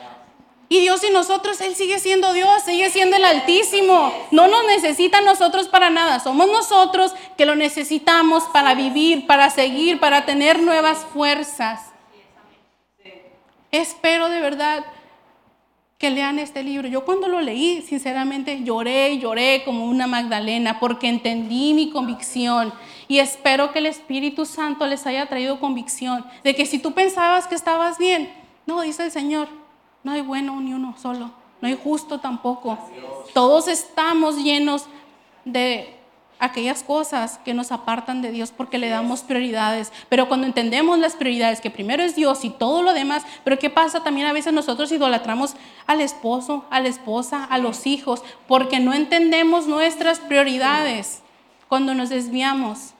Y 0.68 0.80
Dios 0.80 1.04
y 1.04 1.12
nosotros, 1.12 1.62
Él 1.62 1.76
sigue 1.76 2.00
siendo 2.00 2.34
Dios, 2.34 2.64
sigue 2.64 2.90
siendo 2.90 3.18
el 3.18 3.26
Altísimo. 3.26 4.12
No 4.32 4.48
nos 4.48 4.66
necesita 4.66 5.22
nosotros 5.22 5.68
para 5.68 5.92
nada. 5.92 6.20
Somos 6.20 6.48
nosotros 6.48 7.14
que 7.38 7.46
lo 7.46 7.56
necesitamos 7.56 8.46
para 8.46 8.74
vivir, 8.74 9.28
para 9.28 9.52
seguir, 9.52 10.00
para 10.00 10.26
tener 10.26 10.64
nuevas 10.64 11.06
fuerzas. 11.14 11.93
Espero 13.74 14.30
de 14.30 14.40
verdad 14.40 14.86
que 15.98 16.12
lean 16.12 16.38
este 16.38 16.64
libro. 16.64 16.88
Yo 16.88 17.06
cuando 17.06 17.28
lo 17.28 17.42
leí, 17.42 17.82
sinceramente 17.82 18.64
lloré 18.64 19.18
lloré 19.18 19.64
como 19.66 19.86
una 19.86 20.06
Magdalena 20.06 20.80
porque 20.80 21.10
entendí 21.10 21.74
mi 21.74 21.90
convicción 21.90 22.72
y 23.08 23.18
espero 23.18 23.72
que 23.72 23.80
el 23.80 23.88
Espíritu 23.88 24.46
Santo 24.46 24.86
les 24.86 25.08
haya 25.08 25.26
traído 25.26 25.60
convicción 25.60 26.24
de 26.44 26.54
que 26.54 26.68
si 26.68 26.78
tú 26.78 26.92
pensabas 26.92 27.48
que 27.48 27.56
estabas 27.56 27.98
bien, 27.98 28.32
no, 28.68 28.82
dice 28.82 29.06
el 29.06 29.12
Señor, 29.12 29.48
no 30.04 30.12
hay 30.12 30.22
bueno 30.22 30.62
ni 30.62 30.72
uno 30.72 30.94
solo, 31.02 31.32
no 31.60 31.68
hay 31.68 31.76
justo 31.84 32.20
tampoco. 32.20 32.78
Todos 33.34 33.68
estamos 33.68 34.38
llenos 34.38 34.86
de 35.46 35.98
aquellas 36.44 36.84
cosas 36.84 37.40
que 37.46 37.54
nos 37.54 37.72
apartan 37.72 38.22
de 38.22 38.32
Dios 38.32 38.52
porque 38.52 38.78
le 38.78 38.90
damos 38.90 39.22
prioridades. 39.22 39.94
Pero 40.10 40.28
cuando 40.28 40.46
entendemos 40.46 41.00
las 41.00 41.16
prioridades, 41.16 41.62
que 41.62 41.72
primero 41.72 42.04
es 42.04 42.16
Dios 42.16 42.44
y 42.44 42.50
todo 42.50 42.84
lo 42.84 42.94
demás, 42.94 43.24
pero 43.46 43.58
¿qué 43.58 43.70
pasa? 43.70 44.04
También 44.04 44.28
a 44.28 44.34
veces 44.34 44.52
nosotros 44.52 44.92
idolatramos 44.92 45.56
al 45.88 46.02
esposo, 46.02 46.66
a 46.70 46.82
la 46.82 46.90
esposa, 46.90 47.46
a 47.46 47.58
los 47.60 47.88
hijos, 47.88 48.24
porque 48.46 48.82
no 48.82 48.94
entendemos 48.94 49.68
nuestras 49.68 50.20
prioridades 50.20 51.22
cuando 51.70 51.96
nos 51.96 52.10
desviamos. 52.10 52.94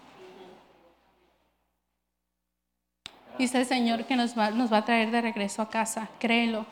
Dice 3.38 3.60
el 3.60 3.66
Señor 3.66 4.06
que 4.06 4.16
nos 4.16 4.38
va, 4.38 4.52
nos 4.52 4.72
va 4.72 4.78
a 4.78 4.86
traer 4.86 5.12
de 5.12 5.20
regreso 5.20 5.62
a 5.62 5.70
casa, 5.70 6.08
créelo. 6.18 6.66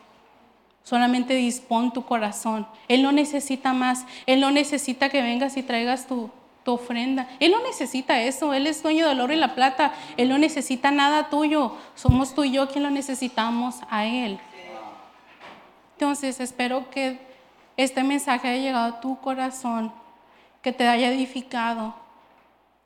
Solamente 0.84 1.34
dispón 1.34 1.92
tu 1.92 2.04
corazón. 2.06 2.66
Él 2.88 3.02
no 3.02 3.12
necesita 3.12 3.72
más. 3.72 4.04
Él 4.26 4.40
no 4.40 4.50
necesita 4.50 5.10
que 5.10 5.22
vengas 5.22 5.56
y 5.56 5.62
traigas 5.62 6.08
tu, 6.08 6.28
tu 6.64 6.72
ofrenda. 6.72 7.28
Él 7.40 7.52
no 7.52 7.62
necesita 7.62 8.20
eso, 8.22 8.54
Él 8.54 8.66
es 8.66 8.82
dueño 8.82 9.08
del 9.08 9.20
oro 9.20 9.32
y 9.32 9.36
la 9.36 9.54
plata, 9.54 9.92
Él 10.16 10.28
no 10.28 10.38
necesita 10.38 10.90
nada 10.90 11.28
tuyo, 11.30 11.76
somos 11.94 12.34
tú 12.34 12.44
y 12.44 12.52
yo 12.52 12.68
quien 12.68 12.84
lo 12.84 12.90
necesitamos 12.90 13.76
a 13.90 14.06
Él. 14.06 14.38
Entonces 15.94 16.40
espero 16.40 16.90
que 16.90 17.18
este 17.76 18.02
mensaje 18.02 18.48
haya 18.48 18.62
llegado 18.62 18.86
a 18.86 19.00
tu 19.00 19.20
corazón, 19.20 19.92
que 20.62 20.72
te 20.72 20.86
haya 20.88 21.10
edificado, 21.10 21.94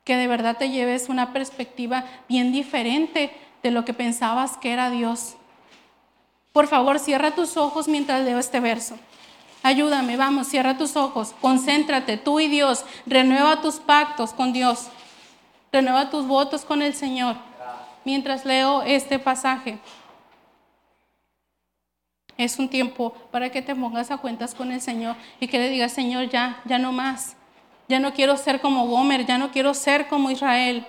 que 0.03 0.15
de 0.15 0.27
verdad 0.27 0.57
te 0.57 0.69
lleves 0.69 1.09
una 1.09 1.33
perspectiva 1.33 2.05
bien 2.29 2.51
diferente 2.51 3.31
de 3.63 3.71
lo 3.71 3.85
que 3.85 3.93
pensabas 3.93 4.57
que 4.57 4.71
era 4.71 4.89
Dios. 4.89 5.35
Por 6.53 6.67
favor, 6.67 6.99
cierra 6.99 7.31
tus 7.31 7.57
ojos 7.57 7.87
mientras 7.87 8.23
leo 8.23 8.39
este 8.39 8.59
verso. 8.59 8.97
Ayúdame, 9.63 10.17
vamos, 10.17 10.47
cierra 10.47 10.77
tus 10.77 10.95
ojos, 10.95 11.33
concéntrate, 11.41 12.17
tú 12.17 12.39
y 12.39 12.47
Dios, 12.47 12.85
renueva 13.05 13.61
tus 13.61 13.75
pactos 13.75 14.31
con 14.31 14.53
Dios, 14.53 14.87
renueva 15.71 16.09
tus 16.09 16.25
votos 16.25 16.63
con 16.63 16.81
el 16.81 16.93
Señor, 16.93 17.35
mientras 18.05 18.45
leo 18.45 18.83
este 18.83 19.19
pasaje. 19.19 19.79
Es 22.37 22.59
un 22.59 22.69
tiempo 22.69 23.13
para 23.31 23.49
que 23.49 23.63
te 23.63 23.75
pongas 23.75 24.11
a 24.11 24.17
cuentas 24.17 24.53
con 24.53 24.71
el 24.71 24.79
Señor 24.79 25.15
y 25.39 25.47
que 25.47 25.57
le 25.57 25.69
digas, 25.69 25.91
Señor, 25.91 26.29
ya, 26.29 26.61
ya 26.65 26.77
no 26.77 26.91
más. 26.91 27.35
Ya 27.89 27.99
no 27.99 28.13
quiero 28.13 28.37
ser 28.37 28.61
como 28.61 28.85
Gomer, 28.85 29.25
ya 29.25 29.37
no 29.39 29.51
quiero 29.51 29.73
ser 29.73 30.07
como 30.07 30.29
Israel. 30.29 30.85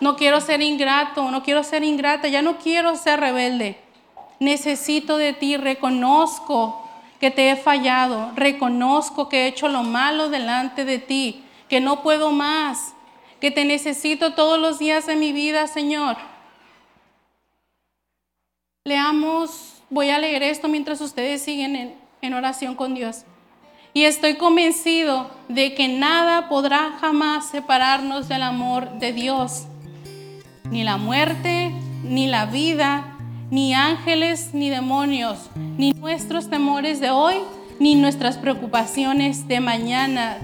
No 0.00 0.16
quiero 0.16 0.40
ser 0.40 0.62
ingrato, 0.62 1.30
no 1.30 1.42
quiero 1.42 1.62
ser 1.64 1.84
ingrata, 1.84 2.28
ya 2.28 2.40
no 2.40 2.56
quiero 2.56 2.96
ser 2.96 3.20
rebelde. 3.20 3.78
Necesito 4.38 5.18
de 5.18 5.34
ti, 5.34 5.56
reconozco 5.56 6.87
que 7.20 7.30
te 7.30 7.50
he 7.50 7.56
fallado, 7.56 8.32
reconozco 8.36 9.28
que 9.28 9.44
he 9.44 9.46
hecho 9.48 9.68
lo 9.68 9.82
malo 9.82 10.28
delante 10.28 10.84
de 10.84 10.98
ti, 10.98 11.44
que 11.68 11.80
no 11.80 12.02
puedo 12.02 12.30
más, 12.30 12.94
que 13.40 13.50
te 13.50 13.64
necesito 13.64 14.34
todos 14.34 14.58
los 14.58 14.78
días 14.78 15.06
de 15.06 15.16
mi 15.16 15.32
vida, 15.32 15.66
Señor. 15.66 16.16
Leamos, 18.84 19.82
voy 19.90 20.10
a 20.10 20.18
leer 20.18 20.42
esto 20.42 20.68
mientras 20.68 21.00
ustedes 21.00 21.42
siguen 21.42 21.76
en, 21.76 21.94
en 22.22 22.34
oración 22.34 22.74
con 22.74 22.94
Dios. 22.94 23.24
Y 23.92 24.04
estoy 24.04 24.36
convencido 24.36 25.30
de 25.48 25.74
que 25.74 25.88
nada 25.88 26.48
podrá 26.48 26.92
jamás 27.00 27.48
separarnos 27.50 28.28
del 28.28 28.42
amor 28.42 28.98
de 28.98 29.12
Dios. 29.12 29.66
Ni 30.70 30.84
la 30.84 30.98
muerte, 30.98 31.72
ni 32.04 32.28
la 32.28 32.46
vida, 32.46 33.17
ni 33.50 33.74
ángeles, 33.74 34.50
ni 34.52 34.68
demonios, 34.70 35.38
ni 35.56 35.92
nuestros 35.92 36.50
temores 36.50 37.00
de 37.00 37.10
hoy, 37.10 37.36
ni 37.78 37.94
nuestras 37.94 38.36
preocupaciones 38.36 39.48
de 39.48 39.60
mañana, 39.60 40.38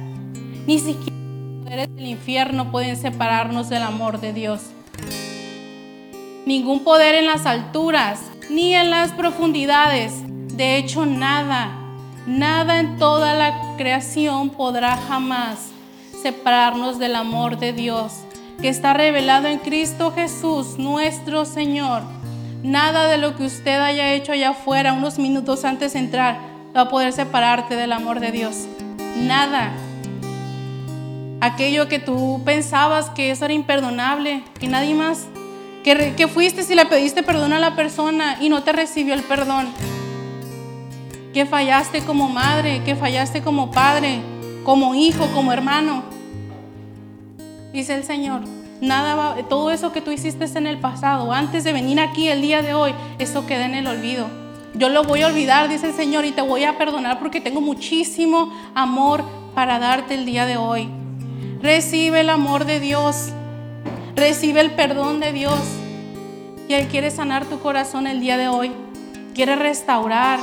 ni 0.67 0.79
siquiera 0.79 1.17
los 1.17 1.65
poderes 1.65 1.95
del 1.95 2.07
infierno 2.07 2.71
pueden 2.71 2.97
separarnos 2.97 3.69
del 3.69 3.83
amor 3.83 4.21
de 4.21 4.33
Dios. 4.33 4.63
Ningún 6.47 6.85
poder 6.85 7.15
en 7.15 7.27
las 7.27 7.47
alturas, 7.47 8.21
ni 8.51 8.75
en 8.75 8.91
las 8.91 9.13
profundidades, 9.13 10.13
de 10.57 10.77
hecho 10.77 11.07
nada, 11.07 11.79
nada 12.27 12.79
en 12.79 12.99
toda 12.99 13.35
la 13.35 13.77
creación 13.77 14.51
podrá 14.51 14.97
jamás 14.97 15.71
separarnos 16.23 16.99
del 16.99 17.17
amor 17.17 17.59
de 17.59 17.73
Dios 17.73 18.13
que 18.61 18.69
está 18.69 18.95
revelado 18.95 19.49
en 19.49 19.59
Cristo 19.59 20.13
Jesús, 20.13 20.79
nuestro 20.79 21.45
Señor. 21.45 22.03
Nada 22.65 23.09
de 23.09 23.19
lo 23.19 23.37
que 23.37 23.45
usted 23.45 23.79
haya 23.79 24.15
hecho 24.15 24.33
allá 24.33 24.49
afuera 24.49 24.95
unos 24.95 25.19
minutos 25.19 25.67
antes 25.67 25.93
de 25.93 25.99
entrar 25.99 26.39
va 26.75 26.81
a 26.81 26.89
poder 26.89 27.13
separarte 27.13 27.77
del 27.77 27.93
amor 27.93 28.21
de 28.21 28.33
Dios. 28.33 28.67
Nada. 29.19 29.71
Aquello 31.43 31.89
que 31.89 31.99
tú 31.99 32.41
pensabas 32.43 33.11
que 33.11 33.31
eso 33.31 33.45
era 33.45 33.53
imperdonable, 33.53 34.43
que 34.59 34.67
nadie 34.67 34.95
más, 34.95 35.27
que, 35.85 36.15
que 36.17 36.27
fuiste 36.27 36.63
si 36.63 36.75
le 36.75 36.87
pediste 36.87 37.23
perdón 37.23 37.53
a 37.53 37.59
la 37.59 37.77
persona 37.77 38.39
y 38.41 38.49
no 38.49 38.63
te 38.63 38.73
recibió 38.73 39.13
el 39.13 39.23
perdón. 39.25 39.67
Que 41.35 41.45
fallaste 41.45 42.03
como 42.03 42.31
madre, 42.31 42.83
que 42.83 42.97
fallaste 42.97 43.43
como 43.43 43.73
padre, 43.73 44.21
como 44.65 44.95
hijo, 44.95 45.27
como 45.35 45.53
hermano. 45.53 46.03
Dice 47.75 47.95
el 47.95 48.05
Señor, 48.05 48.41
nada 48.85 49.37
todo 49.49 49.71
eso 49.71 49.93
que 49.93 50.01
tú 50.01 50.11
hiciste 50.11 50.45
en 50.57 50.67
el 50.67 50.79
pasado, 50.79 51.33
antes 51.33 51.65
de 51.65 51.73
venir 51.73 52.01
aquí 52.01 52.29
el 52.29 52.41
día 52.41 52.63
de 52.63 52.75
hoy, 52.75 52.95
eso 53.19 53.47
queda 53.47 53.67
en 53.67 53.75
el 53.75 53.87
olvido. 53.87 54.27
Yo 54.75 54.89
lo 54.89 55.05
voy 55.05 55.23
a 55.23 55.29
olvidar, 55.29 55.69
dice 55.69 55.89
el 55.89 55.95
Señor, 55.95 56.25
y 56.25 56.33
te 56.33 56.43
voy 56.43 56.65
a 56.65 56.77
perdonar 56.77 57.19
porque 57.19 57.41
tengo 57.41 57.61
muchísimo 57.61 58.53
amor 58.75 59.25
para 59.55 59.79
darte 59.79 60.15
el 60.15 60.27
día 60.27 60.47
de 60.47 60.57
hoy. 60.57 60.89
Recibe 61.63 62.21
el 62.21 62.31
amor 62.31 62.65
de 62.65 62.81
Dios, 62.81 63.31
recibe 64.17 64.61
el 64.61 64.73
perdón 64.73 65.21
de 65.21 65.33
Dios. 65.33 65.61
Y 66.69 66.75
Él 66.75 66.89
quiere 66.89 67.11
sanar 67.11 67.45
tu 67.45 67.61
corazón 67.61 68.07
el 68.07 68.21
día 68.21 68.37
de 68.37 68.49
hoy, 68.49 68.73
quiere 69.35 69.55
restaurar, 69.55 70.41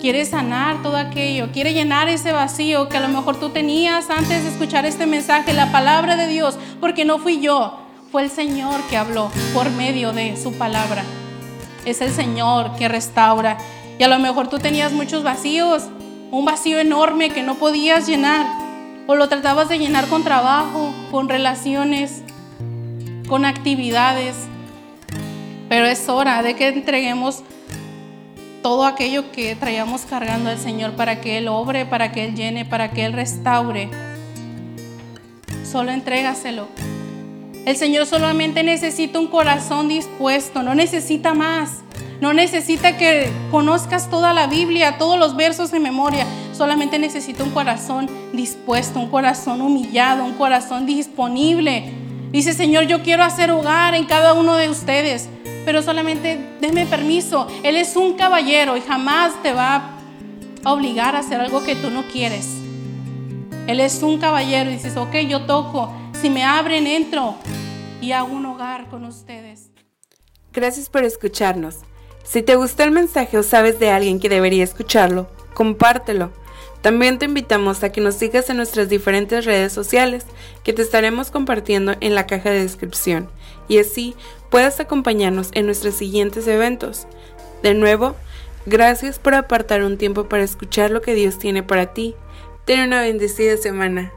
quiere 0.00 0.24
sanar 0.24 0.82
todo 0.82 0.96
aquello, 0.96 1.52
quiere 1.52 1.74
llenar 1.74 2.08
ese 2.08 2.32
vacío 2.32 2.88
que 2.88 2.96
a 2.96 3.00
lo 3.00 3.08
mejor 3.08 3.38
tú 3.38 3.50
tenías 3.50 4.08
antes 4.10 4.42
de 4.42 4.50
escuchar 4.50 4.86
este 4.86 5.06
mensaje, 5.06 5.52
la 5.52 5.70
palabra 5.70 6.16
de 6.16 6.26
Dios, 6.26 6.58
porque 6.80 7.04
no 7.04 7.18
fui 7.18 7.40
yo, 7.40 7.78
fue 8.10 8.22
el 8.22 8.30
Señor 8.30 8.80
que 8.88 8.96
habló 8.96 9.30
por 9.52 9.70
medio 9.70 10.12
de 10.12 10.36
su 10.36 10.54
palabra. 10.54 11.04
Es 11.84 12.00
el 12.00 12.10
Señor 12.10 12.76
que 12.76 12.88
restaura. 12.88 13.58
Y 13.98 14.02
a 14.02 14.08
lo 14.08 14.18
mejor 14.18 14.48
tú 14.48 14.58
tenías 14.58 14.92
muchos 14.92 15.22
vacíos, 15.22 15.84
un 16.30 16.44
vacío 16.44 16.78
enorme 16.78 17.30
que 17.30 17.42
no 17.42 17.56
podías 17.56 18.06
llenar, 18.06 18.46
o 19.06 19.14
lo 19.14 19.28
tratabas 19.28 19.68
de 19.68 19.78
llenar 19.78 20.06
con 20.08 20.24
trabajo, 20.24 20.94
con 21.10 21.28
relaciones, 21.28 22.22
con 23.28 23.44
actividades. 23.44 24.34
Pero 25.68 25.86
es 25.86 26.08
hora 26.08 26.42
de 26.42 26.54
que 26.54 26.68
entreguemos 26.68 27.42
todo 28.62 28.84
aquello 28.84 29.32
que 29.32 29.56
traíamos 29.56 30.02
cargando 30.02 30.50
al 30.50 30.58
Señor 30.58 30.92
para 30.92 31.20
que 31.20 31.38
Él 31.38 31.48
obre, 31.48 31.86
para 31.86 32.12
que 32.12 32.24
Él 32.24 32.34
llene, 32.34 32.64
para 32.64 32.90
que 32.90 33.04
Él 33.04 33.12
restaure. 33.12 33.88
Solo 35.64 35.90
entrégaselo. 35.92 36.68
El 37.64 37.76
Señor 37.76 38.06
solamente 38.06 38.62
necesita 38.62 39.18
un 39.18 39.28
corazón 39.28 39.88
dispuesto, 39.88 40.62
no 40.62 40.74
necesita 40.74 41.34
más. 41.34 41.82
No 42.20 42.34
necesita 42.34 42.98
que 42.98 43.30
conozcas 43.50 44.10
toda 44.10 44.34
la 44.34 44.46
Biblia, 44.46 44.98
todos 44.98 45.18
los 45.18 45.36
versos 45.36 45.70
de 45.70 45.80
memoria. 45.80 46.26
Solamente 46.52 46.98
necesita 46.98 47.44
un 47.44 47.50
corazón 47.50 48.10
dispuesto, 48.34 49.00
un 49.00 49.08
corazón 49.08 49.62
humillado, 49.62 50.24
un 50.24 50.34
corazón 50.34 50.84
disponible. 50.84 51.92
Dice, 52.30 52.52
Señor, 52.52 52.84
yo 52.84 53.02
quiero 53.02 53.24
hacer 53.24 53.50
hogar 53.50 53.94
en 53.94 54.04
cada 54.04 54.34
uno 54.34 54.56
de 54.56 54.68
ustedes 54.68 55.30
pero 55.64 55.82
solamente 55.82 56.38
déme 56.60 56.86
permiso. 56.86 57.46
Él 57.62 57.76
es 57.76 57.96
un 57.96 58.14
caballero 58.14 58.76
y 58.76 58.80
jamás 58.80 59.32
te 59.42 59.52
va 59.52 59.96
a 60.64 60.72
obligar 60.72 61.16
a 61.16 61.20
hacer 61.20 61.40
algo 61.40 61.62
que 61.64 61.76
tú 61.76 61.90
no 61.90 62.04
quieres. 62.04 62.46
Él 63.66 63.80
es 63.80 64.02
un 64.02 64.18
caballero 64.18 64.70
y 64.70 64.74
dices, 64.74 64.96
ok, 64.96 65.14
yo 65.28 65.42
toco. 65.42 65.92
Si 66.20 66.28
me 66.28 66.44
abren, 66.44 66.86
entro 66.86 67.36
y 68.00 68.12
hago 68.12 68.34
un 68.34 68.46
hogar 68.46 68.88
con 68.88 69.04
ustedes. 69.04 69.70
Gracias 70.52 70.88
por 70.88 71.04
escucharnos. 71.04 71.76
Si 72.24 72.42
te 72.42 72.56
gustó 72.56 72.82
el 72.82 72.90
mensaje 72.90 73.38
o 73.38 73.42
sabes 73.42 73.78
de 73.78 73.90
alguien 73.90 74.20
que 74.20 74.28
debería 74.28 74.64
escucharlo, 74.64 75.28
compártelo. 75.54 76.30
También 76.82 77.18
te 77.18 77.26
invitamos 77.26 77.82
a 77.82 77.92
que 77.92 78.00
nos 78.00 78.14
sigas 78.14 78.48
en 78.50 78.56
nuestras 78.56 78.88
diferentes 78.88 79.44
redes 79.44 79.72
sociales 79.72 80.24
que 80.64 80.72
te 80.72 80.82
estaremos 80.82 81.30
compartiendo 81.30 81.94
en 82.00 82.14
la 82.14 82.26
caja 82.26 82.50
de 82.50 82.62
descripción 82.62 83.28
y 83.70 83.78
así 83.78 84.16
puedas 84.50 84.80
acompañarnos 84.80 85.50
en 85.52 85.64
nuestros 85.64 85.94
siguientes 85.94 86.46
eventos. 86.48 87.06
De 87.62 87.72
nuevo, 87.72 88.16
gracias 88.66 89.20
por 89.20 89.34
apartar 89.34 89.84
un 89.84 89.96
tiempo 89.96 90.28
para 90.28 90.42
escuchar 90.42 90.90
lo 90.90 91.00
que 91.00 91.14
Dios 91.14 91.38
tiene 91.38 91.62
para 91.62 91.94
ti. 91.94 92.16
Ten 92.64 92.80
una 92.80 93.00
bendecida 93.00 93.56
semana. 93.56 94.12